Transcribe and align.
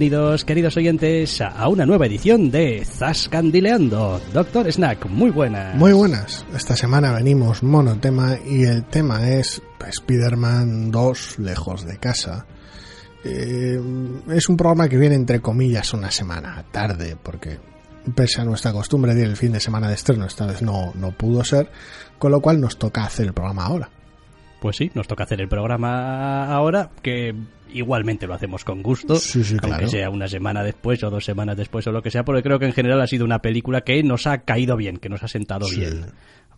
Bienvenidos, 0.00 0.46
queridos 0.46 0.78
oyentes, 0.78 1.42
a 1.42 1.68
una 1.68 1.84
nueva 1.84 2.06
edición 2.06 2.50
de 2.50 2.86
Zascandileando. 2.86 4.18
Doctor 4.32 4.72
Snack, 4.72 5.04
muy 5.10 5.30
buenas. 5.30 5.76
Muy 5.76 5.92
buenas. 5.92 6.46
Esta 6.54 6.74
semana 6.74 7.12
venimos 7.12 7.62
monotema 7.62 8.38
y 8.46 8.62
el 8.62 8.86
tema 8.86 9.28
es 9.28 9.60
Spider-Man 9.78 10.90
2 10.90 11.40
lejos 11.40 11.84
de 11.84 11.98
casa. 11.98 12.46
Eh, 13.24 13.78
es 14.30 14.48
un 14.48 14.56
programa 14.56 14.88
que 14.88 14.96
viene 14.96 15.16
entre 15.16 15.42
comillas 15.42 15.92
una 15.92 16.10
semana 16.10 16.64
tarde 16.70 17.18
porque 17.22 17.58
pese 18.14 18.40
a 18.40 18.44
nuestra 18.46 18.72
costumbre 18.72 19.14
de 19.14 19.20
ir 19.20 19.28
el 19.28 19.36
fin 19.36 19.52
de 19.52 19.60
semana 19.60 19.86
de 19.86 19.96
estreno, 19.96 20.24
esta 20.24 20.46
vez 20.46 20.62
no, 20.62 20.94
no 20.94 21.10
pudo 21.12 21.44
ser, 21.44 21.70
con 22.18 22.32
lo 22.32 22.40
cual 22.40 22.58
nos 22.58 22.78
toca 22.78 23.04
hacer 23.04 23.26
el 23.26 23.34
programa 23.34 23.66
ahora. 23.66 23.90
Pues 24.62 24.76
sí, 24.76 24.90
nos 24.94 25.06
toca 25.06 25.24
hacer 25.24 25.42
el 25.42 25.48
programa 25.48 26.46
ahora, 26.46 26.88
que 27.02 27.34
igualmente 27.74 28.26
lo 28.26 28.34
hacemos 28.34 28.64
con 28.64 28.82
gusto, 28.82 29.16
Sí, 29.16 29.44
sí, 29.44 29.54
aunque 29.54 29.66
claro. 29.68 29.88
sea 29.88 30.10
una 30.10 30.28
semana 30.28 30.62
después 30.62 31.02
o 31.04 31.10
dos 31.10 31.24
semanas 31.24 31.56
después 31.56 31.86
o 31.86 31.92
lo 31.92 32.02
que 32.02 32.10
sea, 32.10 32.24
porque 32.24 32.42
creo 32.42 32.58
que 32.58 32.66
en 32.66 32.72
general 32.72 33.00
ha 33.00 33.06
sido 33.06 33.24
una 33.24 33.40
película 33.40 33.80
que 33.82 34.02
nos 34.02 34.26
ha 34.26 34.38
caído 34.38 34.76
bien, 34.76 34.96
que 34.98 35.08
nos 35.08 35.22
ha 35.22 35.28
sentado 35.28 35.66
Sí. 35.66 35.80
bien. 35.80 36.06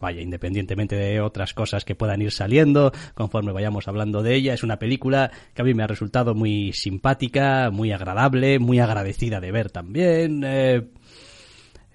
Vaya, 0.00 0.20
independientemente 0.20 0.96
de 0.96 1.20
otras 1.20 1.54
cosas 1.54 1.84
que 1.84 1.94
puedan 1.94 2.20
ir 2.20 2.32
saliendo, 2.32 2.90
conforme 3.14 3.52
vayamos 3.52 3.86
hablando 3.86 4.20
de 4.22 4.34
ella, 4.34 4.52
es 4.52 4.64
una 4.64 4.78
película 4.80 5.30
que 5.54 5.62
a 5.62 5.64
mí 5.64 5.74
me 5.74 5.84
ha 5.84 5.86
resultado 5.86 6.34
muy 6.34 6.72
simpática, 6.72 7.70
muy 7.70 7.92
agradable, 7.92 8.58
muy 8.58 8.80
agradecida 8.80 9.40
de 9.40 9.52
ver 9.52 9.70
también. 9.70 10.42
eh, 10.44 10.88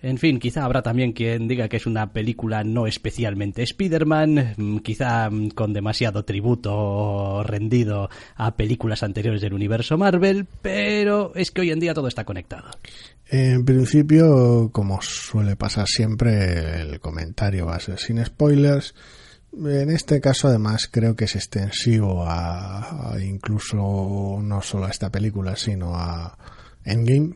en 0.01 0.17
fin, 0.19 0.39
quizá 0.39 0.63
habrá 0.63 0.83
también 0.83 1.11
quien 1.11 1.47
diga 1.47 1.67
que 1.67 1.77
es 1.77 1.87
una 1.87 2.13
película 2.13 2.63
no 2.63 2.85
especialmente 2.85 3.63
Spider-Man, 3.63 4.53
mm, 4.55 4.77
quizá 4.79 5.29
mm, 5.29 5.49
con 5.49 5.73
demasiado 5.73 6.23
tributo 6.23 7.43
rendido 7.43 8.09
a 8.35 8.55
películas 8.55 9.01
anteriores 9.01 9.41
del 9.41 9.53
universo 9.53 9.97
Marvel, 9.97 10.45
pero 10.61 11.33
es 11.35 11.51
que 11.51 11.61
hoy 11.61 11.71
en 11.71 11.79
día 11.79 11.95
todo 11.95 12.07
está 12.07 12.25
conectado. 12.25 12.69
En 13.29 13.65
principio, 13.65 14.69
como 14.71 15.01
suele 15.01 15.55
pasar 15.55 15.87
siempre, 15.87 16.81
el 16.81 16.99
comentario 16.99 17.65
va 17.65 17.75
a 17.75 17.79
ser 17.79 17.99
sin 17.99 18.23
spoilers. 18.23 18.93
En 19.51 19.89
este 19.89 20.21
caso, 20.21 20.47
además, 20.47 20.87
creo 20.91 21.15
que 21.15 21.25
es 21.25 21.35
extensivo 21.35 22.23
a, 22.23 23.13
a 23.13 23.19
incluso 23.19 24.39
no 24.41 24.61
solo 24.61 24.85
a 24.85 24.91
esta 24.91 25.09
película, 25.09 25.55
sino 25.55 25.95
a 25.95 26.37
Endgame, 26.85 27.35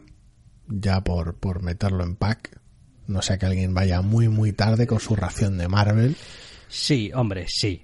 ya 0.72 1.04
por, 1.04 1.36
por 1.36 1.62
meterlo 1.62 2.04
en 2.04 2.16
pack. 2.16 2.60
No 3.08 3.22
sea 3.22 3.38
que 3.38 3.46
alguien 3.46 3.74
vaya 3.74 4.02
muy, 4.02 4.30
muy 4.30 4.54
tarde 4.54 4.88
con 4.88 5.00
su 5.00 5.16
ración 5.16 5.58
de 5.58 5.68
Marvel 5.68 6.16
Sí, 6.70 7.12
hombre, 7.14 7.46
sí. 7.50 7.82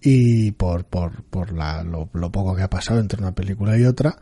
y 0.00 0.50
por, 0.52 0.84
por, 0.86 1.22
por 1.24 1.52
la, 1.52 1.84
lo, 1.84 2.10
lo 2.12 2.32
poco 2.32 2.56
que 2.56 2.62
ha 2.62 2.70
pasado 2.70 2.98
entre 2.98 3.20
una 3.20 3.34
película 3.34 3.78
y 3.78 3.84
otra. 3.84 4.18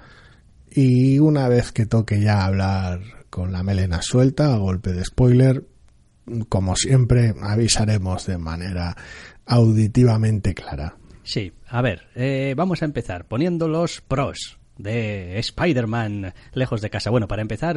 Y 0.70 1.18
una 1.18 1.48
vez 1.48 1.72
que 1.72 1.86
toque 1.86 2.20
ya 2.20 2.44
hablar 2.44 3.00
con 3.30 3.52
la 3.52 3.62
melena 3.62 4.02
suelta, 4.02 4.52
a 4.52 4.58
golpe 4.58 4.92
de 4.92 5.04
spoiler, 5.04 5.64
como 6.48 6.76
siempre, 6.76 7.34
avisaremos 7.40 8.26
de 8.26 8.38
manera 8.38 8.96
auditivamente 9.46 10.54
clara. 10.54 10.96
Sí, 11.22 11.52
a 11.68 11.80
ver, 11.80 12.08
eh, 12.14 12.54
vamos 12.56 12.82
a 12.82 12.84
empezar 12.84 13.26
poniendo 13.26 13.68
los 13.68 14.00
pros 14.02 14.58
de 14.76 15.38
Spider-Man 15.38 16.34
lejos 16.52 16.80
de 16.80 16.90
casa. 16.90 17.10
Bueno, 17.10 17.28
para 17.28 17.42
empezar, 17.42 17.76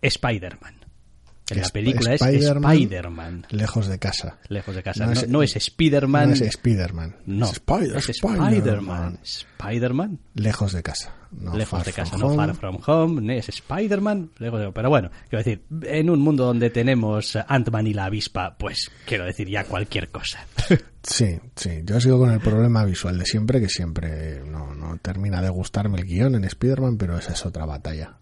Spider-Man. 0.00 0.83
En 1.50 1.58
la 1.58 1.62
Sp- 1.68 1.72
película 1.74 2.14
es 2.14 2.22
Spider-Man. 2.22 3.46
Lejos 3.50 3.86
de 3.88 3.98
casa. 3.98 4.38
Lejos 4.48 4.74
de 4.74 4.82
casa. 4.82 5.04
No 5.04 5.12
No, 5.12 5.20
es- 5.20 5.28
no 5.28 5.42
es 5.42 5.56
Spider-Man. 5.56 6.28
No 6.28 6.34
es 6.34 6.40
Spider-Man. 6.40 7.16
No, 7.26 7.46
Spider- 7.50 7.96
es 7.96 8.08
Spider-Man. 8.08 9.18
Spider-Man. 9.22 10.18
Lejos 10.34 10.72
de 10.72 10.82
casa. 10.82 11.14
No 11.32 11.56
lejos 11.56 11.84
de 11.84 11.92
casa, 11.92 12.16
no 12.16 12.26
home. 12.28 12.36
far 12.36 12.54
from 12.54 12.78
home, 12.86 13.36
es 13.38 13.48
Spider-Man, 13.48 14.30
lejos 14.38 14.60
de... 14.60 14.70
Pero 14.70 14.88
bueno, 14.88 15.10
quiero 15.28 15.38
decir, 15.44 15.64
en 15.82 16.08
un 16.08 16.20
mundo 16.20 16.44
donde 16.44 16.70
tenemos 16.70 17.34
Ant-Man 17.48 17.88
y 17.88 17.92
la 17.92 18.04
avispa, 18.04 18.56
pues 18.56 18.88
quiero 19.04 19.24
decir 19.24 19.48
ya 19.48 19.64
cualquier 19.64 20.10
cosa. 20.10 20.46
Sí, 21.06 21.38
sí. 21.54 21.82
Yo 21.84 22.00
sigo 22.00 22.18
con 22.18 22.30
el 22.30 22.40
problema 22.40 22.82
visual 22.86 23.18
de 23.18 23.26
siempre, 23.26 23.60
que 23.60 23.68
siempre 23.68 24.40
no, 24.46 24.74
no 24.74 24.96
termina 25.02 25.42
de 25.42 25.50
gustarme 25.50 25.98
el 25.98 26.06
guion 26.06 26.34
en 26.34 26.44
Spider-Man, 26.44 26.96
pero 26.96 27.18
esa 27.18 27.34
es 27.34 27.44
otra 27.44 27.66
batalla. 27.66 28.16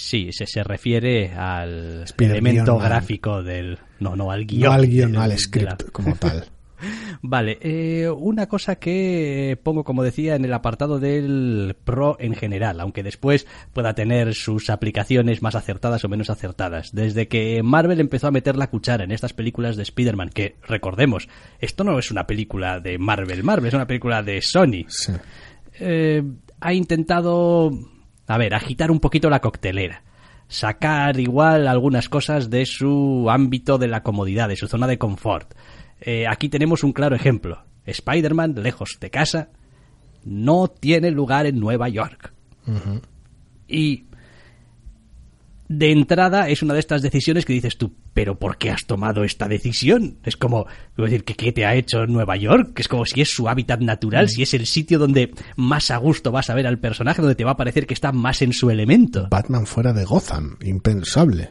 Sí, 0.00 0.30
se, 0.32 0.46
se 0.46 0.62
refiere 0.62 1.32
al 1.32 2.04
elemento 2.18 2.78
gráfico 2.78 3.42
del... 3.42 3.78
No, 4.00 4.14
no, 4.14 4.30
al 4.30 4.46
guion. 4.46 4.70
no 4.70 4.72
al 4.72 4.86
guion, 4.86 5.12
no 5.12 5.20
al 5.22 5.30
la- 5.30 5.38
script 5.38 5.90
como 5.90 6.14
tal. 6.14 6.44
Vale, 7.22 7.58
eh, 7.60 8.08
una 8.08 8.46
cosa 8.46 8.76
que 8.76 9.58
pongo, 9.64 9.82
como 9.82 10.04
decía, 10.04 10.36
en 10.36 10.44
el 10.44 10.52
apartado 10.52 11.00
del 11.00 11.74
pro 11.84 12.16
en 12.20 12.34
general, 12.36 12.78
aunque 12.80 13.02
después 13.02 13.48
pueda 13.72 13.94
tener 13.94 14.32
sus 14.34 14.70
aplicaciones 14.70 15.42
más 15.42 15.56
acertadas 15.56 16.04
o 16.04 16.08
menos 16.08 16.30
acertadas. 16.30 16.90
Desde 16.92 17.26
que 17.26 17.60
Marvel 17.64 17.98
empezó 17.98 18.28
a 18.28 18.30
meter 18.30 18.54
la 18.56 18.70
cuchara 18.70 19.02
en 19.02 19.10
estas 19.10 19.32
películas 19.32 19.76
de 19.76 19.82
Spider-Man, 19.82 20.28
que 20.32 20.54
recordemos, 20.68 21.28
esto 21.58 21.82
no 21.82 21.98
es 21.98 22.12
una 22.12 22.28
película 22.28 22.78
de 22.78 22.96
Marvel, 22.98 23.42
Marvel 23.42 23.66
es 23.68 23.74
una 23.74 23.88
película 23.88 24.22
de 24.22 24.40
Sony. 24.40 24.84
Sí. 24.86 25.12
Eh, 25.80 26.22
ha 26.60 26.72
intentado, 26.72 27.72
a 28.28 28.38
ver, 28.38 28.54
agitar 28.54 28.90
un 28.90 29.00
poquito 29.00 29.30
la 29.30 29.40
coctelera. 29.40 30.02
Sacar 30.48 31.18
igual 31.18 31.66
algunas 31.66 32.08
cosas 32.08 32.50
de 32.50 32.66
su 32.66 33.26
ámbito 33.30 33.78
de 33.78 33.88
la 33.88 34.02
comodidad, 34.02 34.48
de 34.48 34.56
su 34.56 34.68
zona 34.68 34.86
de 34.86 34.98
confort. 34.98 35.54
Eh, 36.00 36.26
aquí 36.28 36.48
tenemos 36.48 36.84
un 36.84 36.92
claro 36.92 37.16
ejemplo. 37.16 37.64
Spider-Man, 37.86 38.54
lejos 38.62 38.98
de 39.00 39.10
casa, 39.10 39.48
no 40.24 40.68
tiene 40.68 41.10
lugar 41.10 41.46
en 41.46 41.58
Nueva 41.58 41.88
York. 41.88 42.32
Y 43.66 44.04
de 45.68 45.92
entrada 45.92 46.48
es 46.48 46.62
una 46.62 46.74
de 46.74 46.80
estas 46.80 47.02
decisiones 47.02 47.44
que 47.44 47.52
dices 47.52 47.76
tú, 47.76 47.94
pero 48.14 48.38
¿por 48.38 48.56
qué 48.56 48.70
has 48.70 48.86
tomado 48.86 49.22
esta 49.22 49.48
decisión? 49.48 50.18
Es 50.24 50.36
como, 50.36 50.66
decir, 50.96 51.24
¿qué, 51.24 51.34
qué 51.34 51.52
te 51.52 51.66
ha 51.66 51.74
hecho 51.74 52.06
Nueva 52.06 52.36
York? 52.36 52.78
Es 52.80 52.88
como 52.88 53.04
si 53.04 53.20
es 53.20 53.30
su 53.30 53.48
hábitat 53.48 53.80
natural, 53.80 54.28
si 54.28 54.42
es 54.42 54.54
el 54.54 54.66
sitio 54.66 54.98
donde 54.98 55.32
más 55.56 55.90
a 55.90 55.98
gusto 55.98 56.32
vas 56.32 56.50
a 56.50 56.54
ver 56.54 56.66
al 56.66 56.78
personaje, 56.78 57.20
donde 57.20 57.34
te 57.34 57.44
va 57.44 57.52
a 57.52 57.56
parecer 57.56 57.86
que 57.86 57.94
está 57.94 58.12
más 58.12 58.42
en 58.42 58.52
su 58.52 58.70
elemento. 58.70 59.28
Batman 59.30 59.66
fuera 59.66 59.92
de 59.92 60.04
Gotham, 60.04 60.56
impensable. 60.62 61.50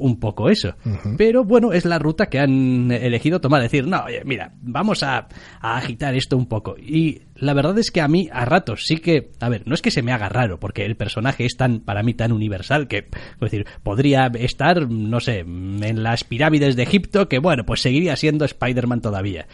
Un 0.00 0.18
poco 0.18 0.48
eso. 0.48 0.74
Pero 1.16 1.44
bueno, 1.44 1.72
es 1.72 1.84
la 1.84 1.98
ruta 1.98 2.26
que 2.26 2.38
han 2.38 2.90
elegido 2.90 3.40
tomar. 3.40 3.62
Decir, 3.62 3.86
no, 3.86 4.04
oye, 4.04 4.22
mira, 4.24 4.52
vamos 4.62 5.02
a, 5.02 5.28
a 5.60 5.76
agitar 5.76 6.14
esto 6.14 6.36
un 6.36 6.46
poco. 6.46 6.76
Y 6.78 7.22
la 7.36 7.54
verdad 7.54 7.78
es 7.78 7.90
que 7.90 8.00
a 8.00 8.08
mí, 8.08 8.28
a 8.32 8.44
ratos, 8.44 8.84
sí 8.86 8.96
que, 8.96 9.30
a 9.40 9.48
ver, 9.48 9.66
no 9.66 9.74
es 9.74 9.82
que 9.82 9.90
se 9.90 10.02
me 10.02 10.12
haga 10.12 10.28
raro, 10.28 10.58
porque 10.58 10.84
el 10.84 10.96
personaje 10.96 11.44
es 11.44 11.56
tan, 11.56 11.80
para 11.80 12.02
mí, 12.02 12.14
tan 12.14 12.32
universal 12.32 12.88
que, 12.88 12.98
es 12.98 13.40
decir, 13.40 13.66
podría 13.82 14.26
estar, 14.34 14.90
no 14.90 15.20
sé, 15.20 15.40
en 15.40 16.02
las 16.02 16.24
pirámides 16.24 16.76
de 16.76 16.82
Egipto, 16.82 17.28
que 17.28 17.38
bueno, 17.38 17.64
pues 17.64 17.80
seguiría 17.80 18.16
siendo 18.16 18.44
Spider-Man 18.44 19.00
todavía. 19.00 19.46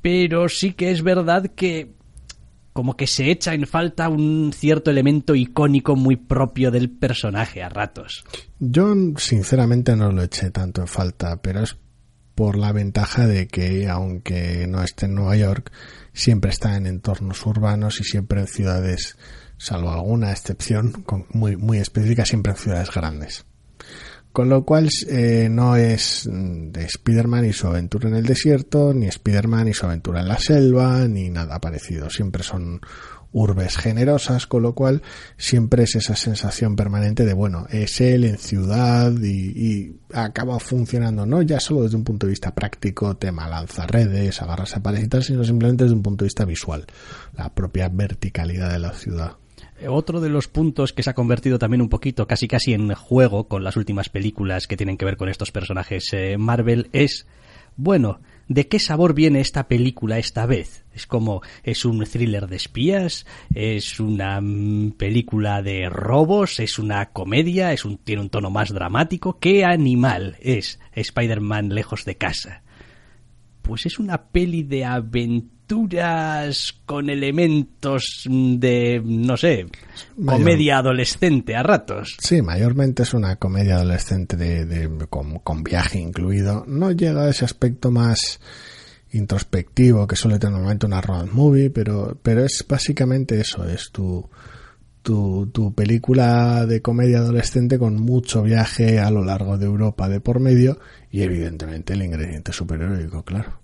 Pero 0.00 0.48
sí 0.48 0.72
que 0.72 0.90
es 0.90 1.02
verdad 1.02 1.46
que 1.54 1.92
como 2.72 2.96
que 2.96 3.06
se 3.06 3.30
echa 3.30 3.54
en 3.54 3.66
falta 3.66 4.08
un 4.08 4.52
cierto 4.54 4.90
elemento 4.90 5.34
icónico 5.34 5.96
muy 5.96 6.16
propio 6.16 6.70
del 6.70 6.90
personaje 6.90 7.62
a 7.62 7.68
ratos. 7.68 8.24
Yo 8.58 8.94
sinceramente 9.16 9.96
no 9.96 10.10
lo 10.12 10.22
eché 10.22 10.50
tanto 10.50 10.80
en 10.80 10.88
falta, 10.88 11.40
pero 11.42 11.62
es 11.62 11.76
por 12.34 12.56
la 12.56 12.72
ventaja 12.72 13.26
de 13.26 13.46
que 13.46 13.88
aunque 13.88 14.66
no 14.66 14.82
esté 14.82 15.06
en 15.06 15.14
Nueva 15.14 15.36
York, 15.36 15.70
siempre 16.12 16.50
está 16.50 16.76
en 16.76 16.86
entornos 16.86 17.44
urbanos 17.44 18.00
y 18.00 18.04
siempre 18.04 18.40
en 18.40 18.46
ciudades, 18.46 19.18
salvo 19.58 19.90
alguna 19.90 20.32
excepción 20.32 21.04
muy, 21.30 21.56
muy 21.56 21.78
específica, 21.78 22.24
siempre 22.24 22.52
en 22.52 22.58
ciudades 22.58 22.90
grandes. 22.90 23.44
Con 24.32 24.48
lo 24.48 24.64
cual 24.64 24.88
eh, 25.08 25.48
no 25.50 25.76
es 25.76 26.28
de 26.30 26.84
Spider-Man 26.84 27.44
y 27.44 27.52
su 27.52 27.66
aventura 27.66 28.08
en 28.08 28.16
el 28.16 28.24
desierto, 28.24 28.94
ni 28.94 29.06
Spider-Man 29.06 29.68
y 29.68 29.74
su 29.74 29.84
aventura 29.84 30.20
en 30.20 30.28
la 30.28 30.38
selva, 30.38 31.06
ni 31.06 31.28
nada 31.28 31.60
parecido. 31.60 32.08
Siempre 32.08 32.42
son 32.42 32.80
urbes 33.32 33.76
generosas, 33.76 34.46
con 34.46 34.62
lo 34.62 34.74
cual 34.74 35.02
siempre 35.36 35.84
es 35.84 35.96
esa 35.96 36.16
sensación 36.16 36.76
permanente 36.76 37.24
de, 37.24 37.32
bueno, 37.32 37.66
es 37.70 38.00
él 38.00 38.24
en 38.24 38.38
ciudad 38.38 39.12
y, 39.22 39.96
acaba 40.12 40.58
funcionando, 40.60 41.24
no 41.24 41.40
ya 41.40 41.58
solo 41.58 41.82
desde 41.82 41.96
un 41.96 42.04
punto 42.04 42.26
de 42.26 42.32
vista 42.32 42.54
práctico, 42.54 43.16
tema 43.16 43.48
lanza 43.48 43.86
redes, 43.86 44.42
agarrarse 44.42 44.76
a 44.82 45.00
y 45.00 45.08
tal, 45.08 45.24
sino 45.24 45.42
simplemente 45.42 45.84
desde 45.84 45.96
un 45.96 46.02
punto 46.02 46.24
de 46.24 46.26
vista 46.26 46.44
visual, 46.44 46.86
la 47.34 47.54
propia 47.54 47.88
verticalidad 47.88 48.70
de 48.70 48.78
la 48.78 48.92
ciudad. 48.92 49.41
Otro 49.88 50.20
de 50.20 50.28
los 50.28 50.48
puntos 50.48 50.92
que 50.92 51.02
se 51.02 51.10
ha 51.10 51.14
convertido 51.14 51.58
también 51.58 51.82
un 51.82 51.88
poquito 51.88 52.26
casi 52.26 52.46
casi 52.48 52.72
en 52.72 52.92
juego 52.94 53.48
con 53.48 53.64
las 53.64 53.76
últimas 53.76 54.08
películas 54.08 54.66
que 54.66 54.76
tienen 54.76 54.96
que 54.96 55.04
ver 55.04 55.16
con 55.16 55.28
estos 55.28 55.50
personajes 55.50 56.12
eh, 56.12 56.36
Marvel 56.38 56.88
es, 56.92 57.26
bueno, 57.76 58.20
¿de 58.48 58.68
qué 58.68 58.78
sabor 58.78 59.14
viene 59.14 59.40
esta 59.40 59.68
película 59.68 60.18
esta 60.18 60.46
vez? 60.46 60.84
Es 60.94 61.06
como, 61.06 61.42
es 61.64 61.84
un 61.84 62.04
thriller 62.04 62.46
de 62.46 62.56
espías, 62.56 63.26
es 63.54 63.98
una 63.98 64.40
mm, 64.40 64.92
película 64.92 65.62
de 65.62 65.88
robos, 65.88 66.60
es 66.60 66.78
una 66.78 67.10
comedia, 67.10 67.72
es 67.72 67.84
un, 67.84 67.98
tiene 67.98 68.22
un 68.22 68.30
tono 68.30 68.50
más 68.50 68.72
dramático. 68.72 69.38
¿Qué 69.38 69.64
animal 69.64 70.36
es 70.40 70.80
Spider-Man 70.92 71.70
lejos 71.70 72.04
de 72.04 72.16
casa? 72.16 72.62
Pues 73.62 73.86
es 73.86 73.98
una 73.98 74.24
peli 74.24 74.62
de 74.64 74.84
aventura 74.84 75.61
con 76.86 77.10
elementos 77.10 78.24
de, 78.28 79.00
no 79.04 79.36
sé, 79.36 79.66
comedia 80.24 80.78
adolescente 80.78 81.56
a 81.56 81.62
ratos. 81.62 82.16
Sí, 82.20 82.42
mayormente 82.42 83.02
es 83.02 83.14
una 83.14 83.36
comedia 83.36 83.76
adolescente 83.76 84.36
de, 84.36 85.06
con, 85.08 85.62
viaje 85.62 85.98
incluido. 85.98 86.64
No 86.66 86.92
llega 86.92 87.22
a 87.22 87.30
ese 87.30 87.44
aspecto 87.44 87.90
más 87.90 88.40
introspectivo 89.12 90.06
que 90.06 90.16
suele 90.16 90.38
tener 90.38 90.52
normalmente 90.52 90.86
una 90.86 91.00
road 91.00 91.28
movie, 91.32 91.70
pero, 91.70 92.18
pero 92.22 92.44
es 92.44 92.64
básicamente 92.68 93.40
eso, 93.40 93.68
es 93.68 93.90
tu, 93.90 94.28
tu, 95.02 95.50
tu, 95.52 95.74
película 95.74 96.64
de 96.66 96.80
comedia 96.80 97.18
adolescente 97.18 97.78
con 97.78 97.96
mucho 97.96 98.42
viaje 98.42 98.98
a 99.00 99.10
lo 99.10 99.24
largo 99.24 99.58
de 99.58 99.66
Europa 99.66 100.08
de 100.08 100.20
por 100.20 100.40
medio 100.40 100.78
y 101.10 101.22
evidentemente 101.22 101.92
el 101.92 102.02
ingrediente 102.02 102.52
superheroico, 102.52 103.22
claro. 103.22 103.61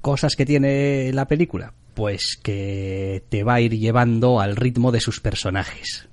Cosas 0.00 0.34
que 0.34 0.46
tiene 0.46 1.12
la 1.12 1.26
película, 1.26 1.74
pues 1.94 2.38
que 2.42 3.22
te 3.28 3.44
va 3.44 3.54
a 3.54 3.60
ir 3.60 3.78
llevando 3.78 4.40
al 4.40 4.56
ritmo 4.56 4.92
de 4.92 5.00
sus 5.00 5.20
personajes. 5.20 6.08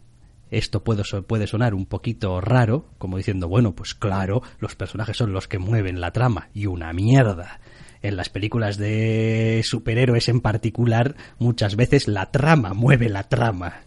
Esto 0.51 0.84
puede, 0.84 1.04
puede 1.24 1.48
sonar 1.48 1.74
un 1.74 1.86
poquito 1.86 2.39
raro, 2.42 2.86
como 2.98 3.18
diciendo, 3.18 3.48
bueno, 3.48 3.74
pues 3.74 3.94
claro, 3.94 4.42
los 4.60 4.75
personajes 4.75 5.18
son 5.18 5.34
los 5.34 5.48
que 5.48 5.60
mueven 5.60 6.01
la 6.01 6.12
trama, 6.12 6.50
y 6.54 6.68
una 6.68 6.94
mierda. 6.94 7.60
En 8.01 8.16
las 8.16 8.30
películas 8.30 8.78
de 8.78 9.62
superhéroes 9.63 10.30
en 10.30 10.42
particular, 10.42 11.16
muchas 11.39 11.75
veces 11.75 12.07
la 12.07 12.31
trama 12.31 12.74
mueve 12.74 13.10
la 13.10 13.24
trama. 13.24 13.81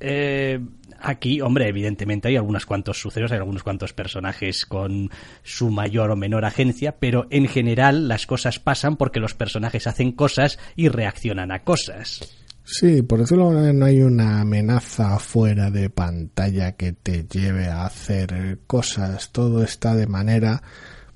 Eh, 0.00 0.60
Aquí, 1.06 1.42
hombre, 1.42 1.68
evidentemente 1.68 2.28
hay 2.28 2.36
algunos 2.36 2.64
cuantos 2.64 2.98
sucesos, 2.98 3.30
hay 3.30 3.36
algunos 3.36 3.62
cuantos 3.62 3.92
personajes 3.92 4.64
con 4.64 5.10
su 5.42 5.68
mayor 5.68 6.10
o 6.10 6.16
menor 6.16 6.46
agencia, 6.46 6.96
pero 6.98 7.26
en 7.28 7.46
general 7.46 8.08
las 8.08 8.26
cosas 8.26 8.58
pasan 8.58 8.96
porque 8.96 9.20
los 9.20 9.34
personajes 9.34 9.86
hacen 9.86 10.12
cosas 10.12 10.58
y 10.76 10.88
reaccionan 10.88 11.52
a 11.52 11.62
cosas. 11.62 12.20
Sí, 12.64 13.02
por 13.02 13.20
decirlo 13.20 13.50
no 13.50 13.84
hay 13.84 14.00
una 14.00 14.40
amenaza 14.40 15.18
fuera 15.18 15.70
de 15.70 15.90
pantalla 15.90 16.72
que 16.72 16.94
te 16.94 17.24
lleve 17.24 17.66
a 17.66 17.84
hacer 17.84 18.60
cosas. 18.66 19.30
Todo 19.30 19.62
está 19.62 19.94
de 19.94 20.06
manera 20.06 20.62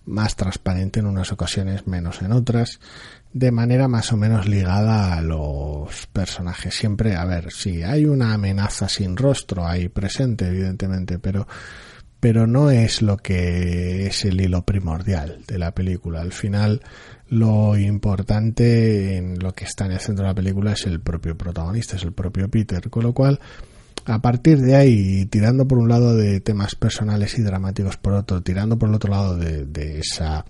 más 0.05 0.37
transparente 0.37 1.01
en 1.01 1.07
unas 1.07 1.33
ocasiones, 1.33 1.87
menos 1.87 2.21
en 2.21 2.33
otras 2.33 2.81
de 3.33 3.53
manera 3.53 3.89
más 3.89 4.13
o 4.13 4.17
menos 4.17 4.49
ligada 4.49 5.15
a 5.15 5.23
los 5.23 6.07
personajes. 6.07 6.75
Siempre, 6.75 7.15
a 7.15 7.25
ver, 7.25 7.53
sí, 7.53 7.83
hay 7.83 8.07
una 8.07 8.33
amenaza 8.33 8.89
sin 8.89 9.17
rostro 9.17 9.67
ahí 9.67 9.89
presente, 9.89 10.47
evidentemente, 10.47 11.19
pero, 11.19 11.47
pero 12.21 12.47
no 12.47 12.71
es 12.71 13.03
lo 13.03 13.19
que 13.19 14.07
es 14.07 14.25
el 14.25 14.41
hilo 14.41 14.65
primordial 14.65 15.43
de 15.47 15.59
la 15.59 15.73
película. 15.73 16.21
Al 16.21 16.33
final, 16.33 16.83
lo 17.29 17.77
importante 17.77 19.17
en 19.17 19.39
lo 19.39 19.53
que 19.53 19.65
está 19.65 19.85
en 19.85 19.93
el 19.93 20.01
centro 20.01 20.25
de 20.25 20.31
la 20.31 20.35
película 20.35 20.73
es 20.73 20.87
el 20.87 21.01
propio 21.01 21.37
protagonista, 21.37 21.97
es 21.97 22.05
el 22.05 22.13
propio 22.13 22.49
Peter, 22.49 22.89
con 22.89 23.03
lo 23.03 23.13
cual, 23.13 23.39
a 24.07 24.23
partir 24.23 24.59
de 24.59 24.75
ahí, 24.75 25.27
tirando 25.27 25.69
por 25.69 25.79
un 25.79 25.89
lado 25.89 26.17
de 26.17 26.41
temas 26.41 26.75
personales 26.75 27.39
y 27.39 27.43
dramáticos 27.43 27.99
por 27.99 28.15
otro, 28.15 28.41
tirando 28.41 28.79
por 28.79 28.89
el 28.89 28.95
otro 28.95 29.11
lado 29.11 29.37
de, 29.37 29.67
de 29.67 29.99
esa 29.99 30.47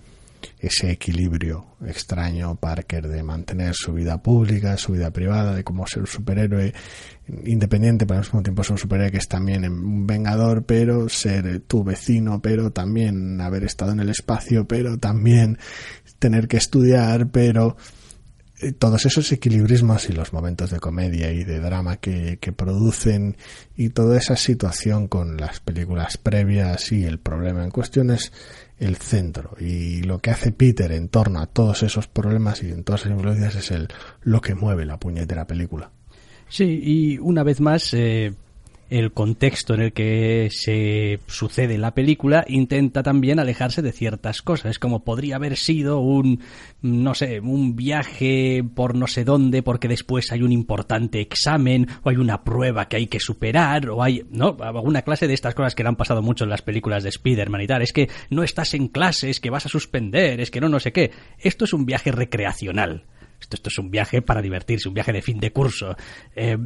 ese 0.59 0.91
equilibrio 0.91 1.67
extraño 1.87 2.57
Parker 2.57 3.09
de 3.09 3.23
mantener 3.23 3.75
su 3.75 3.93
vida 3.93 4.23
pública, 4.23 4.77
su 4.77 4.93
vida 4.93 5.11
privada, 5.11 5.55
de 5.55 5.65
cómo 5.65 5.87
ser 5.87 6.01
un 6.01 6.07
superhéroe 6.07 6.73
independiente, 7.45 8.07
pero 8.07 8.19
al 8.19 8.25
mismo 8.25 8.43
tiempo 8.43 8.65
ser 8.65 8.73
un 8.73 8.79
superhéroe 8.79 9.13
que 9.13 9.19
es 9.19 9.29
también 9.29 9.65
un 9.65 10.07
vengador, 10.07 10.65
pero 10.65 11.09
ser 11.09 11.61
tu 11.61 11.85
vecino, 11.85 12.41
pero 12.41 12.71
también 12.71 13.41
haber 13.41 13.65
estado 13.65 13.93
en 13.93 14.01
el 14.01 14.09
espacio, 14.09 14.67
pero 14.67 14.99
también 14.99 15.59
tener 16.19 16.49
que 16.49 16.57
estudiar, 16.57 17.29
pero 17.31 17.77
eh, 18.61 18.73
todos 18.73 19.07
esos 19.07 19.31
equilibrismos 19.31 20.11
y 20.11 20.13
los 20.13 20.33
momentos 20.33 20.71
de 20.71 20.81
comedia 20.81 21.31
y 21.31 21.45
de 21.45 21.61
drama 21.61 21.99
que, 21.99 22.39
que, 22.41 22.51
producen 22.51 23.37
y 23.77 23.91
toda 23.91 24.19
esa 24.19 24.35
situación 24.35 25.07
con 25.07 25.37
las 25.37 25.61
películas 25.61 26.17
previas 26.17 26.91
y 26.91 27.05
el 27.05 27.21
problema 27.21 27.63
en 27.63 27.71
cuestión 27.71 28.11
es 28.11 28.33
el 28.79 28.97
centro 28.97 29.57
y 29.59 30.03
lo 30.03 30.19
que 30.21 30.31
hace 30.31 30.53
Peter 30.53 30.93
en 30.93 31.09
torno 31.09 31.41
a 31.41 31.47
todos 31.47 31.83
esos 31.83 32.07
problemas 32.07 32.63
y 32.63 32.71
en 32.71 32.85
todas 32.85 33.03
esas 33.03 33.13
influencias 33.13 33.57
es 33.57 33.71
el 33.71 33.89
lo 34.23 34.41
que 34.41 34.55
mueve 34.55 34.85
la 34.85 34.99
puñetera 34.99 35.47
película. 35.47 35.91
Sí, 36.49 36.81
y 36.83 37.19
una 37.19 37.43
vez 37.43 37.61
más 37.61 37.93
eh, 37.93 38.33
el 38.91 39.13
contexto 39.13 39.75
en 39.75 39.83
el 39.83 39.93
que 39.93 40.49
se 40.51 41.21
sucede 41.27 41.77
la 41.79 41.95
película 41.95 42.45
intenta 42.49 43.03
también 43.03 43.39
alejarse 43.39 43.83
de 43.83 43.93
ciertas 43.93 44.43
cosas. 44.43 44.79
Como 44.79 45.05
podría 45.05 45.37
haber 45.37 45.57
sido 45.57 46.01
un, 46.01 46.41
no 46.81 47.15
sé, 47.15 47.41
un 47.41 47.77
viaje 47.77 48.65
por 48.75 48.95
no 48.95 49.07
sé 49.07 49.25
dónde 49.25 49.63
porque 49.63 49.89
después 49.89 50.33
hay 50.33 50.43
un 50.43 50.53
importante 50.53 51.21
examen 51.21 51.87
o 52.03 52.11
hay 52.11 52.17
una 52.17 52.45
prueba 52.45 52.89
que 52.89 52.97
hay 52.97 53.07
que 53.07 53.21
superar 53.21 53.91
o 53.91 54.03
hay, 54.03 54.25
no, 54.31 54.57
alguna 54.61 55.03
clase 55.03 55.29
de 55.29 55.35
estas 55.35 55.55
cosas 55.55 55.75
que 55.75 55.83
le 55.83 55.91
han 55.91 55.97
pasado 55.97 56.23
mucho 56.23 56.45
en 56.45 56.51
las 56.51 56.63
películas 56.63 57.03
de 57.03 57.11
Spider-Man 57.11 57.63
y 57.63 57.67
tal. 57.67 57.83
Es 57.83 57.93
que 57.93 58.09
no 58.31 58.43
estás 58.43 58.75
en 58.75 58.89
clase, 58.89 59.31
es 59.31 59.41
que 59.41 59.51
vas 59.51 59.67
a 59.67 59.71
suspender, 59.71 60.41
es 60.41 60.51
que 60.51 60.61
no, 60.61 60.69
no 60.69 60.81
sé 60.81 60.93
qué. 60.93 61.11
Esto 61.39 61.65
es 61.65 61.73
un 61.73 61.85
viaje 61.85 62.11
recreacional. 62.11 63.05
Esto, 63.41 63.69
es 63.69 63.79
un 63.79 63.91
viaje 63.91 64.21
para 64.21 64.43
divertirse, 64.43 64.89
un 64.89 64.95
viaje 64.95 65.13
de 65.13 65.23
fin 65.23 65.39
de 65.39 65.53
curso. 65.53 65.97
Eh, 66.35 66.59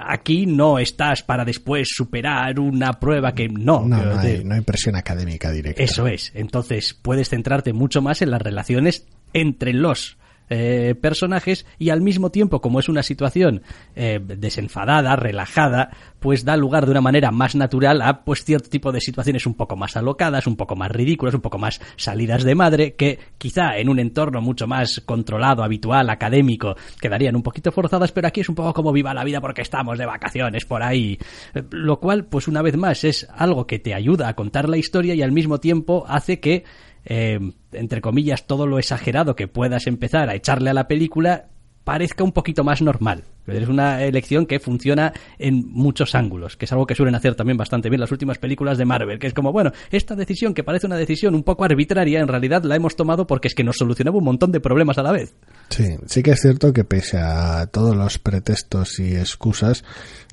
aquí 0.00 0.46
no 0.46 0.78
estás 0.78 1.22
para 1.22 1.44
después 1.44 1.88
superar 1.90 2.60
una 2.60 2.92
prueba 2.92 3.34
que 3.34 3.48
no. 3.48 3.84
No, 3.84 4.04
no 4.04 4.18
hay, 4.18 4.44
no 4.44 4.54
hay 4.54 4.60
presión 4.60 4.94
académica 4.94 5.50
directa. 5.50 5.82
Eso 5.82 6.06
es. 6.06 6.32
Entonces 6.34 6.94
puedes 6.94 7.28
centrarte 7.28 7.72
mucho 7.72 8.02
más 8.02 8.22
en 8.22 8.30
las 8.30 8.42
relaciones 8.42 9.06
entre 9.32 9.72
los 9.72 10.18
eh, 10.50 10.94
personajes 11.00 11.66
y 11.78 11.90
al 11.90 12.00
mismo 12.00 12.30
tiempo, 12.30 12.60
como 12.60 12.80
es 12.80 12.88
una 12.88 13.02
situación 13.02 13.62
eh, 13.94 14.20
desenfadada, 14.22 15.16
relajada, 15.16 15.90
pues 16.20 16.44
da 16.44 16.56
lugar 16.56 16.86
de 16.86 16.92
una 16.92 17.00
manera 17.00 17.30
más 17.30 17.54
natural 17.54 18.02
a 18.02 18.24
pues 18.24 18.44
cierto 18.44 18.68
tipo 18.68 18.92
de 18.92 19.00
situaciones 19.00 19.46
un 19.46 19.54
poco 19.54 19.76
más 19.76 19.96
alocadas, 19.96 20.46
un 20.46 20.56
poco 20.56 20.76
más 20.76 20.90
ridículas, 20.90 21.34
un 21.34 21.40
poco 21.40 21.58
más 21.58 21.80
salidas 21.96 22.44
de 22.44 22.54
madre, 22.54 22.94
que 22.94 23.18
quizá 23.38 23.76
en 23.78 23.88
un 23.88 23.98
entorno 23.98 24.40
mucho 24.40 24.66
más 24.66 25.00
controlado, 25.04 25.62
habitual, 25.62 26.10
académico, 26.10 26.76
quedarían 27.00 27.36
un 27.36 27.42
poquito 27.42 27.72
forzadas, 27.72 28.12
pero 28.12 28.28
aquí 28.28 28.40
es 28.40 28.48
un 28.48 28.54
poco 28.54 28.74
como 28.74 28.92
viva 28.92 29.14
la 29.14 29.24
vida 29.24 29.40
porque 29.40 29.62
estamos 29.62 29.98
de 29.98 30.06
vacaciones 30.06 30.64
por 30.64 30.82
ahí. 30.82 31.18
Eh, 31.54 31.62
lo 31.70 32.00
cual, 32.00 32.24
pues 32.26 32.48
una 32.48 32.62
vez 32.62 32.76
más, 32.76 33.04
es 33.04 33.28
algo 33.34 33.66
que 33.66 33.78
te 33.78 33.94
ayuda 33.94 34.28
a 34.28 34.34
contar 34.34 34.68
la 34.68 34.76
historia 34.76 35.14
y 35.14 35.22
al 35.22 35.32
mismo 35.32 35.60
tiempo 35.60 36.04
hace 36.08 36.40
que 36.40 36.64
eh, 37.04 37.38
entre 37.72 38.00
comillas, 38.00 38.46
todo 38.46 38.66
lo 38.66 38.78
exagerado 38.78 39.36
que 39.36 39.48
puedas 39.48 39.86
empezar 39.86 40.28
a 40.28 40.34
echarle 40.34 40.70
a 40.70 40.74
la 40.74 40.88
película 40.88 41.46
parezca 41.88 42.22
un 42.22 42.32
poquito 42.32 42.64
más 42.64 42.82
normal. 42.82 43.24
Es 43.46 43.66
una 43.66 44.04
elección 44.04 44.44
que 44.44 44.60
funciona 44.60 45.10
en 45.38 45.64
muchos 45.70 46.14
ángulos, 46.14 46.54
que 46.54 46.66
es 46.66 46.72
algo 46.72 46.86
que 46.86 46.94
suelen 46.94 47.14
hacer 47.14 47.34
también 47.34 47.56
bastante 47.56 47.88
bien 47.88 47.98
las 47.98 48.12
últimas 48.12 48.36
películas 48.36 48.76
de 48.76 48.84
Marvel, 48.84 49.18
que 49.18 49.26
es 49.26 49.32
como, 49.32 49.52
bueno, 49.52 49.72
esta 49.90 50.14
decisión 50.14 50.52
que 50.52 50.62
parece 50.62 50.86
una 50.86 50.98
decisión 50.98 51.34
un 51.34 51.44
poco 51.44 51.64
arbitraria, 51.64 52.20
en 52.20 52.28
realidad 52.28 52.62
la 52.64 52.76
hemos 52.76 52.94
tomado 52.94 53.26
porque 53.26 53.48
es 53.48 53.54
que 53.54 53.64
nos 53.64 53.78
solucionaba 53.78 54.18
un 54.18 54.24
montón 54.24 54.52
de 54.52 54.60
problemas 54.60 54.98
a 54.98 55.02
la 55.02 55.12
vez. 55.12 55.34
Sí, 55.70 55.96
sí 56.04 56.22
que 56.22 56.32
es 56.32 56.40
cierto 56.42 56.74
que 56.74 56.84
pese 56.84 57.16
a 57.16 57.66
todos 57.68 57.96
los 57.96 58.18
pretextos 58.18 58.98
y 58.98 59.16
excusas, 59.16 59.82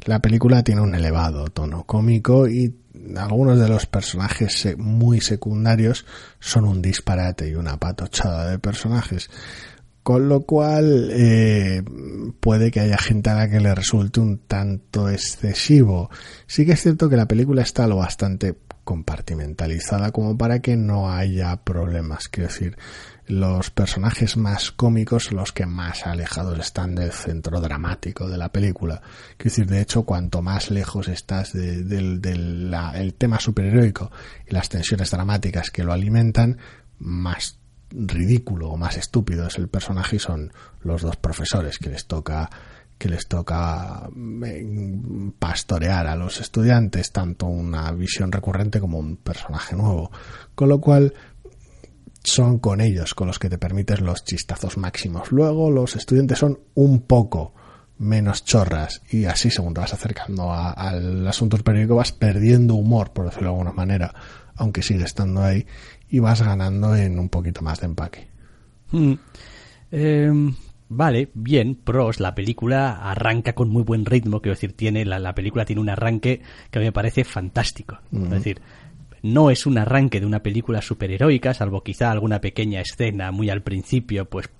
la 0.03 0.19
película 0.19 0.61
tiene 0.61 0.81
un 0.81 0.93
elevado 0.93 1.45
tono 1.45 1.85
cómico 1.85 2.49
y 2.49 2.75
algunos 3.15 3.59
de 3.59 3.69
los 3.69 3.85
personajes 3.85 4.75
muy 4.77 5.21
secundarios 5.21 6.05
son 6.41 6.65
un 6.65 6.81
disparate 6.81 7.47
y 7.47 7.55
una 7.55 7.77
patochada 7.77 8.49
de 8.49 8.59
personajes. 8.59 9.29
Con 10.05 10.29
lo 10.29 10.41
cual, 10.41 11.09
eh, 11.13 11.81
puede 12.39 12.69
que 12.69 12.79
haya 12.79 12.99
gente 12.99 13.31
a 13.31 13.33
la 13.33 13.49
que 13.49 13.59
le 13.59 13.73
resulte 13.73 14.19
un 14.19 14.37
tanto 14.37 15.09
excesivo. 15.09 16.11
Sí 16.45 16.63
que 16.63 16.73
es 16.73 16.83
cierto 16.83 17.09
que 17.09 17.17
la 17.17 17.27
película 17.27 17.63
está 17.63 17.87
lo 17.87 17.95
bastante 17.95 18.55
compartimentalizada 18.83 20.11
como 20.11 20.37
para 20.37 20.59
que 20.59 20.77
no 20.77 21.11
haya 21.11 21.55
problemas. 21.63 22.27
Quiero 22.27 22.49
decir, 22.49 22.77
los 23.25 23.71
personajes 23.71 24.37
más 24.37 24.71
cómicos 24.71 25.23
son 25.23 25.37
los 25.37 25.51
que 25.51 25.65
más 25.65 26.05
alejados 26.05 26.59
están 26.59 26.93
del 26.93 27.11
centro 27.11 27.59
dramático 27.59 28.29
de 28.29 28.37
la 28.37 28.51
película. 28.51 29.01
Quiero 29.37 29.55
decir, 29.55 29.65
de 29.65 29.81
hecho, 29.81 30.03
cuanto 30.03 30.43
más 30.43 30.69
lejos 30.69 31.07
estás 31.07 31.51
del 31.51 33.15
tema 33.17 33.39
superheroico 33.39 34.11
y 34.47 34.53
las 34.53 34.69
tensiones 34.69 35.09
dramáticas 35.09 35.71
que 35.71 35.83
lo 35.83 35.93
alimentan, 35.93 36.59
más 36.99 37.57
ridículo 37.95 38.69
o 38.69 38.77
más 38.77 38.97
estúpido 38.97 39.47
es 39.47 39.57
el 39.57 39.67
personaje 39.67 40.17
y 40.17 40.19
son 40.19 40.51
los 40.81 41.01
dos 41.01 41.15
profesores 41.15 41.77
que 41.79 41.89
les 41.89 42.05
toca 42.05 42.49
que 42.97 43.09
les 43.09 43.27
toca 43.27 44.09
mm, 44.13 45.31
pastorear 45.37 46.07
a 46.07 46.15
los 46.15 46.39
estudiantes 46.39 47.11
tanto 47.11 47.45
una 47.45 47.91
visión 47.91 48.31
recurrente 48.31 48.79
como 48.79 48.99
un 48.99 49.17
personaje 49.17 49.75
nuevo. 49.75 50.11
Con 50.55 50.69
lo 50.69 50.79
cual 50.79 51.13
son 52.23 52.59
con 52.59 52.81
ellos 52.81 53.13
con 53.13 53.27
los 53.27 53.37
que 53.37 53.49
te 53.49 53.57
permites 53.57 54.01
los 54.01 54.23
chistazos 54.23 54.77
máximos. 54.77 55.31
Luego 55.31 55.69
los 55.69 55.95
estudiantes 55.95 56.39
son 56.39 56.59
un 56.73 57.01
poco 57.01 57.53
menos 57.97 58.43
chorras 58.43 59.01
y 59.09 59.25
así 59.25 59.49
según 59.49 59.73
te 59.73 59.81
vas 59.81 59.93
acercando 59.93 60.51
al 60.51 61.25
asunto 61.27 61.57
periódico 61.57 61.95
vas 61.95 62.11
perdiendo 62.11 62.75
humor 62.75 63.13
por 63.13 63.25
decirlo 63.25 63.47
de 63.47 63.53
alguna 63.53 63.71
manera 63.71 64.13
aunque 64.55 64.81
sigue 64.83 65.05
estando 65.05 65.41
ahí 65.41 65.65
y 66.09 66.19
vas 66.19 66.41
ganando 66.41 66.95
en 66.95 67.19
un 67.19 67.29
poquito 67.29 67.61
más 67.61 67.79
de 67.79 67.85
empaque. 67.87 68.27
Mm. 68.91 69.13
Em, 69.91 70.55
vale, 70.89 71.29
bien, 71.33 71.75
pros. 71.75 72.19
La 72.19 72.35
película 72.35 73.09
arranca 73.09 73.53
con 73.53 73.69
muy 73.69 73.83
buen 73.83 74.05
ritmo, 74.05 74.41
quiero 74.41 74.55
decir, 74.55 74.73
tiene 74.73 75.05
la, 75.05 75.35
película 75.35 75.65
tiene 75.65 75.81
un 75.81 75.89
arranque 75.89 76.41
que 76.69 76.79
a 76.79 76.81
mí 76.81 76.85
me 76.85 76.91
parece 76.91 77.23
fantástico. 77.23 77.99
Es 78.11 78.29
decir, 78.29 78.61
no 79.25 79.49
es 79.49 79.65
un 79.65 79.79
arranque 79.79 80.19
de 80.19 80.27
una 80.27 80.43
película 80.43 80.83
superheroica, 80.83 81.55
salvo 81.55 81.81
quizá 81.81 82.11
alguna 82.11 82.41
pequeña 82.41 82.79
escena 82.81 83.31
muy 83.31 83.49
al 83.49 83.63
principio, 83.63 84.25
pues, 84.25 84.51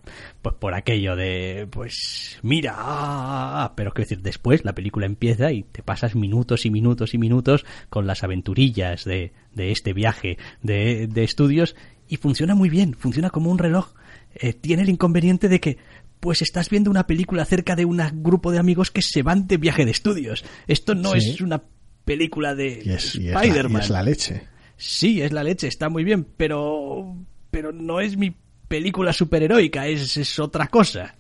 pues 0.42 0.56
por 0.56 0.74
aquello 0.74 1.16
de, 1.16 1.68
pues, 1.70 2.40
mira, 2.42 2.74
ah, 2.76 3.74
pero 3.76 3.92
quiero 3.92 4.10
decir, 4.10 4.24
después 4.24 4.66
la 4.66 4.74
película 4.74 5.06
empieza 5.06 5.52
y 5.52 5.62
te 5.62 5.84
pasas 5.84 6.16
minutos 6.16 6.66
y 6.66 6.72
minutos 6.72 7.14
y 7.14 7.20
minutos 7.20 7.64
con 7.92 8.08
las 8.08 8.24
aventurillas 8.24 9.06
de, 9.06 9.34
de 9.54 9.72
este 9.72 9.94
viaje 9.94 10.40
de, 10.64 11.06
de, 11.06 11.24
estudios 11.24 11.76
y 12.08 12.18
funciona 12.18 12.56
muy 12.56 12.70
bien, 12.70 12.96
funciona 12.96 13.30
como 13.30 13.52
un 13.52 13.60
reloj. 13.60 13.94
Eh, 14.34 14.54
tiene 14.54 14.82
el 14.82 14.90
inconveniente 14.90 15.48
de 15.48 15.60
que 15.60 15.78
pues 16.20 16.42
estás 16.42 16.72
viendo 16.72 16.90
una 16.90 17.06
película 17.06 17.44
acerca 17.44 17.76
de 17.76 17.86
un 17.86 18.02
grupo 18.16 18.52
de 18.52 18.58
amigos 18.58 18.90
que 18.90 19.04
se 19.04 19.22
van 19.22 19.46
de 19.46 19.58
viaje 19.58 19.86
de 19.86 19.92
estudios. 19.92 20.44
Esto 20.66 20.96
no 20.96 21.14
es 21.14 21.40
una 21.40 21.62
película 22.04 22.56
de 22.56 22.80
Spider-Man. 22.80 23.82
es 23.84 23.90
la 23.92 24.02
leche. 24.02 24.55
Sí, 24.78 25.22
es 25.22 25.32
la 25.32 25.44
leche, 25.44 25.68
está 25.68 25.90
muy 25.90 26.04
bien, 26.04 26.26
pero 26.38 27.16
pero 27.52 27.72
no 27.72 28.02
es 28.02 28.18
mi 28.18 28.36
película 28.68 29.14
superheroica, 29.14 29.88
es, 29.88 30.18
es 30.18 30.40
otra 30.40 30.68
cosa. 30.68 31.16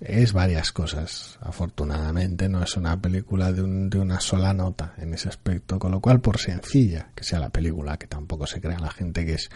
Es 0.00 0.34
varias 0.34 0.70
cosas, 0.70 1.38
afortunadamente, 1.40 2.48
no 2.48 2.62
es 2.62 2.76
una 2.76 3.00
película 3.00 3.52
de, 3.52 3.62
de, 3.62 3.98
una 3.98 4.20
sola 4.20 4.52
nota 4.52 4.94
en 4.98 5.14
ese 5.14 5.30
aspecto, 5.30 5.78
con 5.78 5.92
lo 5.92 6.00
cual, 6.00 6.20
por 6.20 6.38
sencilla 6.38 7.10
que 7.14 7.24
sea 7.24 7.40
la 7.40 7.48
película, 7.48 7.96
que 7.96 8.06
tampoco 8.06 8.46
se 8.46 8.60
crea 8.60 8.78
la 8.78 8.90
gente 8.90 9.24
que 9.24 9.34
es 9.34 9.48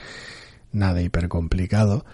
nada 0.73 1.03
hiper 1.03 1.29
complicado, 1.29 2.07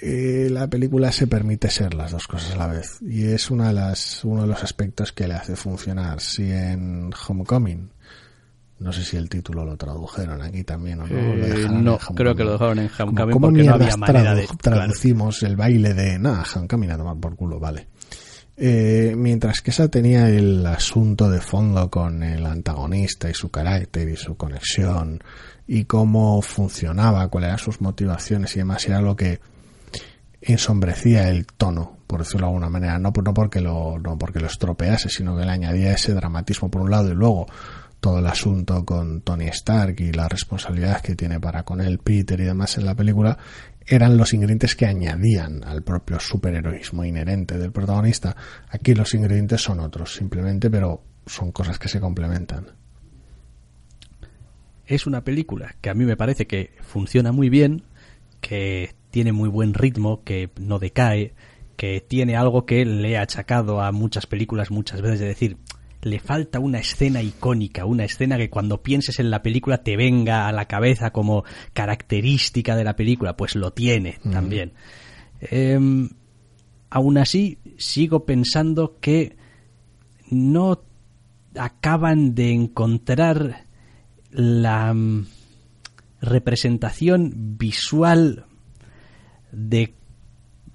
eh, 0.00 0.48
la 0.50 0.68
película 0.68 1.12
se 1.12 1.26
permite 1.26 1.70
ser 1.70 1.94
las 1.94 2.12
dos 2.12 2.26
cosas 2.26 2.52
a 2.52 2.56
la 2.56 2.66
vez, 2.66 2.98
y 3.02 3.26
es 3.26 3.50
una 3.50 3.68
de 3.68 3.74
las, 3.74 4.24
uno 4.24 4.42
de 4.42 4.48
los 4.48 4.62
aspectos 4.62 5.12
que 5.12 5.28
le 5.28 5.34
hace 5.34 5.54
funcionar. 5.54 6.20
Si 6.20 6.50
en 6.50 7.10
Homecoming 7.12 7.90
no 8.78 8.92
sé 8.92 9.04
si 9.04 9.16
el 9.16 9.28
título 9.28 9.64
lo 9.64 9.76
tradujeron 9.76 10.42
aquí 10.42 10.62
también 10.62 11.00
o 11.00 11.06
no. 11.06 11.16
Eh, 11.16 11.66
no, 11.70 11.98
creo 12.14 12.34
que 12.34 12.44
lo 12.44 12.52
dejaron 12.52 12.78
en 12.78 12.90
Homecoming 12.98 13.40
porque 13.40 13.62
no 13.64 13.74
había 13.74 13.96
manera 13.96 14.34
de... 14.34 14.46
Traducimos 14.60 15.42
el 15.42 15.56
baile 15.56 15.94
de... 15.94 16.18
Nada, 16.18 16.44
Homecoming 16.54 16.90
a 16.90 16.98
tomar 16.98 17.16
por 17.16 17.36
culo, 17.36 17.58
vale. 17.58 17.88
Eh, 18.58 19.14
mientras 19.16 19.60
que 19.60 19.70
esa 19.70 19.88
tenía 19.88 20.28
el 20.28 20.64
asunto 20.66 21.30
de 21.30 21.40
fondo 21.40 21.90
con 21.90 22.22
el 22.22 22.44
antagonista 22.46 23.28
y 23.28 23.34
su 23.34 23.50
carácter 23.50 24.08
y 24.08 24.16
su 24.16 24.36
conexión 24.36 25.22
y 25.66 25.84
cómo 25.84 26.40
funcionaba, 26.40 27.28
cuáles 27.28 27.48
eran 27.48 27.58
sus 27.58 27.80
motivaciones 27.80 28.54
y 28.56 28.60
demás, 28.60 28.86
era 28.86 29.00
lo 29.00 29.16
que 29.16 29.40
ensombrecía 30.40 31.28
el 31.28 31.46
tono, 31.46 31.98
por 32.06 32.20
decirlo 32.20 32.46
de 32.46 32.52
alguna 32.52 32.70
manera, 32.70 32.98
no, 32.98 33.12
no 33.14 33.34
porque 33.34 33.60
lo, 33.60 33.98
no 33.98 34.16
porque 34.16 34.40
lo 34.40 34.46
estropease, 34.46 35.08
sino 35.08 35.36
que 35.36 35.44
le 35.44 35.50
añadía 35.50 35.92
ese 35.92 36.14
dramatismo 36.14 36.70
por 36.70 36.82
un 36.82 36.90
lado 36.90 37.10
y 37.10 37.14
luego 37.14 37.46
todo 38.00 38.18
el 38.18 38.26
asunto 38.26 38.84
con 38.84 39.22
Tony 39.22 39.46
Stark 39.48 39.96
y 40.00 40.12
la 40.12 40.28
responsabilidad 40.28 41.00
que 41.00 41.16
tiene 41.16 41.40
para 41.40 41.64
con 41.64 41.80
él 41.80 41.98
Peter 41.98 42.38
y 42.40 42.44
demás 42.44 42.78
en 42.78 42.86
la 42.86 42.94
película 42.94 43.36
eran 43.86 44.16
los 44.16 44.34
ingredientes 44.34 44.74
que 44.74 44.86
añadían 44.86 45.62
al 45.64 45.82
propio 45.82 46.18
superheroísmo 46.18 47.04
inherente 47.04 47.56
del 47.56 47.72
protagonista. 47.72 48.36
Aquí 48.68 48.94
los 48.94 49.14
ingredientes 49.14 49.60
son 49.62 49.80
otros, 49.80 50.14
simplemente, 50.14 50.70
pero 50.70 51.02
son 51.24 51.52
cosas 51.52 51.78
que 51.78 51.88
se 51.88 52.00
complementan. 52.00 52.66
Es 54.86 55.06
una 55.06 55.22
película 55.22 55.76
que 55.80 55.90
a 55.90 55.94
mí 55.94 56.04
me 56.04 56.16
parece 56.16 56.46
que 56.46 56.72
funciona 56.80 57.32
muy 57.32 57.48
bien, 57.48 57.82
que 58.40 58.94
tiene 59.10 59.32
muy 59.32 59.48
buen 59.48 59.74
ritmo, 59.74 60.22
que 60.24 60.50
no 60.60 60.78
decae, 60.78 61.34
que 61.76 62.00
tiene 62.00 62.36
algo 62.36 62.66
que 62.66 62.84
le 62.84 63.10
he 63.10 63.18
achacado 63.18 63.80
a 63.80 63.92
muchas 63.92 64.26
películas 64.26 64.70
muchas 64.70 65.00
veces 65.00 65.20
de 65.20 65.26
decir, 65.26 65.58
le 66.06 66.20
falta 66.20 66.60
una 66.60 66.78
escena 66.78 67.20
icónica, 67.20 67.84
una 67.84 68.04
escena 68.04 68.38
que 68.38 68.48
cuando 68.48 68.80
pienses 68.80 69.18
en 69.18 69.28
la 69.28 69.42
película 69.42 69.82
te 69.82 69.96
venga 69.96 70.46
a 70.46 70.52
la 70.52 70.66
cabeza 70.66 71.10
como 71.10 71.44
característica 71.72 72.76
de 72.76 72.84
la 72.84 72.94
película, 72.94 73.36
pues 73.36 73.56
lo 73.56 73.72
tiene 73.72 74.18
también. 74.30 74.72
Em, 75.40 76.08
aún 76.90 77.18
así, 77.18 77.58
sigo 77.76 78.24
pensando 78.24 78.98
que 79.00 79.36
no 80.30 80.80
acaban 81.56 82.36
de 82.36 82.52
encontrar 82.52 83.66
la 84.30 84.94
mm, 84.94 85.26
representación 86.20 87.56
visual 87.58 88.46
de, 89.50 89.94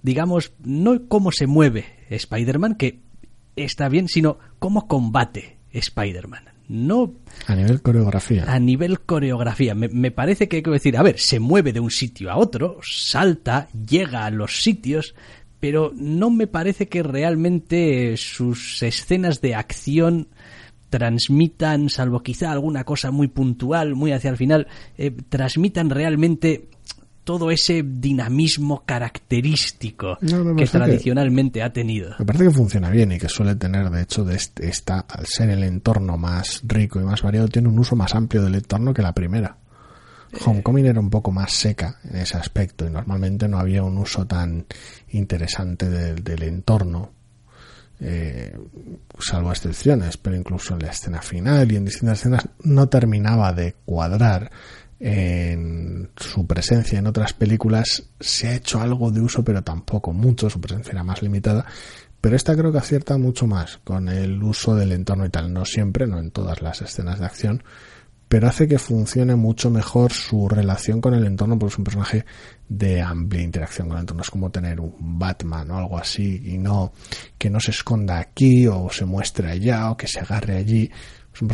digamos, 0.02 0.52
no 0.60 1.08
cómo 1.08 1.32
se 1.32 1.48
mueve 1.48 1.86
Spider-Man, 2.10 2.76
que 2.76 3.11
está 3.56 3.90
bien, 3.90 4.08
sino 4.08 4.38
cómo 4.60 4.88
combate 4.88 5.58
Spider-Man. 5.72 6.46
No. 6.72 7.14
A 7.48 7.56
nivel 7.56 7.82
coreografía. 7.82 8.46
A 8.48 8.58
nivel 8.58 9.02
coreografía. 9.02 9.76
Me, 9.76 10.12
parece 10.12 10.48
que 10.48 10.58
hay 10.58 10.64
que 10.64 10.72
decir, 10.72 10.96
a 10.96 11.04
ver, 11.04 11.20
se 11.20 11.40
mueve 11.40 11.74
de 11.74 11.82
un 11.82 11.92
sitio 11.92 12.32
a 12.32 12.38
otro, 12.38 12.78
salta, 12.82 13.68
llega 13.74 14.26
a 14.26 14.32
los 14.32 14.64
sitios, 14.64 15.14
pero 15.60 15.92
no 15.94 16.30
me 16.30 16.48
parece 16.48 16.88
que 16.88 17.04
realmente 17.04 18.16
sus 18.16 18.82
escenas 18.84 19.42
de 19.42 19.56
acción 19.56 20.30
transmitan, 20.90 21.90
salvo 21.90 22.24
quizá 22.24 22.52
alguna 22.52 22.86
cosa 22.86 23.12
muy 23.12 23.28
puntual, 23.28 23.96
muy 23.96 24.14
hacia 24.14 24.30
el 24.30 24.38
final, 24.38 24.68
eh, 24.98 25.12
transmitan 25.28 25.90
realmente 25.90 26.70
todo 27.24 27.52
ese 27.52 27.84
dinamismo 27.86 28.84
característico 28.86 30.18
que 30.58 30.66
tradicionalmente 30.66 31.62
ha 31.62 31.72
tenido. 31.72 32.16
Me 32.20 32.26
parece 32.26 32.46
que 32.46 32.52
funciona 32.52 32.90
bien 32.90 33.12
y 33.12 33.20
que 33.20 33.30
suele 33.30 33.56
tener, 33.56 33.90
de 33.90 34.02
hecho, 34.02 34.24
de 34.24 34.36
este, 34.36 34.68
esta, 34.68 35.02
al 35.02 35.26
ser 35.26 35.50
el 35.50 35.64
entorno 35.64 36.18
más 36.18 36.62
rico 36.64 37.00
y 37.00 37.04
más 37.04 37.22
variado, 37.22 37.48
tiene 37.48 37.70
un 37.70 37.78
uso 37.80 37.96
más 37.96 38.16
amplio 38.16 38.42
del 38.42 38.56
entorno 38.56 38.94
que 38.94 39.02
la 39.02 39.14
primera. 39.14 39.58
Eh. 40.32 40.38
Homecoming 40.44 40.86
era 40.86 41.00
un 41.00 41.10
poco 41.10 41.32
más 41.32 41.52
seca 41.54 42.00
en 42.04 42.18
ese 42.18 42.38
aspecto 42.38 42.86
y 42.86 42.90
normalmente 42.90 43.48
no 43.48 43.60
había 43.60 43.84
un 43.84 43.98
uso 43.98 44.26
tan 44.26 44.66
interesante 45.10 45.90
del 45.90 46.44
entorno, 46.44 47.12
eh, 48.00 48.58
salvo 49.20 49.52
excepciones, 49.52 50.18
pero 50.18 50.36
incluso 50.36 50.74
en 50.74 50.80
la 50.80 50.90
escena 50.90 51.22
final 51.22 51.72
y 51.72 51.76
en 51.76 51.86
distintas 51.86 52.20
escenas 52.20 52.50
no 52.64 52.90
terminaba 52.90 53.54
de 53.54 53.76
cuadrar 53.86 54.50
en 55.04 56.12
su 56.16 56.46
presencia 56.46 57.00
en 57.00 57.08
otras 57.08 57.34
películas 57.34 58.04
se 58.20 58.50
ha 58.50 58.56
hecho 58.56 58.80
algo 58.80 59.10
de 59.10 59.20
uso, 59.20 59.44
pero 59.44 59.64
tampoco 59.64 60.14
mucho, 60.14 60.48
su 60.48 60.62
presencia 60.62 60.92
era 60.92 61.04
más 61.04 61.24
limitada. 61.24 61.66
Pero 62.22 62.36
esta 62.36 62.56
creo 62.56 62.72
que 62.72 62.78
acierta 62.78 63.18
mucho 63.18 63.48
más 63.48 63.80
con 63.84 64.08
el 64.08 64.42
uso 64.44 64.76
del 64.76 64.92
entorno 64.92 65.26
y 65.26 65.30
tal, 65.30 65.52
no 65.52 65.66
siempre, 65.66 66.06
no 66.06 66.20
en 66.20 66.30
todas 66.30 66.62
las 66.62 66.84
escenas 66.84 67.18
de 67.18 67.26
acción, 67.26 67.64
pero 68.28 68.48
hace 68.48 68.68
que 68.68 68.78
funcione 68.78 69.36
mucho 69.36 69.72
mejor 69.72 70.14
su 70.14 70.48
relación 70.48 71.02
con 71.02 71.16
el 71.16 71.26
entorno, 71.26 71.58
porque 71.58 71.74
es 71.74 71.78
un 71.80 71.84
personaje 71.84 72.26
de 72.70 73.02
amplia 73.02 73.42
interacción 73.42 73.88
con 73.88 73.98
el 73.98 74.02
entorno. 74.02 74.22
Es 74.22 74.30
como 74.30 74.52
tener 74.52 74.80
un 74.80 74.94
Batman 75.00 75.72
o 75.72 75.80
algo 75.80 75.98
así, 75.98 76.44
y 76.46 76.60
no 76.60 76.94
que 77.40 77.50
no 77.50 77.60
se 77.60 77.72
esconda 77.72 78.20
aquí 78.20 78.68
o 78.68 78.92
se 78.92 79.06
muestre 79.06 79.50
allá 79.50 79.90
o 79.90 79.98
que 79.98 80.08
se 80.08 80.20
agarre 80.20 80.58
allí. 80.58 80.92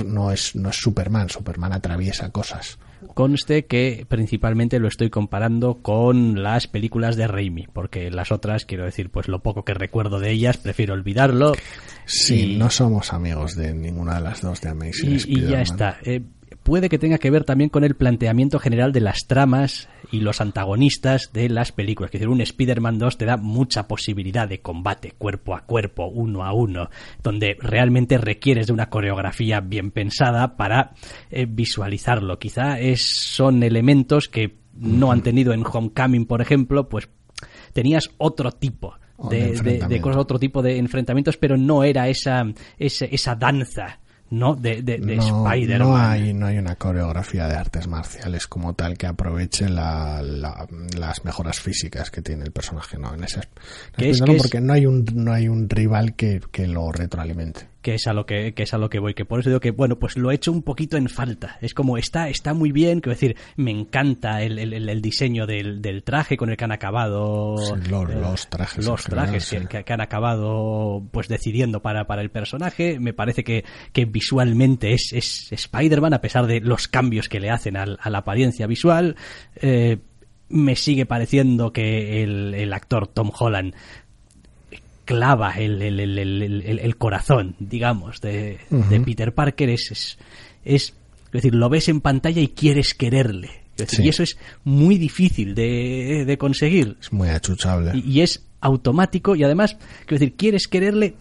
No 0.06 0.34
es, 0.34 0.54
no 0.54 0.70
es 0.70 0.76
Superman, 0.76 1.30
Superman 1.30 1.72
atraviesa 1.72 2.30
cosas 2.30 2.78
conste 3.14 3.66
que 3.66 4.06
principalmente 4.08 4.80
lo 4.80 4.88
estoy 4.88 5.10
comparando 5.10 5.82
con 5.82 6.42
las 6.44 6.68
películas 6.68 7.16
de 7.16 7.28
Raimi, 7.28 7.68
porque 7.72 8.12
las 8.12 8.32
otras, 8.32 8.66
quiero 8.66 8.86
decir, 8.86 9.10
pues 9.10 9.28
lo 9.28 9.42
poco 9.44 9.64
que 9.64 9.74
recuerdo 9.74 10.20
de 10.20 10.32
ellas, 10.32 10.58
prefiero 10.58 10.94
olvidarlo. 10.94 11.54
Sí, 12.06 12.56
no 12.58 12.70
somos 12.70 13.14
amigos 13.14 13.56
de 13.56 13.74
ninguna 13.74 14.16
de 14.16 14.22
las 14.22 14.42
dos 14.42 14.62
de 14.62 14.70
Amazing 14.70 15.20
y, 15.28 15.40
y 15.40 15.48
ya 15.48 15.62
está. 15.62 15.98
Eh, 16.04 16.22
puede 16.68 16.90
que 16.90 17.00
tenga 17.00 17.18
que 17.18 17.32
ver 17.32 17.46
también 17.46 17.70
con 17.70 17.86
el 17.86 17.96
planteamiento 17.96 18.60
general 18.60 18.92
de 18.92 19.00
las 19.00 19.26
tramas 19.26 19.88
y 20.12 20.20
los 20.20 20.42
antagonistas 20.42 21.32
de 21.32 21.48
las 21.48 21.72
películas. 21.72 22.10
Es 22.10 22.20
decir, 22.20 22.28
un 22.28 22.42
Spider-Man 22.42 23.00
2 23.00 23.18
te 23.18 23.24
da 23.24 23.38
mucha 23.38 23.88
posibilidad 23.88 24.50
de 24.50 24.60
combate 24.60 25.14
cuerpo 25.18 25.56
a 25.56 25.62
cuerpo, 25.62 26.08
uno 26.08 26.44
a 26.44 26.52
uno, 26.52 26.90
donde 27.24 27.56
realmente 27.62 28.18
requieres 28.18 28.68
de 28.68 28.74
una 28.74 28.90
coreografía 28.90 29.62
bien 29.62 29.92
pensada 29.92 30.58
para 30.58 30.92
eh, 31.32 31.46
visualizarlo. 31.50 32.38
Quizá 32.38 32.78
es, 32.82 33.02
son 33.02 33.64
elementos 33.64 34.28
que 34.28 34.58
no 34.74 35.14
han 35.14 35.24
tenido 35.24 35.54
en 35.54 35.64
Homecoming, 35.66 36.26
por 36.26 36.42
ejemplo, 36.42 36.90
pues 36.90 37.08
tenías 37.72 38.10
otro 38.18 38.52
tipo 38.52 38.94
de, 39.30 40.02
cosas, 40.02 40.18
otro 40.18 40.38
tipo 40.38 40.62
de 40.62 40.80
enfrentamientos, 40.80 41.38
pero 41.38 41.56
no 41.56 41.86
era 41.86 42.10
esa, 42.10 42.44
esa, 42.78 43.06
esa 43.06 43.36
danza 43.36 44.02
¿no? 44.30 44.56
De, 44.56 44.82
de, 44.82 44.96
Spider-Man. 44.96 45.80
No 45.80 45.98
hay, 45.98 46.34
no 46.34 46.48
hay 46.48 46.58
una 46.58 46.76
coreografía 46.76 47.48
de 47.48 47.56
artes 47.56 47.88
marciales 47.88 48.48
como 48.48 48.74
tal 48.74 48.98
que 48.98 49.08
aproveche 49.08 49.70
las 49.70 51.24
mejoras 51.24 51.60
físicas 51.60 52.12
que 52.12 52.22
tiene 52.22 52.44
el 52.44 52.52
personaje, 52.52 52.98
¿no? 52.98 53.14
En 53.14 53.24
ese, 53.24 53.42
es, 53.98 54.22
porque 54.22 54.62
no 54.62 54.74
hay 54.74 54.86
un, 54.86 55.06
no 55.14 55.32
hay 55.32 55.48
un 55.48 55.70
rival 55.70 56.16
que, 56.16 56.42
que 56.52 56.68
lo 56.68 56.92
retroalimente 56.92 57.68
que 57.88 57.94
es 57.94 58.06
a 58.06 58.12
lo 58.12 58.26
que, 58.26 58.54
es 58.54 58.74
a 58.74 58.78
lo 58.78 58.90
que 58.90 59.00
voy, 59.00 59.14
que 59.14 59.24
por 59.24 59.40
eso 59.40 59.50
digo 59.50 59.62
que, 59.62 59.72
bueno, 59.72 59.98
pues 59.98 60.18
lo 60.18 60.30
he 60.30 60.36
hecho 60.36 60.52
un 60.52 60.62
poquito 60.62 60.98
en 60.98 61.08
falta. 61.08 61.58
Es 61.62 61.74
como, 61.74 61.98
está, 61.98 62.28
está 62.28 62.54
muy 62.54 62.74
bien, 62.74 63.00
quiero 63.00 63.14
decir, 63.14 63.38
me 63.56 63.72
encanta 63.72 64.42
el, 64.42 64.60
el, 64.60 65.02
diseño 65.02 65.48
del, 65.48 65.82
del, 65.82 66.04
traje 66.04 66.36
con 66.36 66.50
el 66.50 66.58
que 66.58 66.66
han 66.66 66.74
acabado... 66.74 67.56
Eh, 67.78 67.88
los, 67.88 68.50
trajes. 68.50 68.86
Los 68.86 69.06
trajes 69.06 69.56
que, 69.70 69.94
han 69.94 70.02
acabado, 70.02 71.02
pues, 71.12 71.30
decidiendo 71.30 71.82
para, 71.82 72.08
para 72.08 72.22
el 72.22 72.30
personaje. 72.30 73.00
Me 73.00 73.14
parece 73.14 73.46
que, 73.46 73.64
que 73.94 74.04
visualmente 74.04 74.92
es, 74.92 75.14
es 75.14 75.50
Spider-Man, 75.54 76.14
a 76.14 76.20
pesar 76.20 76.46
de 76.46 76.60
los 76.60 76.90
cambios 76.90 77.30
que 77.30 77.40
le 77.40 77.52
hacen 77.52 77.78
a 77.78 77.86
la 77.86 78.18
apariencia 78.18 78.68
visual. 78.68 79.16
Eh, 79.56 80.00
me 80.50 80.76
sigue 80.76 81.06
pareciendo 81.06 81.72
que 81.72 82.22
el, 82.22 82.54
el 82.54 82.74
actor 82.74 83.08
Tom 83.08 83.32
Holland 83.38 83.74
clava 85.08 85.54
el, 85.54 85.82
el, 85.82 86.00
el, 86.00 86.80
el 86.80 86.98
corazón, 86.98 87.56
digamos, 87.60 88.20
de, 88.20 88.60
de 88.70 89.00
Peter 89.00 89.34
Parker 89.34 89.70
es, 89.70 89.92
es, 89.92 90.18
es, 90.66 90.94
decir, 91.32 91.56
lo 91.56 91.70
ves 91.70 91.88
en 91.88 92.02
pantalla 92.02 92.42
y 92.42 92.50
quieres 92.50 92.94
quererle. 92.94 93.64
Y 94.00 94.10
eso 94.10 94.24
es 94.24 94.38
muy 94.66 94.98
difícil 94.98 95.56
de, 95.56 96.26
de 96.28 96.38
conseguir. 96.38 96.98
Es 97.00 97.14
muy 97.14 97.30
achuchable. 97.30 97.92
Y, 97.96 98.22
es 98.22 98.44
automático 98.60 99.36
y 99.36 99.44
además, 99.44 99.78
quiero 100.06 100.20
decir, 100.20 100.36
quieres 100.36 100.68
quererle 100.68 101.16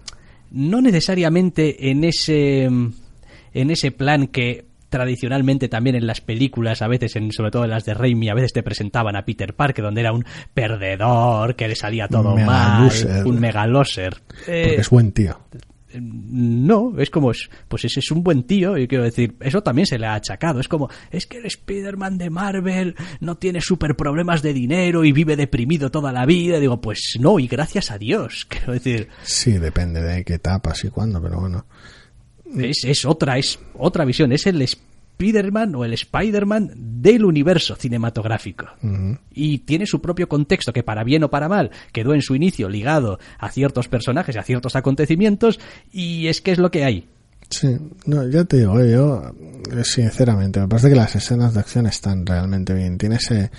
no 0.50 0.80
necesariamente 0.80 1.90
en 1.90 2.02
ese 2.02 2.64
en 2.64 3.70
ese 3.70 3.90
plan 3.90 4.26
que 4.26 4.64
tradicionalmente 4.96 5.68
también 5.68 5.94
en 5.94 6.06
las 6.06 6.22
películas, 6.22 6.80
a 6.80 6.88
veces, 6.88 7.16
en, 7.16 7.30
sobre 7.30 7.50
todo 7.50 7.64
en 7.64 7.70
las 7.70 7.84
de 7.84 7.92
Raimi, 7.92 8.30
a 8.30 8.34
veces 8.34 8.54
te 8.54 8.62
presentaban 8.62 9.14
a 9.14 9.26
Peter 9.26 9.54
Parker, 9.54 9.84
donde 9.84 10.00
era 10.00 10.12
un 10.12 10.24
perdedor, 10.54 11.54
que 11.54 11.68
le 11.68 11.76
salía 11.76 12.08
todo 12.08 12.34
mal, 12.34 12.90
un 13.26 13.38
megaloser. 13.38 14.22
Porque 14.38 14.76
es 14.76 14.88
buen 14.88 15.12
tío. 15.12 15.38
No, 16.00 16.98
es 16.98 17.10
como, 17.10 17.30
pues 17.68 17.84
ese 17.84 18.00
es 18.00 18.10
un 18.10 18.22
buen 18.22 18.44
tío, 18.44 18.78
y 18.78 18.88
quiero 18.88 19.04
decir, 19.04 19.36
eso 19.40 19.62
también 19.62 19.86
se 19.86 19.98
le 19.98 20.06
ha 20.06 20.14
achacado. 20.14 20.60
Es 20.60 20.68
como, 20.68 20.88
es 21.10 21.26
que 21.26 21.36
el 21.36 21.44
Spider-Man 21.44 22.16
de 22.16 22.30
Marvel 22.30 22.94
no 23.20 23.36
tiene 23.36 23.60
super 23.60 23.96
problemas 23.96 24.40
de 24.40 24.54
dinero 24.54 25.04
y 25.04 25.12
vive 25.12 25.36
deprimido 25.36 25.90
toda 25.90 26.10
la 26.10 26.24
vida. 26.24 26.58
Digo, 26.58 26.80
pues 26.80 27.18
no, 27.20 27.38
y 27.38 27.48
gracias 27.48 27.90
a 27.90 27.98
Dios, 27.98 28.46
quiero 28.48 28.72
decir. 28.72 29.08
Sí, 29.24 29.58
depende 29.58 30.00
de 30.00 30.24
qué 30.24 30.34
etapas 30.34 30.84
y 30.84 30.88
cuándo, 30.88 31.20
pero 31.20 31.38
bueno 31.38 31.66
es, 32.58 33.04
otra, 33.04 33.38
es 33.38 33.58
otra 33.74 34.04
visión, 34.04 34.32
es 34.32 34.46
el 34.46 34.62
Spider-Man 34.62 35.74
o 35.74 35.84
el 35.84 35.94
Spider-Man 35.94 36.72
del 37.00 37.24
universo 37.24 37.76
cinematográfico. 37.76 38.66
Y 39.32 39.58
tiene 39.58 39.86
su 39.86 40.00
propio 40.00 40.28
contexto 40.28 40.72
que 40.72 40.82
para 40.82 41.04
bien 41.04 41.24
o 41.24 41.30
para 41.30 41.48
mal 41.48 41.70
quedó 41.92 42.14
en 42.14 42.22
su 42.22 42.34
inicio 42.34 42.68
ligado 42.68 43.18
a 43.38 43.50
ciertos 43.50 43.88
personajes 43.88 44.36
y 44.36 44.38
a 44.38 44.42
ciertos 44.42 44.76
acontecimientos 44.76 45.58
y 45.92 46.28
es 46.28 46.40
que 46.40 46.52
es 46.52 46.58
lo 46.58 46.70
que 46.70 46.84
hay. 46.84 47.08
Sí, 47.48 47.76
no, 48.06 48.28
ya 48.28 48.44
te 48.44 48.58
digo, 48.58 48.80
eh, 48.80 48.90
yo 48.90 49.22
sinceramente 49.84 50.58
me 50.58 50.66
parece 50.66 50.88
que 50.88 50.96
las 50.96 51.14
escenas 51.14 51.54
de 51.54 51.60
acción 51.60 51.86
están 51.86 52.26
realmente 52.26 52.74
bien. 52.74 52.98
Tiene 52.98 53.16
ese, 53.16 53.52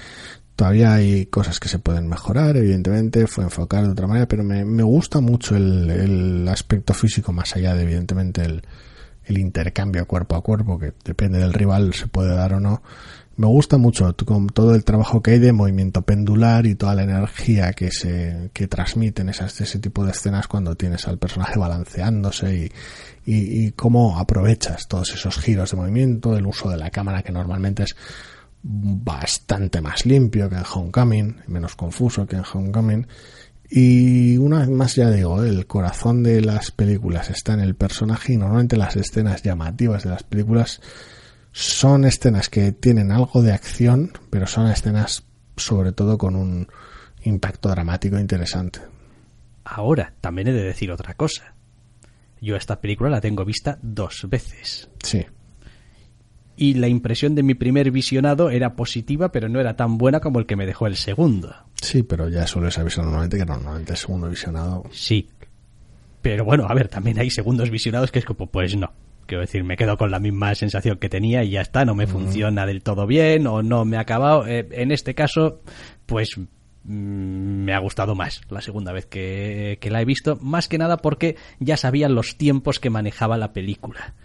todavía 0.58 0.96
hay 0.96 1.28
cosas 1.28 1.60
que 1.60 1.70
se 1.70 1.78
pueden 1.78 2.08
mejorar, 2.08 2.58
evidentemente, 2.58 3.28
fue 3.28 3.43
enfocar 3.43 3.86
de 3.86 3.91
otra 3.91 4.08
manera, 4.08 4.28
pero 4.28 4.43
me, 4.43 4.65
me 4.65 4.82
gusta 4.82 5.22
mucho 5.22 5.56
el, 5.56 5.89
el, 5.89 6.48
aspecto 6.48 6.96
físico 6.96 7.32
más 7.32 7.56
allá 7.56 7.76
de, 7.76 7.84
evidentemente, 7.84 8.43
el, 8.43 8.63
intercambio 9.38 10.08
cuerpo 10.08 10.36
a 10.36 10.41
cuerpo, 10.41 10.80
que 10.80 10.93
depende 11.06 11.38
del 11.38 11.54
rival, 11.54 11.93
se 11.93 12.08
puede 12.08 12.34
dar 12.36 12.54
o 12.54 12.60
no. 12.60 12.82
Me 13.36 13.46
gusta 13.46 13.78
mucho 13.78 14.15
con 14.26 14.48
todo 14.48 14.74
el 14.74 14.84
trabajo 14.84 15.22
que 15.22 15.32
hay 15.32 15.39
de 15.39 15.54
movimiento 15.54 16.02
pendular 16.02 16.65
y 16.65 16.74
toda 16.74 16.96
la 16.96 17.04
energía 17.04 17.74
que 17.74 17.91
se 17.91 18.50
que 18.52 18.67
transmiten 18.67 19.30
esas, 19.30 19.62
ese 19.62 19.78
tipo 19.78 20.04
de 20.04 20.12
escenas 20.12 20.48
cuando 20.48 20.74
tienes 20.76 21.08
al 21.08 21.20
personaje 21.20 21.60
balanceándose 21.60 22.56
y, 22.56 23.32
y, 23.32 23.67
y 23.67 23.72
cómo 23.74 24.17
aprovechas 24.17 24.88
todos 24.88 25.13
esos 25.13 25.38
giros 25.38 25.70
de 25.70 25.78
movimiento, 25.78 26.36
el 26.36 26.48
uso 26.48 26.67
de 26.67 26.78
la 26.78 26.89
cámara 26.89 27.22
que 27.22 27.32
normalmente 27.32 27.84
es 27.84 27.96
bastante 28.69 29.82
más 29.82 30.06
limpio 30.06 30.49
que 30.49 30.56
en 30.56 30.63
Homecoming, 30.71 31.38
menos 31.47 31.75
confuso 31.75 32.27
que 32.27 32.36
en 32.36 32.43
Homecoming 32.51 33.08
y 33.69 34.38
una 34.38 34.60
vez 34.60 34.69
más 34.69 34.95
ya 34.95 35.10
digo, 35.12 35.43
el 35.43 35.67
corazón 35.67 36.23
de 36.23 36.41
las 36.41 36.71
películas 36.71 37.30
está 37.30 37.53
en 37.53 37.60
el 37.60 37.75
personaje 37.75 38.34
y 38.34 38.38
normalmente 38.38 38.77
las 38.77 38.95
escenas 38.95 39.43
llamativas 39.43 40.03
de 40.03 40.10
las 40.10 40.23
películas 40.23 40.82
son 41.51 42.06
escenas 42.06 42.49
que 42.49 42.71
tienen 42.71 43.12
algo 43.12 43.41
de 43.41 43.51
acción, 43.51 44.13
pero 44.30 44.47
son 44.47 44.67
escenas 44.67 45.23
sobre 45.58 45.91
todo 45.91 46.17
con 46.17 46.36
un 46.36 46.67
impacto 47.23 47.69
dramático 47.69 48.17
interesante. 48.19 48.80
Ahora, 49.65 50.13
también 50.21 50.47
he 50.47 50.53
de 50.53 50.63
decir 50.63 50.91
otra 50.91 51.15
cosa. 51.15 51.56
Yo 52.39 52.56
esta 52.56 52.80
película 52.80 53.10
la 53.10 53.19
tengo 53.19 53.43
vista 53.43 53.80
dos 53.82 54.27
veces. 54.30 54.88
Sí 55.03 55.25
y 56.58 56.74
la 56.74 56.88
impresión 56.88 57.36
de 57.36 57.43
mi 57.43 57.54
primer 57.54 57.91
visionado 57.91 58.50
era 58.50 58.76
positiva, 58.76 59.32
pero 59.32 59.48
no 59.48 59.60
era 59.60 59.76
tan 59.76 60.00
buena 60.00 60.20
como 60.20 60.39
el 60.39 60.48
que 60.48 60.56
me 60.56 60.65
dejó 60.65 60.88
el 60.88 60.96
segundo. 60.96 61.56
Sí, 61.80 62.02
pero 62.02 62.28
ya 62.28 62.48
sueles 62.48 62.78
avisar 62.80 63.06
normalmente 63.06 63.38
que 63.38 63.46
normalmente 63.46 63.91
el 63.91 63.98
segundo 63.98 64.28
visionado. 64.28 64.84
Sí. 64.91 65.30
Pero 66.24 66.43
bueno, 66.43 66.65
a 66.67 66.74
ver, 66.74 66.88
también 66.88 67.20
hay 67.20 67.30
segundos 67.30 67.70
visionados 67.70 68.12
que 68.12 68.20
es 68.20 68.26
como, 68.26 68.48
pues 68.48 68.76
no. 68.76 68.91
Quiero 69.28 69.41
decir, 69.41 69.63
me 69.63 69.78
quedo 69.78 69.98
con 69.98 70.10
la 70.10 70.20
misma 70.20 70.56
sensación 70.56 70.98
que 70.98 71.10
tenía 71.10 71.43
y 71.43 71.52
ya 71.52 71.62
está, 71.62 71.86
no 71.86 71.93
me 71.93 72.08
funciona 72.08 72.65
del 72.65 72.82
todo 72.82 73.06
bien 73.06 73.46
o 73.46 73.62
no 73.62 73.86
me 73.86 73.98
ha 73.98 74.02
acabado. 74.02 74.48
Eh, 74.48 74.67
en 74.72 74.91
este 74.91 75.13
caso, 75.13 75.62
pues 76.06 76.38
mm, 76.38 76.89
me 76.89 77.74
ha 77.74 77.80
gustado 77.80 78.15
más 78.15 78.41
la 78.50 78.62
segunda 78.62 78.93
vez 78.93 79.06
que, 79.06 79.78
que 79.80 79.91
la 79.91 80.02
he 80.02 80.06
visto, 80.06 80.38
más 80.41 80.67
que 80.67 80.78
nada 80.78 80.98
porque 80.98 81.36
ya 81.60 81.78
sabía 81.78 82.10
los 82.10 82.38
tiempos 82.38 82.80
que 82.80 82.89
manejaba 82.89 83.38
la 83.38 83.54
película. 83.54 84.15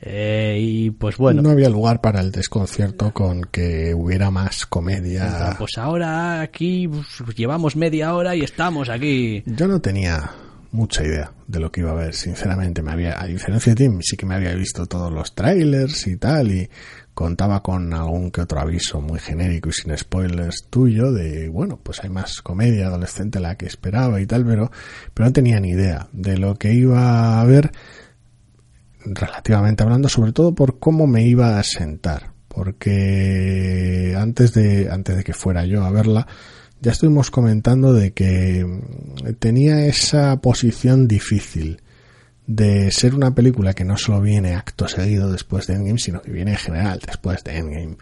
Eh, 0.00 0.58
y 0.60 0.90
pues 0.90 1.16
bueno. 1.16 1.42
No 1.42 1.50
había 1.50 1.68
lugar 1.68 2.00
para 2.00 2.20
el 2.20 2.30
desconcierto 2.30 3.12
con 3.12 3.42
que 3.42 3.94
hubiera 3.94 4.30
más 4.30 4.66
comedia. 4.66 5.56
Pues 5.58 5.76
ahora 5.78 6.40
aquí 6.40 6.88
pues, 6.88 7.36
llevamos 7.36 7.76
media 7.76 8.14
hora 8.14 8.36
y 8.36 8.42
estamos 8.42 8.88
aquí. 8.88 9.42
Yo 9.46 9.66
no 9.66 9.80
tenía 9.80 10.30
mucha 10.70 11.02
idea 11.04 11.32
de 11.46 11.60
lo 11.60 11.72
que 11.72 11.80
iba 11.80 11.90
a 11.90 11.94
ver, 11.94 12.14
sinceramente. 12.14 12.82
Me 12.82 12.92
había, 12.92 13.20
a 13.20 13.26
diferencia 13.26 13.74
de 13.74 13.88
ti, 13.88 13.96
sí 14.02 14.16
que 14.16 14.26
me 14.26 14.34
había 14.34 14.54
visto 14.54 14.86
todos 14.86 15.12
los 15.12 15.34
trailers 15.34 16.06
y 16.06 16.16
tal, 16.16 16.52
y 16.52 16.68
contaba 17.14 17.62
con 17.62 17.92
algún 17.92 18.30
que 18.30 18.42
otro 18.42 18.60
aviso 18.60 19.00
muy 19.00 19.18
genérico 19.18 19.70
y 19.70 19.72
sin 19.72 19.96
spoilers 19.96 20.66
tuyo 20.70 21.10
de, 21.10 21.48
bueno, 21.48 21.80
pues 21.82 22.04
hay 22.04 22.10
más 22.10 22.42
comedia 22.42 22.86
adolescente 22.86 23.40
la 23.40 23.56
que 23.56 23.66
esperaba 23.66 24.20
y 24.20 24.26
tal, 24.26 24.44
pero, 24.44 24.70
pero 25.14 25.26
no 25.26 25.32
tenía 25.32 25.58
ni 25.58 25.70
idea 25.70 26.06
de 26.12 26.38
lo 26.38 26.54
que 26.54 26.72
iba 26.74 27.40
a 27.40 27.44
ver 27.44 27.72
relativamente 29.04 29.82
hablando, 29.82 30.08
sobre 30.08 30.32
todo 30.32 30.54
por 30.54 30.78
cómo 30.78 31.06
me 31.06 31.26
iba 31.26 31.58
a 31.58 31.62
sentar, 31.62 32.32
porque 32.48 34.14
antes 34.18 34.52
de, 34.52 34.90
antes 34.90 35.16
de 35.16 35.24
que 35.24 35.32
fuera 35.32 35.64
yo 35.64 35.84
a 35.84 35.90
verla, 35.90 36.26
ya 36.80 36.92
estuvimos 36.92 37.30
comentando 37.30 37.92
de 37.92 38.12
que 38.12 38.64
tenía 39.38 39.86
esa 39.86 40.40
posición 40.40 41.08
difícil 41.08 41.82
de 42.46 42.90
ser 42.92 43.14
una 43.14 43.34
película 43.34 43.74
que 43.74 43.84
no 43.84 43.96
solo 43.96 44.20
viene 44.20 44.54
acto 44.54 44.88
seguido 44.88 45.30
después 45.30 45.66
de 45.66 45.74
Endgame, 45.74 45.98
sino 45.98 46.22
que 46.22 46.30
viene 46.30 46.52
en 46.52 46.56
general 46.56 47.00
después 47.04 47.44
de 47.44 47.58
Endgame. 47.58 47.96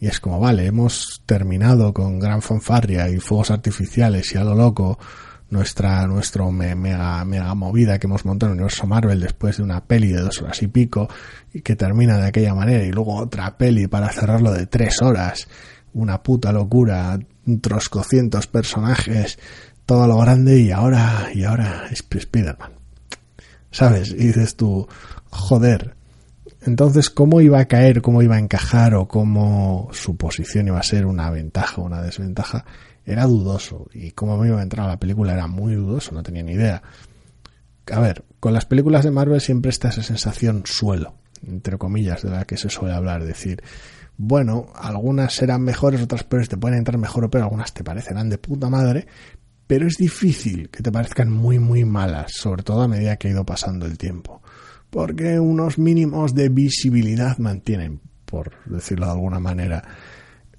Y 0.00 0.06
es 0.06 0.18
como, 0.18 0.40
vale, 0.40 0.66
hemos 0.66 1.22
terminado 1.26 1.92
con 1.92 2.18
gran 2.18 2.42
fanfarria 2.42 3.08
y 3.10 3.18
fuegos 3.18 3.50
artificiales 3.50 4.32
y 4.34 4.38
a 4.38 4.44
lo 4.44 4.54
loco 4.54 4.98
nuestra 5.52 6.06
nuestro 6.06 6.50
mega 6.50 7.22
mega 7.26 7.54
movida 7.54 7.98
que 7.98 8.06
hemos 8.06 8.24
montado 8.24 8.50
en 8.50 8.58
el 8.58 8.62
universo 8.62 8.86
Marvel 8.86 9.20
después 9.20 9.58
de 9.58 9.62
una 9.62 9.84
peli 9.84 10.08
de 10.08 10.22
dos 10.22 10.40
horas 10.40 10.62
y 10.62 10.66
pico 10.66 11.08
y 11.52 11.60
que 11.60 11.76
termina 11.76 12.16
de 12.16 12.28
aquella 12.28 12.54
manera 12.54 12.82
y 12.82 12.90
luego 12.90 13.16
otra 13.16 13.58
peli 13.58 13.86
para 13.86 14.08
cerrarlo 14.10 14.50
de 14.50 14.66
tres 14.66 15.02
horas 15.02 15.46
una 15.92 16.22
puta 16.22 16.52
locura 16.52 17.18
otros 17.46 17.90
cientos 18.08 18.46
personajes 18.46 19.38
todo 19.84 20.06
lo 20.06 20.16
grande 20.16 20.58
y 20.58 20.70
ahora 20.70 21.28
y 21.34 21.44
ahora 21.44 21.84
es 21.90 22.02
Spider-Man 22.10 22.72
sabes 23.70 24.10
y 24.10 24.28
dices 24.28 24.56
tú 24.56 24.88
joder 25.28 25.96
entonces, 26.64 27.10
¿cómo 27.10 27.40
iba 27.40 27.58
a 27.58 27.64
caer, 27.64 28.02
cómo 28.02 28.22
iba 28.22 28.36
a 28.36 28.38
encajar 28.38 28.94
o 28.94 29.08
cómo 29.08 29.88
su 29.90 30.16
posición 30.16 30.68
iba 30.68 30.78
a 30.78 30.84
ser 30.84 31.06
una 31.06 31.28
ventaja 31.28 31.80
o 31.80 31.84
una 31.84 32.00
desventaja? 32.00 32.64
Era 33.04 33.26
dudoso. 33.26 33.88
Y 33.92 34.12
cómo 34.12 34.36
me 34.38 34.48
iba 34.48 34.60
a 34.60 34.62
entrar 34.62 34.86
a 34.86 34.90
la 34.90 35.00
película 35.00 35.32
era 35.32 35.46
muy 35.46 35.74
dudoso, 35.74 36.12
no 36.12 36.22
tenía 36.22 36.42
ni 36.42 36.52
idea. 36.52 36.82
A 37.90 38.00
ver, 38.00 38.24
con 38.40 38.52
las 38.52 38.66
películas 38.66 39.04
de 39.04 39.10
Marvel 39.10 39.40
siempre 39.40 39.70
está 39.70 39.88
esa 39.88 40.02
sensación 40.02 40.62
suelo, 40.64 41.14
entre 41.46 41.78
comillas, 41.78 42.22
de 42.22 42.30
la 42.30 42.44
que 42.44 42.56
se 42.56 42.70
suele 42.70 42.94
hablar. 42.94 43.24
Decir, 43.24 43.62
bueno, 44.16 44.68
algunas 44.74 45.34
serán 45.34 45.62
mejores, 45.62 46.00
otras 46.00 46.24
peores, 46.24 46.48
te 46.48 46.56
pueden 46.56 46.78
entrar 46.78 46.98
mejor 46.98 47.24
o 47.24 47.30
peor, 47.30 47.44
algunas 47.44 47.74
te 47.74 47.82
parecerán 47.82 48.28
de 48.28 48.38
puta 48.38 48.70
madre, 48.70 49.06
pero 49.66 49.86
es 49.86 49.96
difícil 49.96 50.70
que 50.70 50.82
te 50.82 50.92
parezcan 50.92 51.30
muy, 51.30 51.58
muy 51.58 51.84
malas, 51.84 52.32
sobre 52.32 52.62
todo 52.62 52.82
a 52.82 52.88
medida 52.88 53.16
que 53.16 53.28
ha 53.28 53.32
ido 53.32 53.44
pasando 53.44 53.86
el 53.86 53.98
tiempo 53.98 54.42
porque 54.92 55.40
unos 55.40 55.78
mínimos 55.78 56.34
de 56.34 56.50
visibilidad 56.50 57.38
mantienen, 57.38 58.02
por 58.26 58.52
decirlo 58.66 59.06
de 59.06 59.12
alguna 59.12 59.40
manera. 59.40 59.82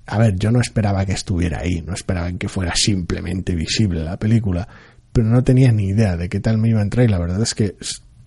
A 0.06 0.18
ver, 0.18 0.36
yo 0.36 0.52
no 0.52 0.60
esperaba 0.60 1.06
que 1.06 1.14
estuviera 1.14 1.60
ahí, 1.60 1.82
no 1.82 1.94
esperaba 1.94 2.32
que 2.34 2.50
fuera 2.50 2.74
simplemente 2.76 3.56
visible 3.56 4.04
la 4.04 4.18
película, 4.18 4.68
pero 5.12 5.28
no 5.28 5.44
tenía 5.44 5.72
ni 5.72 5.88
idea 5.88 6.18
de 6.18 6.28
qué 6.28 6.40
tal 6.40 6.58
me 6.58 6.70
iba 6.70 6.80
a 6.80 6.84
entrar 6.84 7.06
y 7.06 7.10
la 7.10 7.20
verdad 7.20 7.42
es 7.42 7.56
que 7.56 7.76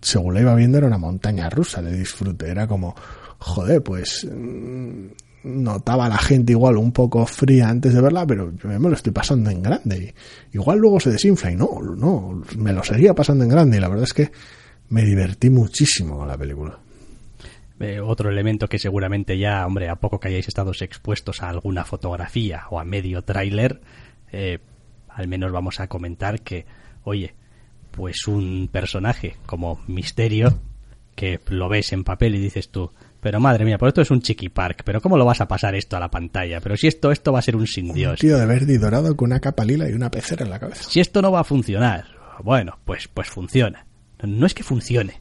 según 0.00 0.34
la 0.34 0.40
iba 0.40 0.54
viendo 0.54 0.78
era 0.78 0.86
una 0.86 0.98
montaña 0.98 1.50
rusa 1.50 1.82
de 1.82 1.96
disfrute, 1.96 2.48
era 2.48 2.66
como, 2.66 2.94
joder, 3.38 3.82
pues 3.82 4.24
mm, 4.24 5.06
notaba 5.46 6.06
a 6.06 6.08
la 6.08 6.18
gente 6.18 6.52
igual 6.52 6.76
un 6.76 6.92
poco 6.92 7.26
fría 7.26 7.68
antes 7.68 7.92
de 7.92 8.00
verla, 8.00 8.26
pero 8.26 8.52
yo 8.56 8.68
me 8.68 8.88
lo 8.88 8.94
estoy 8.94 9.12
pasando 9.12 9.50
en 9.50 9.62
grande. 9.62 10.14
Igual 10.52 10.78
luego 10.78 11.00
se 11.00 11.10
desinfla 11.10 11.52
y 11.52 11.56
no, 11.56 11.80
no, 11.96 12.42
me 12.56 12.72
lo 12.72 12.82
seguía 12.82 13.14
pasando 13.14 13.44
en 13.44 13.50
grande 13.50 13.76
y 13.76 13.80
la 13.80 13.88
verdad 13.88 14.04
es 14.04 14.14
que 14.14 14.30
me 14.88 15.04
divertí 15.04 15.50
muchísimo 15.50 16.18
con 16.18 16.28
la 16.28 16.36
película. 16.38 16.78
Eh, 17.78 18.00
otro 18.00 18.30
elemento 18.30 18.68
que 18.68 18.78
seguramente 18.78 19.38
ya, 19.38 19.66
hombre, 19.66 19.88
a 19.88 19.96
poco 19.96 20.18
que 20.18 20.28
hayáis 20.28 20.48
estado 20.48 20.72
expuestos 20.80 21.42
a 21.42 21.50
alguna 21.50 21.84
fotografía 21.84 22.64
o 22.70 22.80
a 22.80 22.84
medio 22.84 23.22
tráiler, 23.22 23.80
eh, 24.32 24.60
al 25.08 25.28
menos 25.28 25.52
vamos 25.52 25.80
a 25.80 25.88
comentar 25.88 26.40
que, 26.40 26.64
oye, 27.04 27.34
pues 27.90 28.26
un 28.28 28.68
personaje 28.72 29.36
como 29.44 29.82
Misterio, 29.88 30.58
que 31.14 31.40
lo 31.48 31.68
ves 31.68 31.92
en 31.92 32.04
papel 32.04 32.34
y 32.34 32.40
dices 32.40 32.70
tú, 32.70 32.90
pero 33.20 33.40
madre 33.40 33.64
mía, 33.64 33.76
por 33.76 33.88
esto 33.88 34.00
es 34.00 34.10
un 34.10 34.20
chiqui 34.20 34.48
park, 34.48 34.82
pero 34.84 35.00
¿cómo 35.02 35.18
lo 35.18 35.24
vas 35.24 35.40
a 35.42 35.48
pasar 35.48 35.74
esto 35.74 35.96
a 35.96 36.00
la 36.00 36.10
pantalla? 36.10 36.60
Pero 36.60 36.76
si 36.76 36.86
esto, 36.86 37.10
esto 37.10 37.32
va 37.32 37.40
a 37.40 37.42
ser 37.42 37.56
un 37.56 37.66
sin 37.66 37.92
Dios. 37.92 38.12
Un 38.12 38.28
tío 38.28 38.38
de 38.38 38.46
verde 38.46 38.74
y 38.74 38.78
dorado 38.78 39.16
con 39.16 39.30
una 39.30 39.40
capa 39.40 39.64
lila 39.64 39.88
y 39.88 39.92
una 39.92 40.10
pecera 40.10 40.44
en 40.44 40.50
la 40.50 40.60
cabeza. 40.60 40.84
Si 40.84 41.00
esto 41.00 41.20
no 41.20 41.32
va 41.32 41.40
a 41.40 41.44
funcionar, 41.44 42.06
bueno, 42.42 42.78
pues, 42.84 43.08
pues 43.08 43.28
funciona. 43.28 43.86
No 44.22 44.46
es 44.46 44.54
que 44.54 44.62
funcione, 44.62 45.20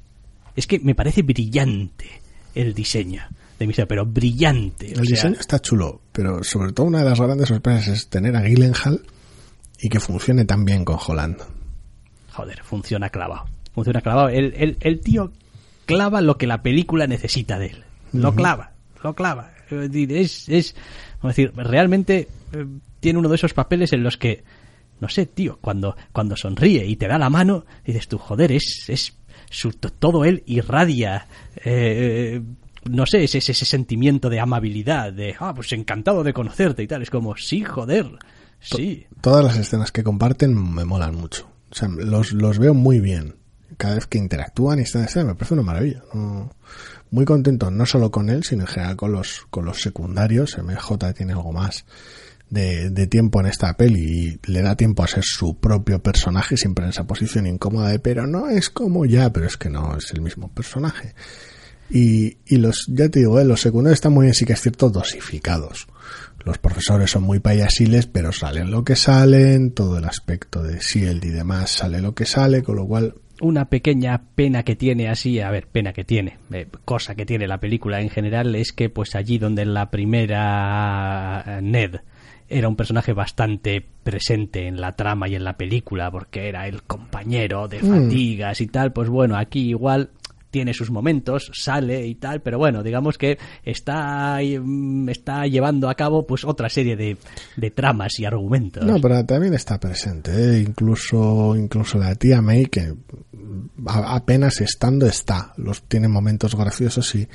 es 0.56 0.68
que 0.68 0.80
me 0.80 0.96
parece 0.96 1.22
brillante 1.22 2.25
el 2.56 2.74
diseño 2.74 3.24
de 3.60 3.68
Misterio, 3.68 3.88
pero 3.88 4.06
brillante. 4.06 4.94
El 4.94 5.02
diseño 5.02 5.40
está 5.40 5.60
chulo, 5.60 6.02
pero 6.12 6.44
sobre 6.44 6.74
todo 6.74 6.88
una 6.88 7.00
de 7.00 7.10
las 7.10 7.20
grandes 7.20 7.48
sorpresas 7.48 7.88
es 7.88 8.08
tener 8.08 8.36
a 8.36 8.42
Gyllenhaal 8.42 9.02
y 9.80 9.90
que 9.90 10.00
funcione 10.00 10.46
tan 10.46 10.66
bien 10.66 10.84
con 10.84 10.98
Holland. 11.06 11.38
Joder, 12.32 12.64
funciona 12.64 13.10
clavado. 13.10 13.46
Funciona 13.74 14.02
clavado. 14.02 14.30
El, 14.30 14.78
el, 14.80 15.00
tío 15.02 15.32
clava 15.86 16.22
lo 16.22 16.38
que 16.38 16.48
la 16.48 16.62
película 16.62 17.08
necesita 17.08 17.60
de 17.60 17.68
él. 17.68 17.84
Lo 18.14 18.34
clava, 18.34 18.72
lo 19.04 19.14
clava. 19.14 19.52
Es, 19.70 20.48
es, 20.48 20.76
vamos 21.22 21.36
decir, 21.36 21.52
realmente 21.56 22.30
eh, 22.54 22.66
tiene 23.00 23.20
uno 23.20 23.30
de 23.30 23.36
esos 23.36 23.54
papeles 23.54 23.92
en 23.94 24.04
los 24.04 24.18
que 24.18 24.44
no 25.00 25.10
sé, 25.10 25.26
tío, 25.26 25.58
cuando, 25.62 25.96
cuando 26.12 26.38
sonríe 26.38 26.86
y 26.86 26.96
te 26.96 27.08
da 27.08 27.18
la 27.18 27.30
mano, 27.30 27.66
dices 27.86 28.08
tú, 28.08 28.18
joder, 28.18 28.52
es, 28.52 28.86
es 28.88 29.14
su, 29.56 29.72
todo 29.72 30.26
él 30.26 30.44
irradia, 30.46 31.28
eh, 31.64 32.42
no 32.84 33.06
sé, 33.06 33.24
ese, 33.24 33.38
ese 33.38 33.54
sentimiento 33.54 34.30
de 34.30 34.40
amabilidad, 34.40 35.14
de, 35.14 35.36
ah, 35.40 35.54
pues 35.56 35.72
encantado 35.72 36.24
de 36.24 36.34
conocerte 36.34 36.84
y 36.84 36.88
tal, 36.88 37.02
es 37.02 37.10
como, 37.10 37.36
sí, 37.38 37.64
joder, 37.64 38.12
sí. 38.60 39.08
Todas 39.22 39.44
las 39.44 39.58
escenas 39.58 39.92
que 39.92 40.04
comparten 40.04 40.54
me 40.54 40.84
molan 40.84 41.16
mucho, 41.16 41.50
o 41.72 41.76
sea, 41.76 41.88
los, 41.88 42.34
los 42.34 42.60
veo 42.60 42.74
muy 42.74 43.00
bien. 43.00 43.36
Cada 43.78 43.96
vez 43.96 44.08
que 44.08 44.18
interactúan 44.18 44.80
y 44.80 44.84
están 44.84 45.02
en 45.02 45.08
escena 45.08 45.26
me 45.26 45.36
parece 45.36 45.56
una 45.56 45.64
maravilla. 45.64 46.02
muy 47.12 47.26
contento 47.26 47.72
no 47.72 47.86
solo 47.86 48.10
con 48.10 48.30
él, 48.30 48.44
sino 48.44 48.62
en 48.62 48.68
general 48.68 48.96
con 48.96 49.12
los, 49.12 49.48
con 49.50 49.66
los 49.66 49.82
secundarios. 49.82 50.58
MJ 50.58 51.14
tiene 51.14 51.34
algo 51.34 51.52
más 51.52 51.84
de, 52.50 53.08
tiempo 53.08 53.40
en 53.40 53.48
esta 53.48 53.76
peli 53.76 54.40
y 54.46 54.52
le 54.52 54.62
da 54.62 54.76
tiempo 54.76 55.04
a 55.04 55.08
ser 55.08 55.24
su 55.24 55.58
propio 55.58 56.02
personaje 56.02 56.58
siempre 56.58 56.86
en 56.86 56.90
esa 56.90 57.06
posición 57.06 57.48
incómoda 57.48 57.90
de 57.90 58.00
pero 58.00 58.28
no 58.28 58.50
es 58.50 58.70
como 58.70 59.06
ya, 59.06 59.32
pero 59.32 59.48
es 59.48 59.58
que 59.58 59.70
no 59.70 59.98
es 59.98 60.12
el 60.12 60.22
mismo 60.22 60.50
personaje. 60.54 61.14
Y, 61.90 62.38
y 62.48 62.58
los, 62.58 62.88
ya 62.88 63.10
te 63.10 63.20
digo, 63.20 63.40
eh, 63.40 63.46
los 63.46 63.62
secundarios 63.62 63.98
están 63.98 64.14
muy 64.14 64.26
bien, 64.26 64.34
sí 64.34 64.46
que 64.46 64.54
es 64.54 64.62
cierto, 64.62 64.90
dosificados. 64.90 65.88
Los 66.44 66.58
profesores 66.58 67.12
son 67.12 67.24
muy 67.24 67.40
payasiles, 67.40 68.08
pero 68.08 68.32
salen 68.32 68.72
lo 68.72 68.84
que 68.84 68.96
salen, 68.96 69.72
todo 69.72 69.98
el 69.98 70.06
aspecto 70.06 70.64
de 70.64 70.80
Shield 70.80 71.24
y 71.26 71.30
demás 71.30 71.72
sale 71.72 72.02
lo 72.02 72.14
que 72.16 72.26
sale, 72.26 72.64
con 72.64 72.76
lo 72.76 72.88
cual 72.88 73.16
una 73.42 73.66
pequeña 73.66 74.22
pena 74.36 74.64
que 74.64 74.76
tiene 74.76 75.10
así, 75.10 75.42
a 75.42 75.52
ver, 75.52 75.68
pena 75.68 75.92
que 75.92 76.06
tiene, 76.06 76.38
eh, 76.52 76.68
cosa 76.86 77.16
que 77.16 77.26
tiene 77.26 77.48
la 77.48 77.60
película 77.60 78.00
en 78.00 78.10
general 78.10 78.56
es 78.56 78.72
que 78.72 78.90
pues 78.90 79.16
allí 79.16 79.38
donde 79.38 79.64
en 79.64 79.74
la 79.74 79.92
primera 79.92 81.60
Ned 81.62 81.98
era 82.48 82.68
un 82.68 82.76
personaje 82.76 83.14
bastante 83.14 83.84
presente 84.04 84.68
en 84.68 84.80
la 84.80 84.92
trama 84.92 85.28
y 85.28 85.36
en 85.36 85.44
la 85.44 85.58
película 85.58 86.12
porque 86.12 86.48
era 86.48 86.68
el 86.68 86.84
compañero 86.84 87.68
de 87.68 87.82
mm. 87.82 87.88
fatigas 87.88 88.62
y 88.62 88.68
tal, 88.68 88.94
pues 88.94 89.10
bueno, 89.10 89.36
aquí 89.38 89.70
igual 89.70 90.12
tiene 90.56 90.74
sus 90.74 90.90
momentos, 90.90 91.52
sale 91.54 92.08
y 92.08 92.16
tal, 92.16 92.42
pero 92.42 92.58
bueno, 92.58 92.82
digamos 92.82 93.18
que 93.18 93.38
está, 93.62 94.40
mm, 94.40 95.10
está 95.10 95.46
llevando 95.48 95.90
a 95.90 95.96
cabo 95.96 96.26
pues 96.26 96.46
otra 96.46 96.70
serie 96.70 96.96
de, 96.96 97.18
de 97.58 97.72
tramas 97.72 98.18
y 98.20 98.26
argumentos. 98.26 98.86
No, 98.86 99.02
pero 99.02 99.26
también 99.26 99.54
está 99.54 99.78
presente, 99.82 100.32
¿eh? 100.32 100.62
incluso, 100.62 101.58
incluso 101.58 101.98
la 101.98 102.16
tía 102.16 102.42
May, 102.42 102.68
que 102.68 102.94
apenas 103.86 104.62
estando 104.62 105.08
está, 105.08 105.54
los 105.58 105.84
tiene 105.90 106.08
momentos 106.08 106.56
graciosos 106.56 107.14
y, 107.16 107.28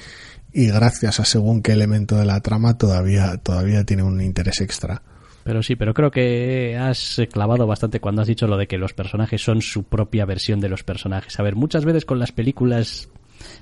y 0.53 0.67
gracias 0.67 1.21
a 1.21 1.25
según 1.25 1.63
qué 1.63 1.73
elemento 1.73 2.17
de 2.17 2.25
la 2.25 2.41
trama 2.41 2.77
todavía, 2.77 3.37
todavía 3.39 3.85
tiene 3.85 4.03
un 4.03 4.21
interés 4.21 4.61
extra. 4.61 5.03
Pero 5.45 5.63
sí, 5.63 5.75
pero 5.77 5.95
creo 5.95 6.11
que 6.11 6.77
has 6.77 7.21
clavado 7.33 7.67
bastante 7.67 8.01
cuando 8.01 8.23
has 8.23 8.29
dicho 8.29 8.47
lo 8.47 8.57
de 8.57 8.67
que 8.67 8.79
los 8.79 8.93
personajes 8.93 9.43
son 9.43 9.63
su 9.63 9.85
propia 9.85 10.27
versión 10.27 10.61
de 10.61 10.69
los 10.69 10.85
personajes. 10.85 11.39
A 11.41 11.43
ver, 11.43 11.57
muchas 11.57 11.85
veces 11.85 12.05
con 12.05 12.19
las 12.19 12.31
películas 12.31 13.09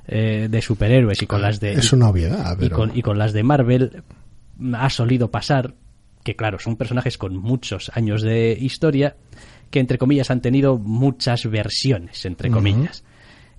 eh, 0.07 0.49
de 0.51 0.63
superhéroes 0.63 1.23
y 1.23 1.27
con 1.27 1.41
las 1.41 1.61
de... 1.61 1.75
Es 1.75 1.93
una 1.93 2.09
obviedad, 2.09 2.59
y, 2.61 2.69
con, 2.69 2.97
y 2.97 3.03
con 3.03 3.19
las 3.19 3.33
de 3.33 3.43
Marvel 3.45 4.03
ha 4.75 4.91
solido 4.91 5.31
pasar 5.31 5.75
que, 6.25 6.35
claro, 6.35 6.59
son 6.59 6.77
personajes 6.77 7.17
con 7.17 7.37
muchos 7.37 7.91
años 7.95 8.23
de 8.23 8.57
historia 8.61 9.17
que, 9.71 9.81
entre 9.81 9.99
comillas, 9.99 10.31
han 10.31 10.41
tenido 10.41 10.79
muchas 10.79 11.47
versiones, 11.49 12.25
entre 12.27 12.51
comillas. 12.51 13.05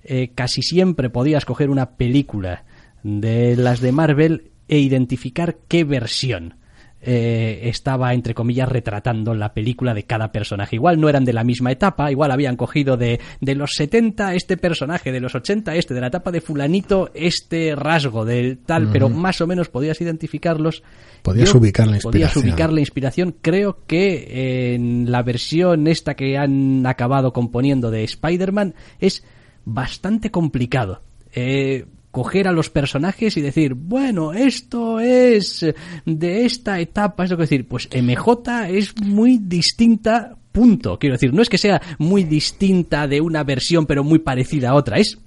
Eh, 0.02 0.30
casi 0.34 0.62
siempre 0.62 1.10
podías 1.10 1.44
coger 1.44 1.70
una 1.70 1.96
película 1.96 2.64
de 3.02 3.56
las 3.56 3.80
de 3.80 3.92
Marvel 3.92 4.50
e 4.68 4.78
identificar 4.78 5.58
qué 5.68 5.84
versión 5.84 6.54
eh, 7.02 7.60
estaba, 7.62 8.12
entre 8.12 8.34
comillas, 8.34 8.68
retratando 8.68 9.34
la 9.34 9.54
película 9.54 9.94
de 9.94 10.04
cada 10.04 10.32
personaje. 10.32 10.76
Igual 10.76 11.00
no 11.00 11.08
eran 11.08 11.24
de 11.24 11.32
la 11.32 11.44
misma 11.44 11.72
etapa, 11.72 12.10
igual 12.10 12.30
habían 12.30 12.56
cogido 12.56 12.98
de, 12.98 13.20
de 13.40 13.54
los 13.54 13.70
70 13.74 14.34
este 14.34 14.58
personaje, 14.58 15.10
de 15.10 15.20
los 15.20 15.34
80 15.34 15.74
este, 15.76 15.94
de 15.94 16.00
la 16.02 16.08
etapa 16.08 16.30
de 16.30 16.42
fulanito 16.42 17.10
este 17.14 17.74
rasgo 17.74 18.26
del 18.26 18.58
tal, 18.58 18.90
pero 18.92 19.08
más 19.08 19.40
o 19.40 19.46
menos 19.46 19.70
podías 19.70 19.98
identificarlos. 20.02 20.82
Podías 21.22 21.54
ubicar 21.54 21.86
la 21.86 21.96
inspiración. 21.96 22.30
Podías 22.30 22.36
ubicar 22.36 22.72
la 22.72 22.80
inspiración. 22.80 23.34
Creo 23.40 23.78
que 23.86 24.74
en 24.74 25.10
la 25.10 25.22
versión 25.22 25.86
esta 25.86 26.14
que 26.14 26.36
han 26.36 26.86
acabado 26.86 27.32
componiendo 27.32 27.90
de 27.90 28.04
Spider-Man 28.04 28.74
es 28.98 29.24
bastante 29.64 30.30
complicado. 30.30 31.00
Eh, 31.32 31.86
coger 32.10 32.48
a 32.48 32.52
los 32.52 32.70
personajes 32.70 33.36
y 33.36 33.40
decir, 33.40 33.74
bueno, 33.74 34.32
esto 34.32 35.00
es 35.00 35.64
de 36.04 36.44
esta 36.44 36.80
etapa, 36.80 37.24
es 37.24 37.30
lo 37.30 37.36
que 37.36 37.42
decir, 37.42 37.68
pues 37.68 37.88
MJ 37.94 38.68
es 38.68 38.94
muy 39.00 39.38
distinta, 39.38 40.36
punto. 40.52 40.98
Quiero 40.98 41.14
decir, 41.14 41.32
no 41.32 41.42
es 41.42 41.48
que 41.48 41.58
sea 41.58 41.80
muy 41.98 42.24
distinta 42.24 43.06
de 43.06 43.20
una 43.20 43.44
versión, 43.44 43.86
pero 43.86 44.02
muy 44.04 44.18
parecida 44.18 44.70
a 44.70 44.74
otra, 44.74 44.98
es 44.98 45.18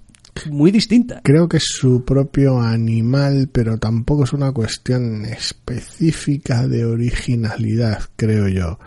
muy 0.50 0.72
distinta. 0.72 1.22
Creo 1.24 1.48
que 1.48 1.58
es 1.58 1.66
su 1.66 2.04
propio 2.04 2.60
animal, 2.60 3.50
pero 3.52 3.78
tampoco 3.78 4.24
es 4.24 4.34
una 4.34 4.52
cuestión 4.52 5.26
específica 5.26 6.68
de 6.68 6.86
originalidad, 6.86 8.02
creo 8.16 8.48
yo. 8.48 8.80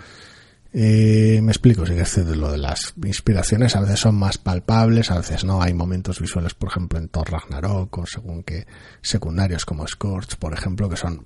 Eh, 0.79 1.41
me 1.43 1.53
explico, 1.53 1.87
si 1.87 1.95
es 1.95 2.19
lo 2.19 2.53
de 2.53 2.59
las 2.59 2.93
inspiraciones 3.03 3.75
a 3.77 3.81
veces 3.81 3.99
son 3.99 4.15
más 4.15 4.37
palpables, 4.37 5.11
a 5.11 5.17
veces 5.17 5.43
no. 5.43 5.63
Hay 5.63 5.73
momentos 5.73 6.21
visuales, 6.21 6.53
por 6.53 6.69
ejemplo, 6.69 6.99
en 6.99 7.09
Thor 7.09 7.33
Ragnarok 7.33 7.97
o 7.97 8.05
según 8.05 8.43
que 8.43 8.67
secundarios 9.01 9.65
como 9.65 9.87
Scorch, 9.87 10.37
por 10.37 10.53
ejemplo, 10.53 10.91
que 10.91 10.99
son 10.99 11.25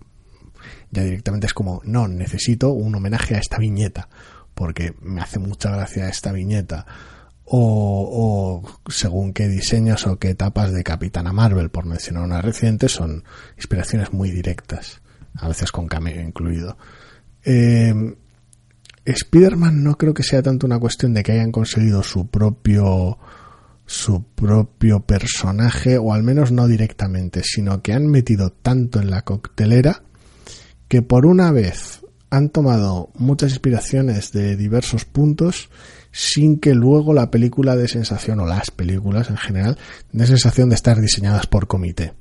ya 0.93 1.03
directamente 1.03 1.49
es 1.49 1.55
como, 1.55 1.81
no, 1.85 2.07
necesito 2.07 2.71
un 2.71 2.95
homenaje 2.95 3.35
a 3.35 3.39
esta 3.39 3.59
viñeta 3.59 4.09
porque 4.55 4.95
me 5.01 5.21
hace 5.21 5.41
mucha 5.41 5.73
gracia 5.73 6.09
esta 6.09 6.31
viñeta. 6.31 6.87
O, 7.45 8.63
o, 8.63 8.89
según 8.89 9.33
qué 9.33 9.49
diseños 9.49 10.07
o 10.07 10.21
qué 10.21 10.31
etapas 10.31 10.71
de 10.71 10.85
Capitana 10.85 11.33
Marvel, 11.33 11.71
por 11.71 11.87
mencionar 11.87 12.23
una 12.23 12.41
reciente, 12.41 12.89
son 12.89 13.25
inspiraciones 13.57 14.13
muy 14.13 14.31
directas, 14.31 15.03
a 15.35 15.49
veces 15.49 15.73
con 15.73 15.89
cameo 15.89 16.21
incluido. 16.21 16.79
Eh, 17.45 18.15
Spider-Man 19.11 19.83
no 19.83 19.97
creo 19.97 20.15
que 20.15 20.23
sea 20.23 20.43
tanto 20.43 20.67
una 20.67 20.79
cuestión 20.79 21.15
de 21.15 21.23
que 21.23 21.33
hayan 21.33 21.53
conseguido 21.53 22.03
su 22.03 22.29
propio 22.29 23.19
su 23.87 24.23
propio 24.23 25.01
personaje, 25.01 25.99
o 25.99 26.15
al 26.15 26.23
menos 26.23 26.53
no 26.53 26.69
directamente, 26.69 27.43
sino 27.43 27.83
que 27.83 27.93
han 27.93 28.07
metido 28.07 28.51
tanto 28.51 29.01
en 29.01 29.11
la 29.11 29.23
coctelera 29.23 30.05
que 30.87 31.03
por 31.03 31.27
una 31.27 31.51
vez 31.51 32.01
han 32.31 32.51
tomado 32.51 33.11
muchas 33.17 33.51
inspiraciones 33.51 34.31
de 34.31 34.57
diversos 34.57 35.05
puntos 35.05 35.71
sin 36.13 36.61
que 36.61 36.75
luego 36.75 37.13
la 37.13 37.31
película 37.31 37.75
de 37.75 37.89
sensación, 37.89 38.39
o 38.41 38.47
las 38.47 38.71
películas 38.71 39.29
en 39.31 39.37
general, 39.37 39.77
de 40.13 40.27
sensación 40.27 40.69
de 40.69 40.77
estar 40.77 41.01
diseñadas 41.01 41.47
por 41.47 41.67
comité. 41.67 42.13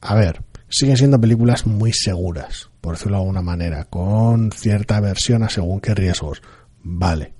A 0.00 0.14
ver, 0.14 0.42
siguen 0.72 0.96
siendo 0.96 1.20
películas 1.20 1.66
muy 1.66 1.92
seguras, 1.92 2.70
por 2.80 2.94
decirlo 2.94 3.18
de 3.18 3.22
alguna 3.22 3.42
manera, 3.42 3.84
con 3.84 4.50
cierta 4.52 4.96
aversión 4.96 5.42
a 5.42 5.50
según 5.50 5.80
qué 5.80 5.94
riesgos. 5.94 6.42
Vale. 6.82 7.34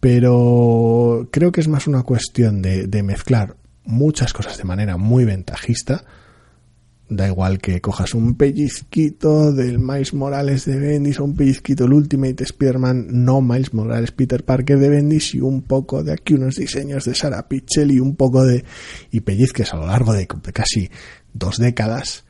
Pero 0.00 1.28
creo 1.30 1.52
que 1.52 1.60
es 1.60 1.68
más 1.68 1.86
una 1.86 2.02
cuestión 2.02 2.62
de, 2.62 3.02
mezclar 3.02 3.56
muchas 3.84 4.32
cosas 4.32 4.56
de 4.58 4.64
manera 4.64 4.96
muy 4.96 5.24
ventajista. 5.24 6.04
Da 7.06 7.26
igual 7.26 7.58
que 7.58 7.82
cojas 7.82 8.14
un 8.14 8.34
pellizquito 8.34 9.52
del 9.52 9.78
Miles 9.78 10.14
Morales 10.14 10.64
de 10.64 10.78
Bendis 10.78 11.20
o 11.20 11.24
un 11.24 11.36
pellizquito 11.36 11.84
del 11.84 11.92
Ultimate 11.92 12.46
Spearman, 12.46 13.24
no 13.24 13.42
Miles 13.42 13.74
Morales 13.74 14.10
Peter 14.10 14.42
Parker 14.42 14.78
de 14.78 14.88
Bendis 14.88 15.34
y 15.34 15.40
un 15.40 15.62
poco 15.62 16.02
de 16.02 16.12
aquí 16.12 16.32
unos 16.32 16.56
diseños 16.56 17.04
de 17.04 17.14
Sarah 17.14 17.46
Pichel 17.46 17.92
y 17.92 18.00
un 18.00 18.16
poco 18.16 18.42
de... 18.44 18.64
y 19.10 19.20
pellizques 19.20 19.74
a 19.74 19.76
lo 19.76 19.86
largo 19.86 20.14
de 20.14 20.26
casi 20.26 20.90
dos 21.34 21.58
décadas 21.58 22.23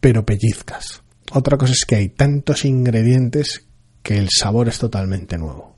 pero 0.00 0.24
pellizcas. 0.24 1.02
Otra 1.32 1.56
cosa 1.56 1.72
es 1.72 1.84
que 1.84 1.96
hay 1.96 2.08
tantos 2.10 2.64
ingredientes 2.64 3.66
que 4.02 4.18
el 4.18 4.28
sabor 4.30 4.68
es 4.68 4.78
totalmente 4.78 5.36
nuevo, 5.36 5.76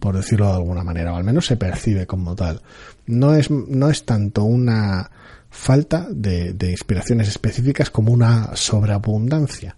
por 0.00 0.16
decirlo 0.16 0.48
de 0.48 0.54
alguna 0.54 0.82
manera, 0.82 1.12
o 1.12 1.16
al 1.16 1.24
menos 1.24 1.46
se 1.46 1.56
percibe 1.56 2.06
como 2.06 2.34
tal. 2.34 2.60
No 3.06 3.34
es, 3.34 3.50
no 3.50 3.88
es 3.88 4.04
tanto 4.04 4.44
una 4.44 5.10
falta 5.50 6.08
de, 6.10 6.56
inspiraciones 6.70 7.28
específicas 7.28 7.90
como 7.90 8.12
una 8.12 8.56
sobreabundancia. 8.56 9.76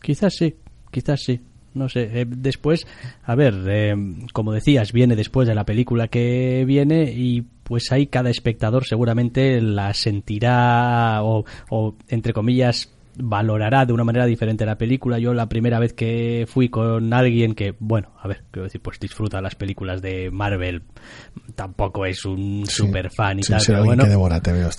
Quizás 0.00 0.34
sí, 0.36 0.56
quizás 0.90 1.20
sí 1.22 1.40
no 1.76 1.90
sé. 1.90 2.22
Eh, 2.22 2.24
después, 2.26 2.86
a 3.22 3.34
ver, 3.34 3.54
eh, 3.68 3.94
como 4.32 4.52
decías, 4.52 4.92
viene 4.92 5.14
después 5.14 5.46
de 5.46 5.54
la 5.54 5.64
película 5.64 6.08
que 6.08 6.64
viene 6.66 7.12
y 7.12 7.44
pues 7.66 7.90
ahí 7.90 8.06
cada 8.06 8.30
espectador 8.30 8.86
seguramente 8.86 9.60
la 9.60 9.92
sentirá 9.92 11.20
o, 11.22 11.44
entre 12.08 12.32
comillas 12.32 12.92
valorará 13.18 13.86
de 13.86 13.94
una 13.94 14.04
manera 14.04 14.26
diferente 14.26 14.64
la 14.66 14.78
película. 14.78 15.18
Yo 15.18 15.34
la 15.34 15.48
primera 15.48 15.80
vez 15.80 15.94
que 15.94 16.46
fui 16.46 16.68
con 16.68 17.12
alguien 17.12 17.54
que, 17.54 17.74
bueno, 17.80 18.10
a 18.20 18.28
ver, 18.28 18.44
quiero 18.50 18.64
decir, 18.64 18.80
pues 18.82 19.00
disfruta 19.00 19.40
las 19.40 19.54
películas 19.54 20.00
de 20.00 20.30
Marvel, 20.30 20.82
tampoco 21.54 22.06
es 22.06 22.24
un 22.24 22.64
super 22.66 23.10
fan 23.10 23.38
y 23.40 23.42
tal. 23.42 23.60
pero 23.66 23.84
bueno, 23.84 24.04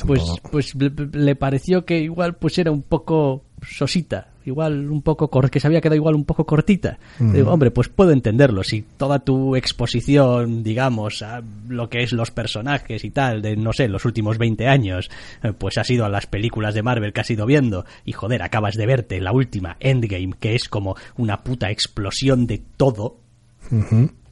pues, 0.05 0.21
pues 0.49 0.75
le 0.75 1.35
pareció 1.35 1.83
que 1.83 1.99
igual 1.99 2.35
pues 2.35 2.57
era 2.57 2.71
un 2.71 2.83
poco 2.83 3.43
sosita, 3.63 4.29
igual 4.47 4.89
un 4.89 5.01
poco 5.01 5.29
que 5.29 5.59
se 5.59 5.67
había 5.67 5.81
quedado 5.81 5.95
igual 5.95 6.15
un 6.15 6.23
poco 6.23 6.45
cortita. 6.45 6.97
Digo, 7.19 7.51
hombre, 7.51 7.71
pues 7.71 7.89
puedo 7.89 8.11
entenderlo. 8.11 8.63
Si 8.63 8.81
toda 8.81 9.19
tu 9.19 9.55
exposición, 9.55 10.63
digamos, 10.63 11.21
a 11.21 11.41
lo 11.67 11.89
que 11.89 12.03
es 12.03 12.13
los 12.13 12.31
personajes 12.31 13.03
y 13.03 13.11
tal, 13.11 13.41
de 13.41 13.55
no 13.55 13.73
sé, 13.73 13.87
los 13.87 14.05
últimos 14.05 14.37
20 14.37 14.67
años, 14.67 15.09
eh, 15.43 15.53
pues 15.57 15.77
ha 15.77 15.83
sido 15.83 16.05
a 16.05 16.09
las 16.09 16.27
películas 16.27 16.73
de 16.73 16.83
Marvel 16.83 17.13
que 17.13 17.21
has 17.21 17.29
ido 17.29 17.45
viendo, 17.45 17.85
y 18.05 18.13
joder, 18.13 18.41
acabas 18.41 18.75
de 18.75 18.85
verte 18.85 19.19
la 19.19 19.31
última 19.31 19.77
Endgame, 19.79 20.33
que 20.39 20.55
es 20.55 20.69
como 20.69 20.95
una 21.17 21.43
puta 21.43 21.69
explosión 21.69 22.47
de 22.47 22.61
todo. 22.77 23.17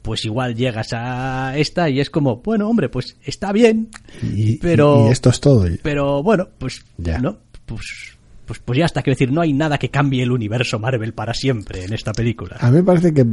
Pues 0.00 0.24
igual 0.24 0.54
llegas 0.54 0.92
a 0.92 1.58
esta 1.58 1.90
y 1.90 2.00
es 2.00 2.08
como, 2.08 2.36
bueno, 2.36 2.68
hombre, 2.68 2.88
pues 2.88 3.16
está 3.22 3.52
bien, 3.52 3.90
pero... 4.62 5.08
Y, 5.08 5.12
esto 5.12 5.30
es 5.30 5.40
todo. 5.40 5.66
Pero 5.82 6.22
bueno, 6.22 6.48
pues 6.58 6.84
ya. 6.96 7.18
¿no? 7.18 7.38
Pues 7.66 8.15
pues, 8.46 8.60
pues 8.60 8.78
ya 8.78 8.86
está, 8.86 9.02
quiero 9.02 9.16
decir, 9.16 9.32
no 9.32 9.40
hay 9.40 9.52
nada 9.52 9.78
que 9.78 9.90
cambie 9.90 10.22
el 10.22 10.30
universo 10.30 10.78
Marvel 10.78 11.12
para 11.12 11.34
siempre 11.34 11.84
en 11.84 11.92
esta 11.92 12.12
película. 12.12 12.56
A 12.60 12.70
mí 12.70 12.76
me 12.78 12.84
parece 12.84 13.12
que 13.12 13.26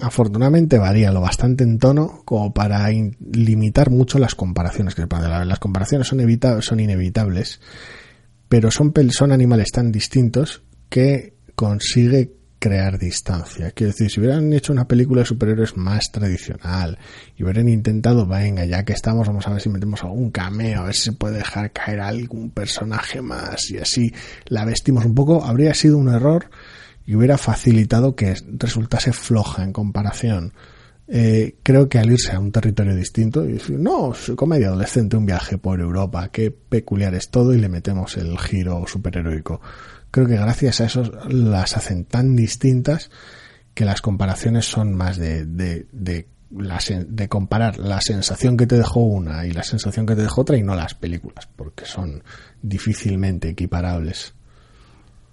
afortunadamente 0.00 0.78
varía 0.78 1.10
lo 1.10 1.20
bastante 1.20 1.64
en 1.64 1.78
tono 1.78 2.22
como 2.24 2.52
para 2.52 2.88
limitar 2.90 3.90
mucho 3.90 4.18
las 4.18 4.34
comparaciones. 4.34 4.94
Que 4.94 5.06
las 5.06 5.58
comparaciones 5.58 6.06
son, 6.06 6.20
son 6.62 6.80
inevitables, 6.80 7.60
pero 8.48 8.70
son, 8.70 8.92
son 9.10 9.32
animales 9.32 9.70
tan 9.72 9.90
distintos 9.90 10.62
que 10.88 11.34
consigue 11.54 12.32
crear 12.60 12.98
distancia. 12.98 13.70
Quiero 13.72 13.92
decir, 13.92 14.10
si 14.10 14.20
hubieran 14.20 14.52
hecho 14.52 14.72
una 14.72 14.86
película 14.86 15.22
de 15.22 15.26
superhéroes 15.26 15.76
más 15.76 16.12
tradicional 16.12 16.98
y 17.34 17.42
hubieran 17.42 17.68
intentado, 17.68 18.26
venga, 18.26 18.64
ya 18.66 18.84
que 18.84 18.92
estamos, 18.92 19.26
vamos 19.26 19.48
a 19.48 19.52
ver 19.52 19.62
si 19.62 19.70
metemos 19.70 20.04
algún 20.04 20.30
cameo, 20.30 20.82
a 20.82 20.84
ver 20.84 20.94
si 20.94 21.04
se 21.04 21.12
puede 21.12 21.38
dejar 21.38 21.72
caer 21.72 22.00
algún 22.00 22.50
personaje 22.50 23.22
más 23.22 23.70
y 23.70 23.78
así 23.78 24.12
la 24.44 24.66
vestimos 24.66 25.06
un 25.06 25.14
poco, 25.14 25.42
habría 25.42 25.72
sido 25.74 25.96
un 25.96 26.10
error 26.10 26.50
y 27.06 27.16
hubiera 27.16 27.38
facilitado 27.38 28.14
que 28.14 28.36
resultase 28.58 29.12
floja 29.12 29.64
en 29.64 29.72
comparación. 29.72 30.52
Eh, 31.08 31.56
creo 31.64 31.88
que 31.88 31.98
al 31.98 32.12
irse 32.12 32.32
a 32.32 32.38
un 32.38 32.52
territorio 32.52 32.94
distinto 32.94 33.44
y 33.44 33.54
decir, 33.54 33.80
no, 33.80 34.12
comedia 34.36 34.68
adolescente, 34.68 35.16
un 35.16 35.26
viaje 35.26 35.58
por 35.58 35.80
Europa, 35.80 36.28
qué 36.28 36.52
peculiar 36.52 37.14
es 37.14 37.30
todo 37.30 37.52
y 37.54 37.58
le 37.58 37.68
metemos 37.68 38.16
el 38.16 38.38
giro 38.38 38.84
superheroico 38.86 39.60
creo 40.10 40.26
que 40.26 40.36
gracias 40.36 40.80
a 40.80 40.84
eso 40.84 41.02
las 41.28 41.76
hacen 41.76 42.04
tan 42.04 42.36
distintas 42.36 43.10
que 43.74 43.84
las 43.84 44.02
comparaciones 44.02 44.66
son 44.66 44.94
más 44.94 45.16
de, 45.16 45.44
de, 45.46 45.86
de, 45.92 46.26
de 46.50 47.28
comparar 47.28 47.78
la 47.78 48.00
sensación 48.00 48.56
que 48.56 48.66
te 48.66 48.76
dejó 48.76 49.00
una 49.00 49.46
y 49.46 49.52
la 49.52 49.62
sensación 49.62 50.06
que 50.06 50.16
te 50.16 50.22
dejó 50.22 50.42
otra 50.42 50.56
y 50.56 50.62
no 50.62 50.74
las 50.74 50.94
películas, 50.94 51.48
porque 51.54 51.84
son 51.84 52.22
difícilmente 52.60 53.48
equiparables. 53.48 54.34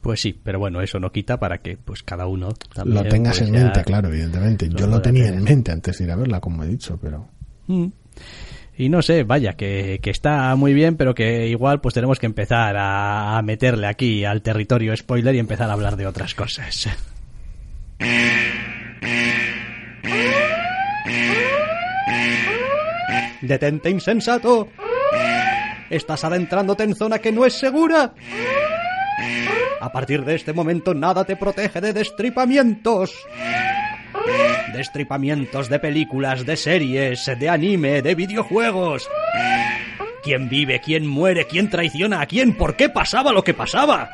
Pues 0.02 0.22
sí, 0.22 0.40
pero 0.42 0.60
bueno, 0.60 0.82
eso 0.82 1.00
no 1.00 1.12
quita 1.12 1.40
para 1.40 1.58
que 1.58 1.76
pues 1.76 2.04
cada 2.04 2.28
uno 2.28 2.50
también, 2.74 3.04
lo 3.04 3.10
tengas 3.10 3.40
pues 3.40 3.50
en 3.50 3.56
mente, 3.56 3.84
claro, 3.84 4.08
evidentemente. 4.08 4.70
Yo 4.70 4.88
lo 4.88 5.02
tenía 5.02 5.28
en 5.28 5.44
mente 5.44 5.72
antes 5.72 5.98
de 5.98 6.04
ir 6.06 6.12
a 6.12 6.16
verla, 6.16 6.40
como 6.40 6.64
he 6.64 6.68
dicho, 6.68 6.98
pero... 7.02 7.28
Mm. 7.66 7.88
Y 8.80 8.90
no 8.90 9.02
sé, 9.02 9.24
vaya, 9.24 9.54
que, 9.54 10.00
que, 10.04 10.12
está 10.12 10.56
muy 10.56 10.74
bien, 10.74 10.98
pero 10.98 11.16
que 11.16 11.48
igual 11.48 11.82
pues 11.82 11.96
tenemos 11.96 12.20
que 12.20 12.28
empezar 12.28 12.76
a, 12.78 13.42
meterle 13.44 13.88
aquí 13.88 14.24
al 14.24 14.44
territorio 14.44 14.96
spoiler 14.96 15.34
y 15.34 15.40
empezar 15.40 15.68
a 15.70 15.74
hablar 15.74 15.98
de 15.98 16.06
otras 16.06 16.36
cosas. 16.36 16.88
Detente 23.42 23.90
insensato. 23.90 24.70
Estás 25.90 26.24
adentrándote 26.24 26.84
en 26.84 26.96
zona 26.96 27.18
que 27.18 27.32
no 27.32 27.46
es 27.46 27.54
segura. 27.54 28.14
A 29.80 29.92
partir 29.92 30.24
de 30.24 30.36
este 30.36 30.54
momento 30.54 30.94
nada 30.94 31.24
te 31.24 31.36
protege 31.36 31.82
de 31.82 31.94
destripamientos 31.94 33.26
destripamientos 34.74 35.70
de 35.70 35.80
películas, 35.80 36.46
de 36.46 36.56
series, 36.56 37.26
de 37.26 37.50
anime, 37.50 38.02
de 38.02 38.16
videojuegos. 38.16 39.10
¿Quién 40.24 40.50
vive? 40.50 40.80
¿Quién 40.80 41.08
muere? 41.08 41.46
¿Quién 41.46 41.70
traiciona 41.70 42.22
a 42.22 42.26
quién? 42.26 42.54
¿Por 42.54 42.76
qué 42.76 42.90
pasaba 42.90 43.32
lo 43.32 43.44
que 43.44 43.54
pasaba? 43.54 44.10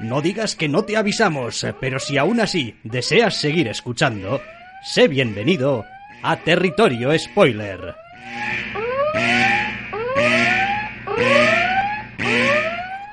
No 0.00 0.20
digas 0.20 0.56
que 0.56 0.68
no 0.68 0.84
te 0.84 0.96
avisamos, 0.96 1.66
pero 1.80 1.98
si 1.98 2.18
aún 2.18 2.40
así 2.40 2.76
deseas 2.84 3.34
seguir 3.34 3.68
escuchando, 3.68 4.40
sé 4.82 5.08
bienvenido 5.08 5.84
a 6.22 6.36
Territorio 6.36 7.16
Spoiler. 7.18 7.94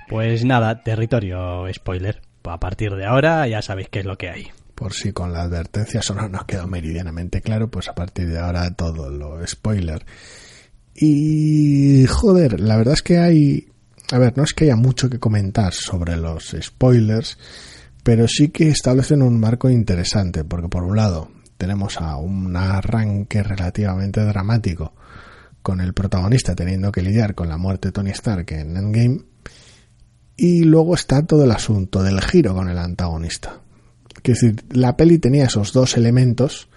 Pues 0.07 0.43
nada, 0.43 0.81
Territorio 0.81 1.65
Spoiler. 1.71 2.28
A 2.51 2.59
partir 2.59 2.95
de 2.95 3.05
ahora 3.05 3.47
ya 3.47 3.61
sabéis 3.61 3.89
qué 3.89 3.99
es 3.99 4.05
lo 4.05 4.17
que 4.17 4.29
hay 4.29 4.51
por 4.79 4.93
si 4.93 5.11
con 5.11 5.33
la 5.33 5.41
advertencia 5.41 5.99
eso 5.99 6.15
no 6.15 6.29
nos 6.29 6.45
quedó 6.45 6.65
meridianamente 6.65 7.41
claro, 7.41 7.69
pues 7.69 7.89
a 7.89 7.95
partir 7.95 8.29
de 8.29 8.39
ahora 8.39 8.73
todo 8.75 9.09
lo 9.09 9.45
spoiler. 9.45 10.05
Y 10.95 12.05
joder, 12.07 12.61
la 12.61 12.77
verdad 12.77 12.93
es 12.93 13.03
que 13.03 13.17
hay, 13.17 13.67
a 14.09 14.17
ver, 14.17 14.37
no 14.37 14.43
es 14.43 14.53
que 14.53 14.63
haya 14.63 14.77
mucho 14.77 15.09
que 15.09 15.19
comentar 15.19 15.73
sobre 15.73 16.15
los 16.15 16.55
spoilers, 16.61 17.37
pero 18.03 18.25
sí 18.29 18.49
que 18.49 18.69
establecen 18.69 19.21
un 19.21 19.37
marco 19.37 19.69
interesante, 19.69 20.45
porque 20.45 20.69
por 20.69 20.83
un 20.83 20.95
lado 20.95 21.29
tenemos 21.57 21.97
a 21.97 22.15
un 22.15 22.55
arranque 22.55 23.43
relativamente 23.43 24.21
dramático 24.21 24.93
con 25.61 25.81
el 25.81 25.93
protagonista 25.93 26.55
teniendo 26.55 26.89
que 26.93 27.01
lidiar 27.01 27.35
con 27.35 27.49
la 27.49 27.57
muerte 27.57 27.89
de 27.89 27.91
Tony 27.91 28.11
Stark 28.11 28.49
en 28.53 28.77
Endgame, 28.77 29.23
y 30.39 30.63
luego 30.63 30.95
está 30.95 31.25
todo 31.25 31.43
el 31.43 31.51
asunto 31.51 32.01
del 32.01 32.21
giro 32.21 32.55
con 32.55 32.69
el 32.69 32.77
antagonista. 32.77 33.59
Decir, 34.23 34.63
la 34.71 34.95
peli 34.95 35.19
tenía 35.19 35.45
esos 35.45 35.73
dos 35.73 35.97
elementos, 35.97 36.69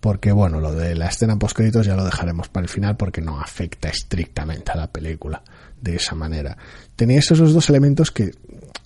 porque 0.00 0.32
bueno, 0.32 0.60
lo 0.60 0.72
de 0.72 0.94
la 0.94 1.08
escena 1.08 1.38
post 1.38 1.56
créditos 1.56 1.84
ya 1.84 1.94
lo 1.94 2.04
dejaremos 2.04 2.48
para 2.48 2.64
el 2.64 2.70
final 2.70 2.96
porque 2.96 3.20
no 3.20 3.38
afecta 3.38 3.90
estrictamente 3.90 4.72
a 4.72 4.76
la 4.76 4.90
película 4.90 5.42
de 5.80 5.96
esa 5.96 6.14
manera. 6.14 6.56
Tenía 6.94 7.18
esos 7.18 7.52
dos 7.52 7.68
elementos 7.68 8.10
que 8.10 8.30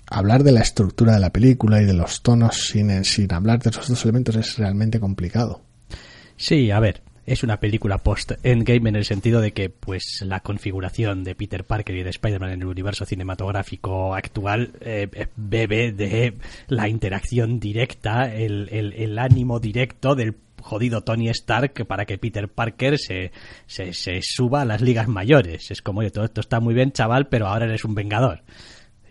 hablar 0.06 0.42
de 0.42 0.52
la 0.52 0.60
estructura 0.60 1.12
de 1.12 1.20
la 1.20 1.30
película 1.30 1.80
y 1.80 1.84
de 1.84 1.94
los 1.94 2.22
tonos 2.22 2.68
sin, 2.68 3.04
sin 3.04 3.32
hablar 3.32 3.60
de 3.60 3.70
esos 3.70 3.88
dos 3.88 4.02
elementos 4.04 4.34
es 4.34 4.58
realmente 4.58 4.98
complicado. 4.98 5.62
Sí, 6.36 6.70
a 6.72 6.80
ver, 6.80 7.02
es 7.30 7.44
una 7.44 7.60
película 7.60 7.98
post-Endgame 7.98 8.88
en 8.88 8.96
el 8.96 9.04
sentido 9.04 9.40
de 9.40 9.52
que 9.52 9.70
pues 9.70 10.20
la 10.26 10.40
configuración 10.40 11.22
de 11.22 11.36
Peter 11.36 11.64
Parker 11.64 11.94
y 11.94 12.02
de 12.02 12.10
Spider-Man 12.10 12.50
en 12.50 12.62
el 12.62 12.66
universo 12.66 13.04
cinematográfico 13.04 14.16
actual 14.16 14.72
eh, 14.80 15.28
bebe 15.36 15.92
de 15.92 16.34
la 16.66 16.88
interacción 16.88 17.60
directa, 17.60 18.34
el, 18.34 18.68
el, 18.72 19.16
ánimo 19.16 19.60
directo 19.60 20.16
del 20.16 20.34
jodido 20.60 21.02
Tony 21.02 21.28
Stark 21.28 21.86
para 21.86 22.04
que 22.04 22.18
Peter 22.18 22.48
Parker 22.48 22.98
se, 22.98 23.30
se, 23.64 23.92
se 23.92 24.18
suba 24.22 24.62
a 24.62 24.64
las 24.64 24.80
ligas 24.80 25.06
mayores. 25.06 25.70
Es 25.70 25.82
como, 25.82 26.02
todo 26.10 26.24
esto 26.24 26.40
está 26.40 26.58
muy 26.58 26.74
bien, 26.74 26.90
chaval, 26.90 27.28
pero 27.28 27.46
ahora 27.46 27.66
eres 27.66 27.84
un 27.84 27.94
vengador 27.94 28.42